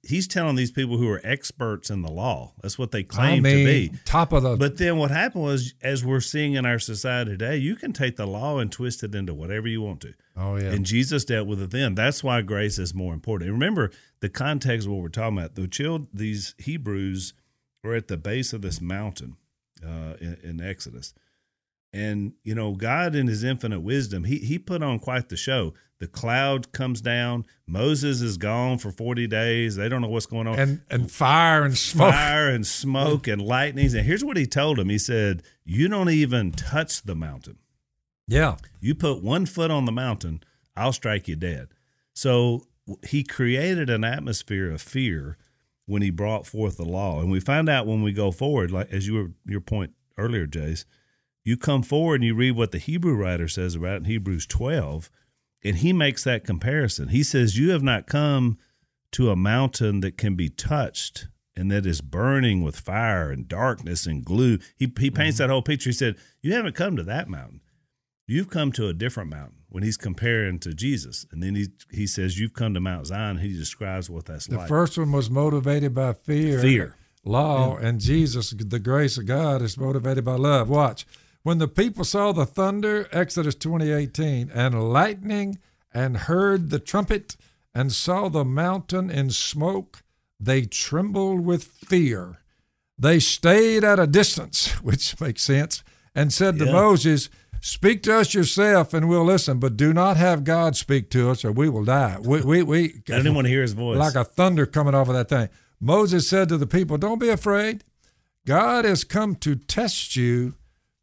He's 0.03 0.27
telling 0.27 0.57
these 0.57 0.73
people 0.73 0.99
who 0.99 1.09
are 1.09 1.21
experts 1.23 1.89
in 1.89 2.03
the 2.03 2.11
law. 2.11 2.55
That's 2.63 2.81
what 2.81 2.91
they 2.91 3.05
claim 3.05 3.47
I 3.47 3.49
mean, 3.49 3.59
to 3.59 3.65
be. 3.65 3.93
top 4.05 4.33
of 4.33 4.43
the 4.43 4.57
But 4.57 4.79
then 4.79 4.97
what 4.97 5.13
happened 5.13 5.45
was, 5.45 5.75
as 5.83 6.05
we're 6.05 6.19
seeing 6.19 6.55
in 6.55 6.67
our 6.67 6.81
society 6.81 7.31
today, 7.33 7.59
you 7.59 7.77
can 7.77 7.93
take 7.93 8.17
the 8.17 8.27
law 8.27 8.59
and 8.59 8.73
twist 8.73 9.05
it 9.05 9.15
into 9.15 9.35
whatever 9.35 9.69
you 9.69 9.83
want 9.83 10.01
to. 10.01 10.15
oh 10.37 10.57
yeah, 10.57 10.73
And 10.73 10.85
Jesus 10.85 11.25
dealt 11.25 11.47
with 11.47 11.63
it 11.63 11.71
then. 11.71 11.95
That's 11.95 12.25
why 12.25 12.43
grace 12.43 12.81
is 12.81 12.93
more 12.93 13.15
important. 13.15 13.51
And 13.51 13.61
remember 13.61 13.93
the 14.19 14.31
context 14.31 14.89
of 14.89 14.95
what 14.95 15.03
we're 15.03 15.11
talking 15.11 15.39
about. 15.39 15.55
The 15.55 15.69
child, 15.69 16.09
these 16.13 16.57
Hebrews 16.59 17.35
were 17.85 17.95
at 17.95 18.09
the 18.09 18.17
base 18.17 18.53
of 18.53 18.63
this 18.63 18.81
mountain 18.81 19.37
uh, 19.87 20.17
in, 20.21 20.37
in 20.43 20.61
Exodus. 20.61 21.15
And 21.93 22.35
you 22.43 22.55
know, 22.55 22.73
God 22.75 23.15
in 23.15 23.27
his 23.27 23.43
infinite 23.45 23.81
wisdom, 23.81 24.25
he 24.25 24.39
he 24.39 24.59
put 24.59 24.83
on 24.83 24.99
quite 24.99 25.29
the 25.29 25.37
show. 25.37 25.73
The 25.99 26.07
cloud 26.07 26.73
comes 26.73 27.01
down, 27.01 27.47
Moses 27.67 28.21
is 28.21 28.37
gone 28.37 28.77
for 28.77 28.91
40 28.91 29.27
days. 29.29 29.77
They 29.77 29.89
don't 29.89 30.03
know 30.03 30.09
what's 30.11 30.27
going 30.27 30.47
on. 30.47 30.59
and 30.59 30.81
and 30.91 31.11
fire 31.11 31.65
and 31.65 31.77
smoke. 31.79 32.13
Fire 32.13 32.51
and 32.51 32.67
smoke 32.67 33.27
and 33.27 33.41
lightnings. 33.41 33.95
And 33.95 34.05
here's 34.05 34.23
what 34.25 34.37
he 34.37 34.47
told 34.47 34.79
him. 34.79 34.91
He 34.91 34.99
said, 34.99 35.43
You 35.65 35.89
don't 35.89 36.11
even 36.11 36.53
touch 36.53 37.03
the 37.03 37.15
mountain. 37.15 37.59
Yeah, 38.29 38.57
You 38.81 38.95
put 38.97 39.23
one 39.23 39.47
foot 39.47 39.71
on 39.71 39.85
the 39.85 39.93
mountain, 39.93 40.43
I'll 40.77 40.93
strike 40.93 41.29
you 41.29 41.37
dead. 41.37 41.69
So 42.13 42.67
he 43.09 43.23
created 43.23 43.89
an 43.89 44.03
atmosphere 44.05 44.71
of 44.71 44.83
fear 44.83 45.39
when 45.87 46.03
he 46.03 46.11
brought 46.11 46.47
forth 46.47 46.77
the 46.77 46.85
law. 46.85 47.21
And 47.21 47.31
we 47.31 47.41
find 47.41 47.69
out 47.69 47.87
when 47.87 48.03
we 48.03 48.13
go 48.13 48.31
forward, 48.31 48.71
like 48.71 48.93
as 48.93 49.07
you 49.07 49.15
were 49.15 49.31
your 49.47 49.61
point 49.61 49.93
earlier, 50.19 50.47
Jase, 50.47 50.85
you 51.45 51.57
come 51.57 51.83
forward 51.83 52.17
and 52.17 52.25
you 52.25 52.35
read 52.35 52.57
what 52.57 52.73
the 52.73 52.79
Hebrew 52.79 53.15
writer 53.15 53.47
says 53.49 53.77
about 53.77 53.95
it 53.95 53.97
in 53.99 54.05
Hebrews 54.07 54.47
12, 54.47 55.11
and 55.65 55.77
he 55.77 55.93
makes 55.93 56.25
that 56.25 56.45
comparison. 56.45 57.09
He 57.09 57.23
says, 57.23 57.59
You 57.59 57.71
have 57.71 57.85
not 57.85 58.07
come 58.07 58.59
to 59.13 59.31
a 59.31 59.37
mountain 59.37 60.01
that 60.01 60.19
can 60.19 60.35
be 60.35 60.49
touched 60.49 61.29
and 61.57 61.71
that 61.71 61.87
is 61.87 62.01
burning 62.01 62.63
with 62.63 62.79
fire 62.79 63.31
and 63.31 63.49
darkness 63.49 64.07
and 64.07 64.25
glue. 64.25 64.59
He, 64.77 64.93
he 64.99 65.11
paints 65.11 65.37
mm-hmm. 65.37 65.45
that 65.45 65.51
whole 65.51 65.63
picture. 65.63 65.89
He 65.89 65.95
said, 65.95 66.17
You 66.43 66.53
haven't 66.53 66.75
come 66.75 66.97
to 66.97 67.03
that 67.05 67.29
mountain. 67.29 67.63
You've 68.27 68.51
come 68.51 68.73
to 68.73 68.89
a 68.89 68.93
different 68.93 69.31
mountain 69.31 69.59
when 69.69 69.85
he's 69.85 69.97
comparing 69.97 70.59
to 70.61 70.75
Jesus. 70.75 71.27
And 71.31 71.43
then 71.43 71.55
he, 71.55 71.69
he 71.91 72.07
says, 72.07 72.39
You've 72.41 72.55
come 72.55 72.75
to 72.75 72.81
Mount 72.81 73.07
Zion. 73.07 73.39
He 73.39 73.53
describes 73.57 74.11
what 74.11 74.25
that's 74.27 74.47
the 74.47 74.57
like. 74.59 74.69
first 74.69 74.99
one 74.99 75.13
was 75.13 75.31
motivated 75.31 75.95
by 75.95 76.13
fear. 76.13 76.61
Fear. 76.61 76.97
Law 77.25 77.77
and 77.77 78.01
Jesus, 78.01 78.51
the 78.51 78.79
grace 78.79 79.19
of 79.19 79.27
God, 79.27 79.61
is 79.61 79.77
motivated 79.77 80.25
by 80.25 80.37
love. 80.37 80.69
Watch. 80.69 81.07
When 81.43 81.59
the 81.59 81.69
people 81.69 82.05
saw 82.05 82.33
the 82.33 82.47
thunder, 82.47 83.09
Exodus 83.13 83.55
twenty 83.55 83.91
eighteen, 83.93 84.51
and 84.53 84.93
lightning, 84.93 85.59
and 85.93 86.17
heard 86.17 86.71
the 86.71 86.79
trumpet, 86.79 87.37
and 87.75 87.93
saw 87.93 88.29
the 88.29 88.45
mountain 88.45 89.11
in 89.11 89.31
smoke, 89.31 90.03
they 90.41 90.63
trembled 90.63 91.45
with 91.45 91.65
fear. 91.65 92.39
They 92.99 93.19
stayed 93.19 93.85
at 93.85 93.99
a 93.99 94.07
distance, 94.07 94.71
which 94.83 95.21
makes 95.21 95.43
sense, 95.43 95.85
and 96.15 96.33
said 96.33 96.59
to 96.59 96.67
Moses, 96.67 97.29
Speak 97.61 98.03
to 98.05 98.17
us 98.17 98.35
yourself, 98.35 98.95
and 98.95 99.09
we'll 99.09 99.25
listen, 99.25 99.59
but 99.59 99.77
do 99.77 99.93
not 99.93 100.17
have 100.17 100.45
God 100.45 100.77
speak 100.77 101.11
to 101.11 101.31
us, 101.31 101.45
or 101.45 101.53
we 101.53 101.69
will 101.69 101.85
die. 101.85 102.19
We, 102.21 102.41
we, 102.43 102.63
we, 102.63 102.85
I 103.09 103.17
didn't 103.17 103.35
want 103.35 103.47
to 103.47 103.51
hear 103.51 103.63
his 103.63 103.73
voice. 103.73 103.99
like 103.99 104.15
a 104.15 104.25
thunder 104.25 104.67
coming 104.67 104.95
off 104.95 105.09
of 105.09 105.15
that 105.15 105.29
thing. 105.29 105.49
Moses 105.81 106.29
said 106.29 106.49
to 106.49 106.57
the 106.57 106.67
people, 106.67 106.97
Don't 106.99 107.19
be 107.19 107.29
afraid. 107.29 107.85
God 108.47 108.85
has 108.85 109.05
come 109.05 109.35
to 109.37 109.57
test 109.57 110.17
you 110.17 110.55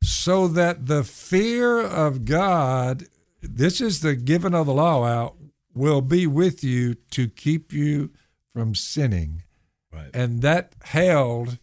so 0.02 0.48
that 0.48 0.88
the 0.88 1.04
fear 1.04 1.82
of 1.82 2.26
God, 2.26 3.06
this 3.42 3.82
is 3.82 4.00
the 4.02 4.16
giving 4.16 4.54
of 4.54 4.66
the 4.66 4.74
law 4.74 5.04
out, 5.06 5.36
will 5.74 6.02
be 6.02 6.26
with 6.28 6.64
you 6.64 6.96
to 7.12 7.28
keep 7.28 7.74
you 7.74 8.12
from 8.54 8.76
sinning. 8.76 9.44
right. 9.92 10.10
And 10.14 10.42
that 10.42 10.74
held 10.84 11.58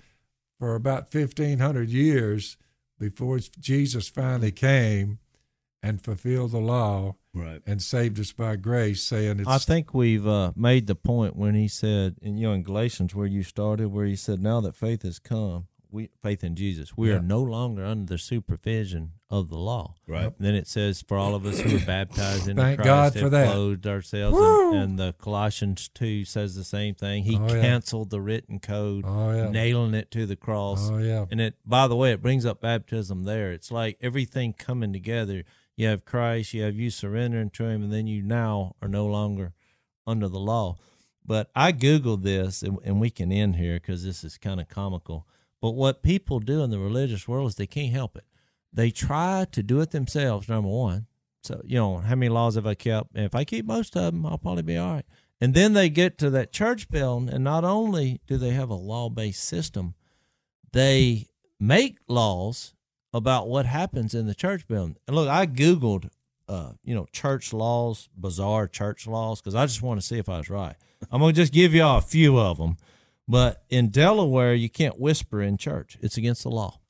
for 0.59 0.75
about 0.75 1.13
1,500 1.15 1.89
years 1.89 2.57
before 3.01 3.41
Jesus 3.59 4.07
finally 4.09 4.53
came 4.53 5.19
and 5.83 6.01
fulfilled 6.05 6.53
the 6.53 6.59
law 6.59 7.17
Right. 7.35 7.63
and 7.67 7.81
saved 7.81 8.21
us 8.21 8.33
by 8.33 8.57
grace, 8.57 9.03
saying 9.03 9.41
it's 9.41 9.49
I 9.49 9.59
think 9.59 9.95
we've 9.95 10.27
uh, 10.27 10.53
made 10.55 10.87
the 10.87 10.95
point 10.95 11.37
when 11.37 11.55
he 11.55 11.69
said, 11.69 12.17
in 12.21 12.37
you 12.37 12.49
know, 12.49 12.53
in 12.53 12.63
Galatians 12.63 13.15
where 13.15 13.27
you 13.27 13.43
started, 13.43 13.89
where 13.89 14.05
he 14.05 14.17
said, 14.17 14.43
"Now 14.43 14.61
that 14.61 14.75
faith 14.75 15.03
has 15.03 15.19
come, 15.19 15.69
we 15.93 16.09
faith 16.23 16.43
in 16.45 16.57
Jesus, 16.57 16.97
we 16.97 17.09
Yeah. 17.11 17.17
are 17.17 17.23
no 17.23 17.43
longer 17.43 17.85
under 17.85 18.05
the 18.15 18.19
supervision 18.19 19.13
of 19.29 19.49
the 19.49 19.59
law." 19.59 19.95
Right. 20.07 20.25
And 20.27 20.35
then 20.39 20.55
it 20.55 20.67
says, 20.67 21.03
"For 21.07 21.17
all 21.17 21.35
of 21.35 21.45
us 21.47 21.61
who 21.61 21.77
are 21.77 21.87
baptized 21.87 22.49
into 22.49 22.63
Thank 22.63 22.79
Christ, 22.79 22.87
God 22.87 23.13
have 23.15 23.23
for 23.23 23.31
that. 23.31 23.53
clothed 23.53 23.87
ourselves." 23.87 24.37
And, 24.39 24.77
and 24.83 24.99
the 24.99 25.13
Colossians 25.19 25.89
two 25.89 26.25
says 26.25 26.55
the 26.55 26.65
same 26.65 26.95
thing. 26.95 27.25
He 27.25 27.37
Oh, 27.37 27.47
yeah. 27.55 27.61
canceled 27.61 28.11
the 28.11 28.21
written 28.21 28.59
code, 28.61 29.05
Oh, 29.07 29.31
yeah. 29.35 29.51
nailing 29.51 29.95
it 29.95 30.11
to 30.13 30.27
the 30.27 30.37
cross. 30.37 30.91
Oh, 30.91 30.99
yeah. 30.99 31.27
And 31.31 31.41
it, 31.41 31.55
by 31.65 31.87
the 31.89 31.97
way, 31.97 32.13
it 32.13 32.23
brings 32.23 32.45
up 32.47 32.61
baptism 32.61 33.25
there. 33.25 33.53
It's 33.53 33.71
like 33.71 33.97
everything 34.01 34.53
coming 34.53 34.93
together. 34.93 35.45
You 35.77 35.87
have 35.87 36.05
Christ, 36.05 36.53
you 36.55 36.63
have 36.63 36.77
you 36.77 36.91
surrendering 36.91 37.51
to 37.51 37.65
Him, 37.65 37.83
and 37.85 37.93
then 37.93 38.07
you 38.07 38.23
now 38.23 38.77
are 38.83 38.89
no 38.89 39.07
longer 39.07 39.53
under 40.07 40.29
the 40.29 40.41
law. 40.41 40.77
But 41.25 41.51
I 41.55 41.73
Googled 41.73 42.23
this, 42.23 42.63
and, 42.63 42.79
and 42.85 43.01
we 43.01 43.09
can 43.11 43.31
end 43.31 43.57
here 43.57 43.75
because 43.75 44.03
this 44.05 44.25
is 44.25 44.37
kind 44.39 44.61
of 44.61 44.69
comical. 44.69 45.27
But 45.61 45.73
what 45.73 46.03
people 46.03 46.41
do 46.41 46.63
in 46.63 46.71
the 46.71 46.79
religious 46.79 47.29
world 47.29 47.49
is 47.49 47.55
they 47.55 47.67
can't 47.67 47.93
help 47.93 48.17
it. 48.17 48.25
They 48.73 48.91
try 48.91 49.47
to 49.53 49.63
do 49.63 49.81
it 49.81 49.91
themselves, 49.91 50.49
number 50.49 50.69
one. 50.69 51.07
So, 51.43 51.61
you 51.65 51.77
know, 51.79 51.99
how 51.99 52.15
many 52.15 52.29
laws 52.29 52.55
have 52.55 52.67
I 52.67 52.75
kept? 52.75 53.11
If 53.15 53.35
I 53.35 53.45
keep 53.45 53.67
most 53.67 53.97
of 53.97 54.13
them, 54.13 54.27
I'll 54.27 54.39
probably 54.39 54.63
be 54.63 54.77
all 54.77 54.95
right. 54.95 55.07
And 55.41 55.55
then 55.55 55.73
they 55.73 55.89
get 55.89 56.19
to 56.19 56.31
that 56.31 56.53
church 56.53 56.89
building, 56.89 57.33
and 57.33 57.43
not 57.43 57.65
only 57.65 58.21
do 58.27 58.37
they 58.37 58.51
have 58.51 58.71
a 58.71 58.75
law 58.75 59.09
based 59.09 59.43
system, 59.43 59.95
they 60.73 61.27
make 61.59 61.99
laws 62.09 62.75
about 63.13 63.49
what 63.49 63.67
happens 63.67 64.15
in 64.15 64.27
the 64.27 64.35
church 64.35 64.69
building. 64.69 64.97
And 65.07 65.17
look, 65.17 65.29
I 65.29 65.47
Googled 65.47 66.11
uh, 66.51 66.73
you 66.83 66.97
know, 66.97 67.07
church 67.13 67.53
laws, 67.53 68.09
bizarre 68.17 68.67
church 68.67 69.07
laws, 69.07 69.41
because 69.41 69.55
I 69.55 69.67
just 69.67 69.83
want 69.83 70.01
to 70.01 70.07
see 70.07 70.19
if 70.19 70.29
I 70.29 70.39
was 70.39 70.51
right. 70.51 70.75
I'm 71.11 71.21
gonna 71.21 71.33
just 71.33 71.53
give 71.53 71.73
y'all 71.73 71.99
a 71.99 72.03
few 72.03 72.39
of 72.39 72.59
them. 72.59 72.77
But 73.29 73.63
in 73.69 73.91
Delaware, 73.91 74.55
you 74.55 74.69
can't 74.69 74.99
whisper 74.99 75.41
in 75.43 75.57
church; 75.57 75.97
it's 76.01 76.17
against 76.17 76.43
the 76.43 76.51
law. 76.51 76.81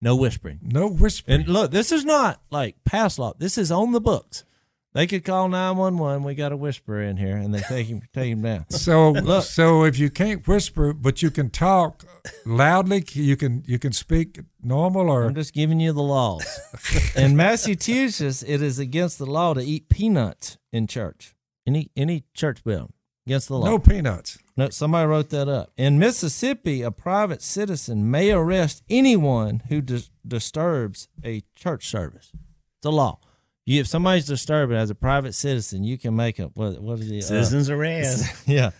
No 0.00 0.16
whispering. 0.16 0.60
No 0.62 0.88
whispering. 0.88 1.40
And 1.40 1.48
look, 1.48 1.70
this 1.70 1.90
is 1.90 2.04
not 2.04 2.42
like 2.50 2.76
past 2.84 3.18
law. 3.18 3.32
This 3.38 3.56
is 3.56 3.72
on 3.72 3.92
the 3.92 4.00
books. 4.00 4.44
They 4.92 5.08
could 5.08 5.24
call 5.24 5.48
nine 5.48 5.76
one 5.76 5.98
one. 5.98 6.22
We 6.22 6.36
got 6.36 6.52
a 6.52 6.56
whisperer 6.56 7.02
in 7.02 7.16
here, 7.16 7.36
and 7.36 7.52
they 7.52 7.60
take 7.60 7.88
him 7.88 8.02
take 8.12 8.30
him 8.30 8.42
down. 8.42 8.66
So 8.70 9.10
Look. 9.10 9.44
so 9.44 9.82
if 9.84 9.98
you 9.98 10.10
can't 10.10 10.46
whisper, 10.46 10.92
but 10.92 11.20
you 11.20 11.30
can 11.32 11.50
talk 11.50 12.04
loudly, 12.46 13.02
you 13.12 13.36
can 13.36 13.64
you 13.66 13.78
can 13.80 13.92
speak 13.92 14.40
normal 14.62 15.10
or 15.10 15.24
I'm 15.24 15.34
just 15.34 15.52
giving 15.52 15.80
you 15.80 15.92
the 15.92 16.02
laws. 16.02 16.46
in 17.16 17.34
Massachusetts, 17.34 18.44
it 18.46 18.62
is 18.62 18.78
against 18.78 19.18
the 19.18 19.26
law 19.26 19.52
to 19.54 19.60
eat 19.60 19.88
peanuts 19.88 20.58
in 20.72 20.86
church. 20.86 21.34
Any 21.66 21.90
any 21.96 22.24
church 22.32 22.62
building 22.62 22.92
against 23.26 23.48
the 23.48 23.58
law. 23.58 23.66
no 23.66 23.78
peanuts. 23.80 24.38
No, 24.56 24.68
somebody 24.70 25.06
wrote 25.06 25.30
that 25.30 25.48
up. 25.48 25.72
In 25.76 25.98
Mississippi, 25.98 26.82
a 26.82 26.90
private 26.92 27.42
citizen 27.42 28.10
may 28.10 28.30
arrest 28.30 28.82
anyone 28.88 29.62
who 29.68 29.80
dis- 29.80 30.10
disturbs 30.26 31.08
a 31.24 31.42
church 31.56 31.88
service. 31.88 32.30
It's 32.78 32.86
a 32.86 32.90
law. 32.90 33.18
You, 33.66 33.80
if 33.80 33.88
somebody's 33.88 34.26
disturbing 34.26 34.76
as 34.76 34.90
a 34.90 34.94
private 34.94 35.34
citizen, 35.34 35.82
you 35.84 35.98
can 35.98 36.14
make 36.14 36.38
a 36.38 36.44
what? 36.44 36.80
What 36.80 37.00
is 37.00 37.10
it? 37.10 37.24
Uh, 37.24 37.26
Citizens 37.26 37.70
arrest. 37.70 38.32
yeah. 38.46 38.70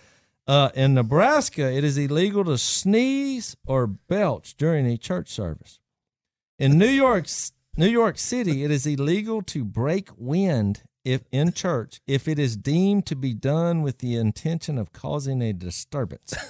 Uh, 0.47 0.69
in 0.75 0.95
Nebraska, 0.95 1.73
it 1.73 1.83
is 1.85 1.97
illegal 1.97 2.45
to 2.45 2.59
sneeze 2.59 3.57
or 3.67 3.87
belch 3.87 4.57
during 4.57 4.87
a 4.87 4.99
church 4.99 5.31
service. 5.31 5.81
In 6.59 6.79
New 6.79 6.87
York, 6.87 7.27
New 7.77 7.89
York 7.89 8.19
City, 8.19 8.63
it 8.63 8.71
is 8.71 8.87
illegal 8.87 9.41
to 9.43 9.65
break 9.65 10.11
wind 10.17 10.83
if 11.05 11.23
in 11.31 11.53
church 11.53 12.01
if 12.07 12.27
it 12.29 12.39
is 12.39 12.57
deemed 12.57 13.07
to 13.07 13.15
be 13.17 13.35
done 13.35 13.83
with 13.83 13.99
the 13.99 14.17
intention 14.17 14.79
of 14.79 14.93
causing 14.93 15.43
a 15.43 15.53
disturbance. 15.53 16.35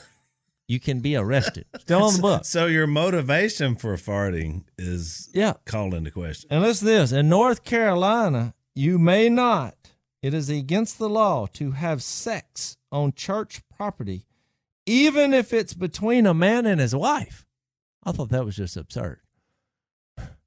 You 0.67 0.81
can 0.81 1.01
be 1.01 1.15
arrested. 1.15 1.67
Still 1.81 2.05
on 2.05 2.15
the 2.15 2.23
book. 2.23 2.47
So 2.47 2.65
your 2.65 2.87
motivation 2.87 3.77
for 3.77 3.95
farting 3.97 4.65
is 4.79 5.29
Yeah. 5.35 5.53
called 5.67 5.93
into 5.93 6.11
question. 6.11 6.49
And 6.51 6.63
listen 6.63 6.87
to 6.89 6.93
this. 6.95 7.13
In 7.13 7.29
North 7.29 7.65
Carolina, 7.65 8.55
you 8.75 8.99
may 8.99 9.29
not, 9.29 9.77
it 10.23 10.33
is 10.33 10.49
against 10.49 10.99
the 10.99 11.11
law 11.11 11.45
to 11.53 11.73
have 11.73 12.03
sex 12.03 12.79
on 12.91 13.13
church 13.13 13.61
property, 13.77 14.25
even 14.87 15.35
if 15.35 15.53
it's 15.53 15.75
between 15.75 16.25
a 16.25 16.33
man 16.33 16.65
and 16.65 16.81
his 16.81 16.95
wife. 16.97 17.45
I 18.03 18.13
thought 18.13 18.31
that 18.31 18.47
was 18.47 18.57
just 18.57 18.79
absurd. 18.79 19.21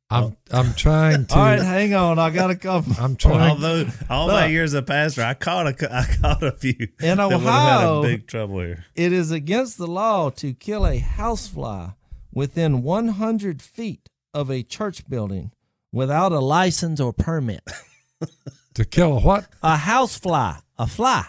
I'm 0.10 0.24
oh. 0.24 0.36
I'm 0.52 0.74
trying 0.74 1.26
to 1.28 1.36
All 1.36 1.42
right, 1.42 1.60
hang 1.60 1.94
on. 1.94 2.18
I 2.18 2.30
got 2.30 2.50
a 2.50 2.56
couple. 2.56 2.94
I'm 3.00 3.16
trying 3.18 3.52
Although 3.52 3.88
all 4.10 4.28
my 4.28 4.44
Look. 4.44 4.52
years 4.52 4.74
as 4.74 4.80
a 4.80 4.84
pastor, 4.84 5.24
I 5.24 5.34
caught 5.34 5.68
a 5.68 5.74
cou- 5.74 5.90
I 5.92 6.06
caught 6.22 6.44
a 6.44 6.52
few 6.54 6.88
In 7.02 7.18
that 7.18 7.26
would 7.26 7.34
have 7.34 7.42
Ohio- 7.46 8.02
had 8.04 8.10
a 8.12 8.16
big 8.16 8.28
trouble 8.28 8.60
here. 8.60 8.86
It 8.96 9.12
is 9.12 9.32
against 9.32 9.78
the 9.78 9.88
law 9.88 10.30
to 10.32 10.54
kill 10.54 10.86
a 10.88 11.00
housefly 11.00 11.90
within 12.34 12.84
100 12.84 13.62
feet 13.62 14.08
of 14.34 14.50
a 14.50 14.64
church 14.64 15.08
building 15.10 15.52
without 15.92 16.32
a 16.32 16.40
license 16.40 17.00
or 17.02 17.12
permit. 17.12 17.62
to 18.76 18.86
kill 18.86 19.18
a 19.18 19.20
what? 19.22 19.48
a 19.62 19.76
housefly, 19.78 20.58
a 20.78 20.88
fly. 20.88 21.26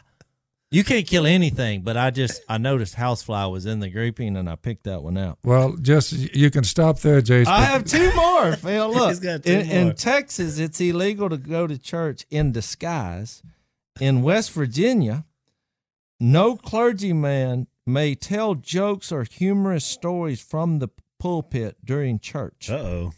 You 0.70 0.84
can't 0.84 1.06
kill 1.06 1.26
anything, 1.26 1.80
but 1.80 1.96
I 1.96 2.10
just 2.10 2.42
I 2.46 2.58
noticed 2.58 2.94
housefly 2.94 3.46
was 3.46 3.64
in 3.64 3.80
the 3.80 3.88
grouping 3.88 4.36
and 4.36 4.50
I 4.50 4.56
picked 4.56 4.84
that 4.84 5.02
one 5.02 5.16
out. 5.16 5.38
Well, 5.42 5.76
just 5.76 6.12
you 6.12 6.50
can 6.50 6.64
stop 6.64 6.98
there, 7.00 7.22
Jase. 7.22 7.46
I 7.46 7.62
have 7.62 7.84
two 7.84 8.12
more. 8.14 8.52
Phil, 8.56 8.92
look, 8.92 9.08
He's 9.08 9.20
got 9.20 9.44
two 9.44 9.52
in, 9.52 9.70
in. 9.70 9.94
Texas, 9.94 10.58
it's 10.58 10.78
illegal 10.78 11.30
to 11.30 11.38
go 11.38 11.66
to 11.66 11.78
church 11.78 12.26
in 12.30 12.52
disguise. 12.52 13.42
In 13.98 14.22
West 14.22 14.52
Virginia, 14.52 15.24
no 16.20 16.56
clergyman 16.56 17.66
may 17.86 18.14
tell 18.14 18.54
jokes 18.54 19.10
or 19.10 19.24
humorous 19.24 19.86
stories 19.86 20.40
from 20.42 20.80
the 20.80 20.88
pulpit 21.18 21.76
during 21.82 22.18
church. 22.18 22.68
Uh 22.68 22.74
oh. 22.74 23.12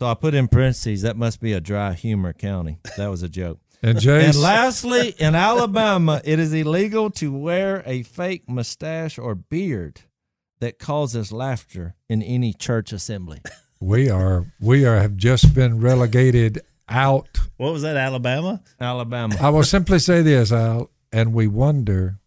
So 0.00 0.06
I 0.06 0.14
put 0.14 0.34
in 0.34 0.46
parentheses 0.48 1.02
that 1.02 1.16
must 1.16 1.40
be 1.40 1.52
a 1.52 1.60
dry 1.60 1.94
humor 1.94 2.32
county. 2.32 2.78
That 2.96 3.08
was 3.08 3.22
a 3.22 3.28
joke. 3.28 3.58
And 3.84 4.06
And 4.06 4.36
lastly, 4.36 5.14
in 5.18 5.34
Alabama, 5.34 6.20
it 6.24 6.38
is 6.38 6.52
illegal 6.52 7.10
to 7.10 7.32
wear 7.32 7.82
a 7.84 8.02
fake 8.02 8.48
mustache 8.48 9.18
or 9.18 9.34
beard 9.34 10.00
that 10.60 10.78
causes 10.78 11.32
laughter 11.32 11.94
in 12.08 12.22
any 12.22 12.54
church 12.54 12.92
assembly. 12.92 13.40
we 13.80 14.08
are 14.08 14.46
we 14.60 14.86
are 14.86 14.96
have 14.96 15.16
just 15.16 15.54
been 15.54 15.80
relegated 15.80 16.62
out. 16.88 17.40
What 17.56 17.72
was 17.72 17.82
that, 17.82 17.96
Alabama? 17.96 18.62
Alabama. 18.80 19.36
I 19.40 19.50
will 19.50 19.62
simply 19.64 19.98
say 19.98 20.22
this, 20.22 20.50
Al, 20.50 20.90
and 21.12 21.34
we 21.34 21.46
wonder 21.46 22.18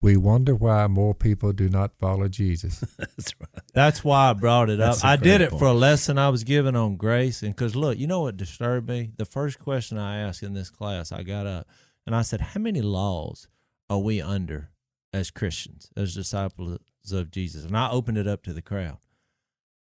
we 0.00 0.16
wonder 0.16 0.54
why 0.54 0.86
more 0.86 1.14
people 1.14 1.52
do 1.52 1.68
not 1.68 1.98
follow 1.98 2.28
Jesus. 2.28 2.80
That's 2.98 3.34
right. 3.40 3.64
That's 3.74 4.04
why 4.04 4.30
I 4.30 4.32
brought 4.32 4.70
it 4.70 4.80
up. 4.80 5.04
I 5.04 5.16
did 5.16 5.40
it 5.40 5.50
point. 5.50 5.60
for 5.60 5.68
a 5.68 5.72
lesson 5.72 6.18
I 6.18 6.28
was 6.28 6.44
given 6.44 6.76
on 6.76 6.96
grace. 6.96 7.42
And 7.42 7.54
because, 7.54 7.74
look, 7.74 7.98
you 7.98 8.06
know 8.06 8.20
what 8.20 8.36
disturbed 8.36 8.88
me? 8.88 9.10
The 9.16 9.24
first 9.24 9.58
question 9.58 9.98
I 9.98 10.18
asked 10.18 10.42
in 10.42 10.54
this 10.54 10.70
class, 10.70 11.10
I 11.10 11.24
got 11.24 11.46
up 11.46 11.66
and 12.06 12.14
I 12.14 12.22
said, 12.22 12.40
How 12.40 12.60
many 12.60 12.80
laws 12.80 13.48
are 13.90 13.98
we 13.98 14.22
under 14.22 14.70
as 15.12 15.30
Christians, 15.30 15.90
as 15.96 16.14
disciples 16.14 16.78
of 17.10 17.30
Jesus? 17.32 17.64
And 17.64 17.76
I 17.76 17.90
opened 17.90 18.18
it 18.18 18.28
up 18.28 18.44
to 18.44 18.52
the 18.52 18.62
crowd. 18.62 18.98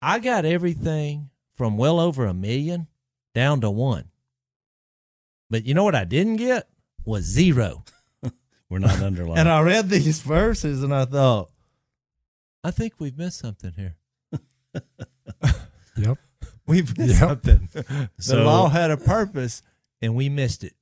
I 0.02 0.20
got 0.20 0.44
everything 0.44 1.30
from 1.54 1.78
well 1.78 2.00
over 2.00 2.26
a 2.26 2.34
million 2.34 2.88
down 3.36 3.62
to 3.62 3.70
one. 3.70 4.10
But 5.52 5.66
you 5.66 5.74
know 5.74 5.84
what 5.84 5.96
I 5.96 6.06
didn't 6.06 6.38
get? 6.38 6.68
Was 7.06 7.26
zero. 7.26 7.84
We're 8.70 8.80
not 8.80 9.02
underlined. 9.02 9.40
And 9.40 9.50
I 9.50 9.62
read 9.62 9.90
these 9.90 10.22
verses 10.22 10.84
and 10.84 10.94
I 10.94 11.06
thought, 11.06 11.50
I 12.64 12.72
think 12.72 12.94
we've 13.00 13.18
missed 13.18 13.40
something 13.40 13.72
here. 13.76 13.96
Yep. 15.98 16.18
We've 16.68 16.98
missed 16.98 17.20
Yep. 17.20 17.30
something. 17.30 17.70
The 17.74 18.10
So- 18.20 18.44
law 18.44 18.70
had 18.70 18.92
a 18.92 18.98
purpose 18.98 19.62
and 20.02 20.16
we 20.16 20.30
missed 20.30 20.64
it. 20.64 20.74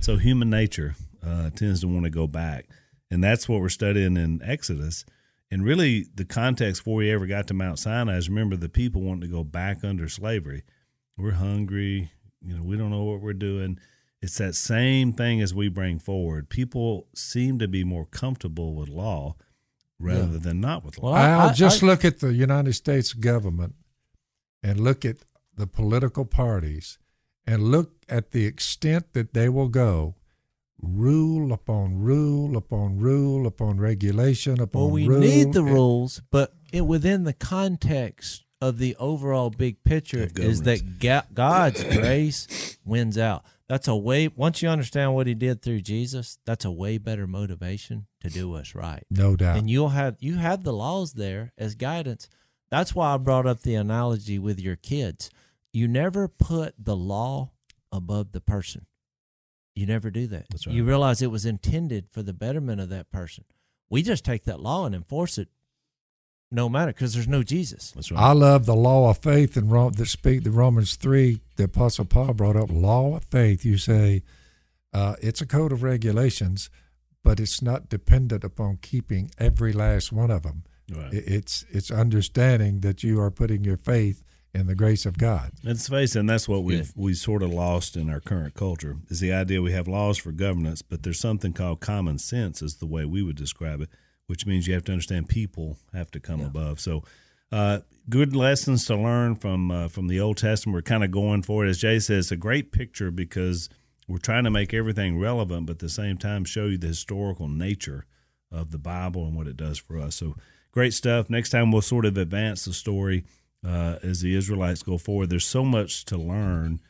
So 0.00 0.16
human 0.18 0.50
nature 0.50 0.94
uh, 1.24 1.50
tends 1.50 1.80
to 1.80 1.88
want 1.88 2.04
to 2.04 2.10
go 2.10 2.26
back, 2.28 2.66
and 3.10 3.24
that's 3.24 3.48
what 3.48 3.60
we're 3.60 3.68
studying 3.70 4.16
in 4.16 4.40
Exodus. 4.44 5.04
And 5.50 5.64
really, 5.64 6.04
the 6.14 6.24
context 6.24 6.82
before 6.82 6.96
we 6.96 7.10
ever 7.10 7.26
got 7.26 7.46
to 7.48 7.54
Mount 7.54 7.78
Sinai 7.78 8.16
is 8.18 8.28
remember 8.28 8.56
the 8.56 8.68
people 8.68 9.00
wanting 9.00 9.22
to 9.22 9.26
go 9.34 9.42
back 9.42 9.82
under 9.82 10.08
slavery. 10.08 10.62
We're 11.16 11.32
hungry, 11.32 12.12
you 12.42 12.54
know, 12.56 12.62
we 12.62 12.76
don't 12.76 12.90
know 12.90 13.04
what 13.04 13.20
we're 13.22 13.32
doing. 13.32 13.78
It's 14.26 14.38
that 14.38 14.56
same 14.56 15.12
thing 15.12 15.40
as 15.40 15.54
we 15.54 15.68
bring 15.68 16.00
forward. 16.00 16.48
People 16.48 17.06
seem 17.14 17.60
to 17.60 17.68
be 17.68 17.84
more 17.84 18.06
comfortable 18.06 18.74
with 18.74 18.88
law 18.88 19.36
rather 20.00 20.36
than 20.38 20.60
not 20.60 20.84
with 20.84 20.98
law. 20.98 21.12
Well, 21.12 21.22
I, 21.22 21.44
will 21.44 21.50
I- 21.50 21.52
just 21.52 21.84
I- 21.84 21.86
look 21.86 22.04
at 22.04 22.18
the 22.18 22.32
United 22.34 22.72
States 22.72 23.12
government 23.12 23.76
and 24.64 24.80
look 24.80 25.04
at 25.04 25.18
the 25.56 25.68
political 25.68 26.24
parties 26.24 26.98
and 27.46 27.62
look 27.70 27.92
at 28.08 28.32
the 28.32 28.46
extent 28.46 29.12
that 29.12 29.32
they 29.32 29.48
will 29.48 29.68
go 29.68 30.16
rule 30.82 31.52
upon 31.52 31.96
rule 32.00 32.56
upon 32.56 32.98
rule 32.98 33.46
upon 33.46 33.78
regulation 33.78 34.60
upon 34.60 34.82
Well, 34.82 34.90
we 34.90 35.06
rule. 35.06 35.20
need 35.20 35.52
the 35.52 35.60
And- 35.62 35.70
rules, 35.72 36.20
but 36.32 36.52
it 36.72 36.84
within 36.84 37.22
the 37.22 37.32
context 37.32 38.42
of 38.60 38.78
the 38.78 38.96
overall 38.96 39.50
big 39.50 39.84
picture 39.84 40.28
is 40.34 40.62
that 40.62 40.98
God's 41.32 41.84
grace 41.84 42.76
wins 42.84 43.16
out. 43.16 43.44
That's 43.68 43.88
a 43.88 43.96
way. 43.96 44.28
Once 44.28 44.62
you 44.62 44.68
understand 44.68 45.14
what 45.14 45.26
He 45.26 45.34
did 45.34 45.60
through 45.62 45.80
Jesus, 45.80 46.38
that's 46.46 46.64
a 46.64 46.70
way 46.70 46.98
better 46.98 47.26
motivation 47.26 48.06
to 48.20 48.28
do 48.30 48.48
what's 48.48 48.74
right. 48.74 49.02
No 49.10 49.34
doubt. 49.36 49.56
and 49.58 49.68
you'll 49.68 49.88
have 49.90 50.16
you 50.20 50.36
have 50.36 50.62
the 50.62 50.72
laws 50.72 51.14
there 51.14 51.52
as 51.58 51.74
guidance. 51.74 52.28
That's 52.70 52.94
why 52.94 53.14
I 53.14 53.16
brought 53.16 53.46
up 53.46 53.62
the 53.62 53.74
analogy 53.74 54.38
with 54.38 54.60
your 54.60 54.76
kids. 54.76 55.30
You 55.72 55.88
never 55.88 56.26
put 56.28 56.74
the 56.78 56.96
law 56.96 57.50
above 57.92 58.32
the 58.32 58.40
person. 58.40 58.86
You 59.74 59.86
never 59.86 60.10
do 60.10 60.26
that. 60.28 60.46
That's 60.50 60.66
right. 60.66 60.74
You 60.74 60.84
realize 60.84 61.20
it 61.20 61.30
was 61.30 61.44
intended 61.44 62.06
for 62.10 62.22
the 62.22 62.32
betterment 62.32 62.80
of 62.80 62.88
that 62.88 63.10
person. 63.10 63.44
We 63.90 64.02
just 64.02 64.24
take 64.24 64.44
that 64.44 64.60
law 64.60 64.86
and 64.86 64.94
enforce 64.94 65.38
it, 65.38 65.48
no 66.50 66.68
matter 66.68 66.92
because 66.92 67.14
there's 67.14 67.28
no 67.28 67.42
Jesus. 67.42 67.92
That's 67.92 68.10
right. 68.10 68.20
I 68.20 68.32
love 68.32 68.66
the 68.66 68.74
law 68.76 69.10
of 69.10 69.18
faith 69.18 69.56
and 69.56 69.70
Rom- 69.70 69.92
that 69.92 70.06
speak 70.06 70.44
the 70.44 70.50
Romans 70.50 70.96
three. 70.96 71.40
The 71.56 71.64
Apostle 71.64 72.04
Paul 72.04 72.34
brought 72.34 72.56
up 72.56 72.70
law 72.70 73.16
of 73.16 73.24
faith. 73.24 73.64
You 73.64 73.78
say 73.78 74.22
uh, 74.92 75.16
it's 75.20 75.40
a 75.40 75.46
code 75.46 75.72
of 75.72 75.82
regulations, 75.82 76.70
but 77.24 77.40
it's 77.40 77.60
not 77.60 77.88
dependent 77.88 78.44
upon 78.44 78.78
keeping 78.80 79.30
every 79.38 79.72
last 79.72 80.12
one 80.12 80.30
of 80.30 80.42
them. 80.42 80.64
right. 80.90 81.12
It's 81.12 81.64
it's 81.70 81.90
understanding 81.90 82.80
that 82.80 83.02
you 83.02 83.20
are 83.20 83.30
putting 83.30 83.64
your 83.64 83.76
faith 83.76 84.22
in 84.54 84.66
the 84.68 84.74
grace 84.74 85.04
of 85.04 85.18
God. 85.18 85.50
Let's 85.62 85.86
face 85.88 86.16
it, 86.16 86.20
and 86.20 86.30
that's 86.30 86.48
what 86.48 86.62
we've 86.62 86.90
we 86.96 87.12
sort 87.14 87.42
of 87.42 87.50
lost 87.52 87.94
in 87.96 88.08
our 88.08 88.20
current 88.20 88.54
culture 88.54 88.96
is 89.08 89.20
the 89.20 89.32
idea 89.32 89.60
we 89.60 89.72
have 89.72 89.86
laws 89.88 90.16
for 90.16 90.32
governance, 90.32 90.80
but 90.80 91.02
there's 91.02 91.20
something 91.20 91.52
called 91.52 91.80
common 91.80 92.18
sense, 92.18 92.62
is 92.62 92.76
the 92.76 92.86
way 92.86 93.04
we 93.04 93.22
would 93.22 93.36
describe 93.36 93.82
it, 93.82 93.90
which 94.26 94.46
means 94.46 94.66
you 94.66 94.74
have 94.74 94.84
to 94.84 94.92
understand 94.92 95.28
people 95.28 95.78
have 95.92 96.10
to 96.10 96.20
come 96.20 96.40
above. 96.40 96.80
So 96.80 97.02
uh, 97.52 97.80
good 98.08 98.34
lessons 98.34 98.84
to 98.86 98.96
learn 98.96 99.36
from 99.36 99.70
uh, 99.70 99.88
from 99.88 100.08
the 100.08 100.20
Old 100.20 100.38
Testament. 100.38 100.74
We're 100.74 100.82
kind 100.82 101.04
of 101.04 101.10
going 101.10 101.42
for 101.42 101.64
it, 101.64 101.70
as 101.70 101.78
Jay 101.78 101.98
says, 101.98 102.26
it's 102.26 102.32
a 102.32 102.36
great 102.36 102.72
picture 102.72 103.10
because 103.10 103.68
we're 104.08 104.18
trying 104.18 104.44
to 104.44 104.50
make 104.50 104.72
everything 104.72 105.18
relevant, 105.18 105.66
but 105.66 105.74
at 105.74 105.78
the 105.80 105.88
same 105.88 106.16
time 106.16 106.44
show 106.44 106.66
you 106.66 106.78
the 106.78 106.88
historical 106.88 107.48
nature 107.48 108.06
of 108.52 108.70
the 108.70 108.78
Bible 108.78 109.26
and 109.26 109.36
what 109.36 109.48
it 109.48 109.56
does 109.56 109.78
for 109.78 109.98
us. 109.98 110.16
So 110.16 110.36
great 110.70 110.94
stuff. 110.94 111.28
Next 111.28 111.50
time 111.50 111.72
we'll 111.72 111.82
sort 111.82 112.04
of 112.04 112.16
advance 112.16 112.64
the 112.64 112.72
story 112.72 113.24
uh, 113.66 113.96
as 114.02 114.20
the 114.20 114.36
Israelites 114.36 114.82
go 114.82 114.98
forward. 114.98 115.30
There's 115.30 115.44
so 115.44 115.64
much 115.64 116.04
to 116.06 116.16
learn, 116.16 116.80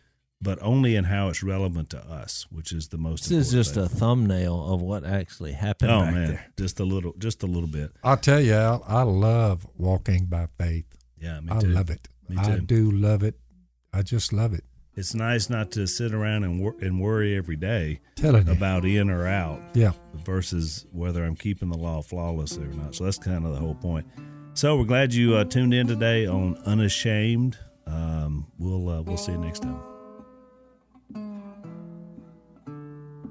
but 0.40 0.58
only 0.62 0.96
in 0.96 1.04
how 1.04 1.28
it's 1.28 1.42
relevant 1.42 1.90
to 1.90 1.98
us, 1.98 2.46
which 2.50 2.72
is 2.72 2.88
the 2.88 2.98
most. 2.98 3.28
This 3.28 3.48
is 3.48 3.52
just 3.52 3.74
thing. 3.74 3.84
a 3.84 3.88
thumbnail 3.88 4.72
of 4.74 4.82
what 4.82 5.04
actually 5.04 5.52
happened. 5.52 5.90
oh 5.90 6.00
back 6.02 6.14
man, 6.14 6.28
there. 6.28 6.46
just 6.58 6.78
a 6.80 6.84
little, 6.84 7.14
just 7.18 7.42
a 7.42 7.46
little 7.46 7.68
bit. 7.68 7.90
I'll 8.04 8.16
tell 8.16 8.40
you, 8.40 8.52
Al, 8.54 8.84
I 8.86 9.02
love 9.02 9.66
walking 9.76 10.26
by 10.26 10.48
faith. 10.58 10.86
Yeah, 11.18 11.40
me 11.40 11.48
too. 11.48 11.54
I 11.56 11.60
too. 11.60 11.66
love 11.68 11.90
it. 11.90 12.08
Me 12.28 12.36
too. 12.36 12.52
I 12.52 12.58
do 12.58 12.90
love 12.90 13.22
it. 13.22 13.34
I 13.92 14.02
just 14.02 14.32
love 14.32 14.52
it. 14.52 14.64
It's 14.94 15.14
nice 15.14 15.50
not 15.50 15.72
to 15.72 15.86
sit 15.86 16.12
around 16.14 16.44
and 16.44 16.58
wor- 16.60 16.76
and 16.80 17.00
worry 17.00 17.36
every 17.36 17.56
day 17.56 18.00
Telling 18.14 18.46
you. 18.46 18.52
about 18.52 18.84
in 18.86 19.10
or 19.10 19.26
out 19.26 19.60
yeah. 19.74 19.92
versus 20.24 20.86
whether 20.90 21.22
I'm 21.22 21.36
keeping 21.36 21.68
the 21.70 21.76
law 21.76 22.00
flawlessly 22.00 22.64
or 22.64 22.72
not. 22.72 22.94
So 22.94 23.04
that's 23.04 23.18
kind 23.18 23.44
of 23.44 23.52
the 23.52 23.58
whole 23.58 23.74
point. 23.74 24.06
So 24.54 24.76
we're 24.78 24.84
glad 24.84 25.12
you 25.12 25.36
uh, 25.36 25.44
tuned 25.44 25.74
in 25.74 25.86
today 25.86 26.26
on 26.26 26.56
Unashamed. 26.64 27.58
Um, 27.86 28.46
we'll 28.58 28.88
uh, 28.88 29.02
we'll 29.02 29.18
see 29.18 29.32
you 29.32 29.38
next 29.38 29.60
time. 29.62 29.95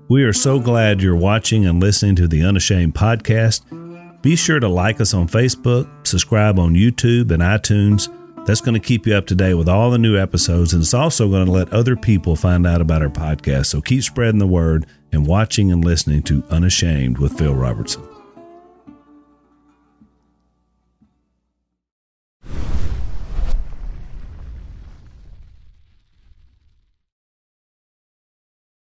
We 0.07 0.23
are 0.23 0.33
so 0.33 0.59
glad 0.59 1.01
you're 1.01 1.15
watching 1.15 1.65
and 1.65 1.81
listening 1.81 2.15
to 2.17 2.27
the 2.27 2.43
Unashamed 2.43 2.93
podcast. 2.93 4.21
Be 4.21 4.35
sure 4.35 4.59
to 4.59 4.67
like 4.67 5.01
us 5.01 5.15
on 5.15 5.27
Facebook, 5.27 5.89
subscribe 6.05 6.59
on 6.59 6.75
YouTube 6.75 7.31
and 7.31 7.41
iTunes. 7.41 8.07
That's 8.45 8.61
going 8.61 8.79
to 8.79 8.87
keep 8.87 9.07
you 9.07 9.15
up 9.15 9.25
to 9.27 9.35
date 9.35 9.55
with 9.55 9.67
all 9.67 9.89
the 9.89 9.97
new 9.97 10.15
episodes, 10.15 10.73
and 10.73 10.83
it's 10.83 10.93
also 10.93 11.27
going 11.27 11.47
to 11.47 11.51
let 11.51 11.73
other 11.73 11.95
people 11.95 12.35
find 12.35 12.67
out 12.67 12.81
about 12.81 13.01
our 13.01 13.09
podcast. 13.09 13.65
So 13.65 13.81
keep 13.81 14.03
spreading 14.03 14.37
the 14.37 14.45
word 14.45 14.85
and 15.11 15.25
watching 15.25 15.71
and 15.71 15.83
listening 15.83 16.21
to 16.23 16.43
Unashamed 16.51 17.17
with 17.17 17.35
Phil 17.35 17.55
Robertson. 17.55 18.03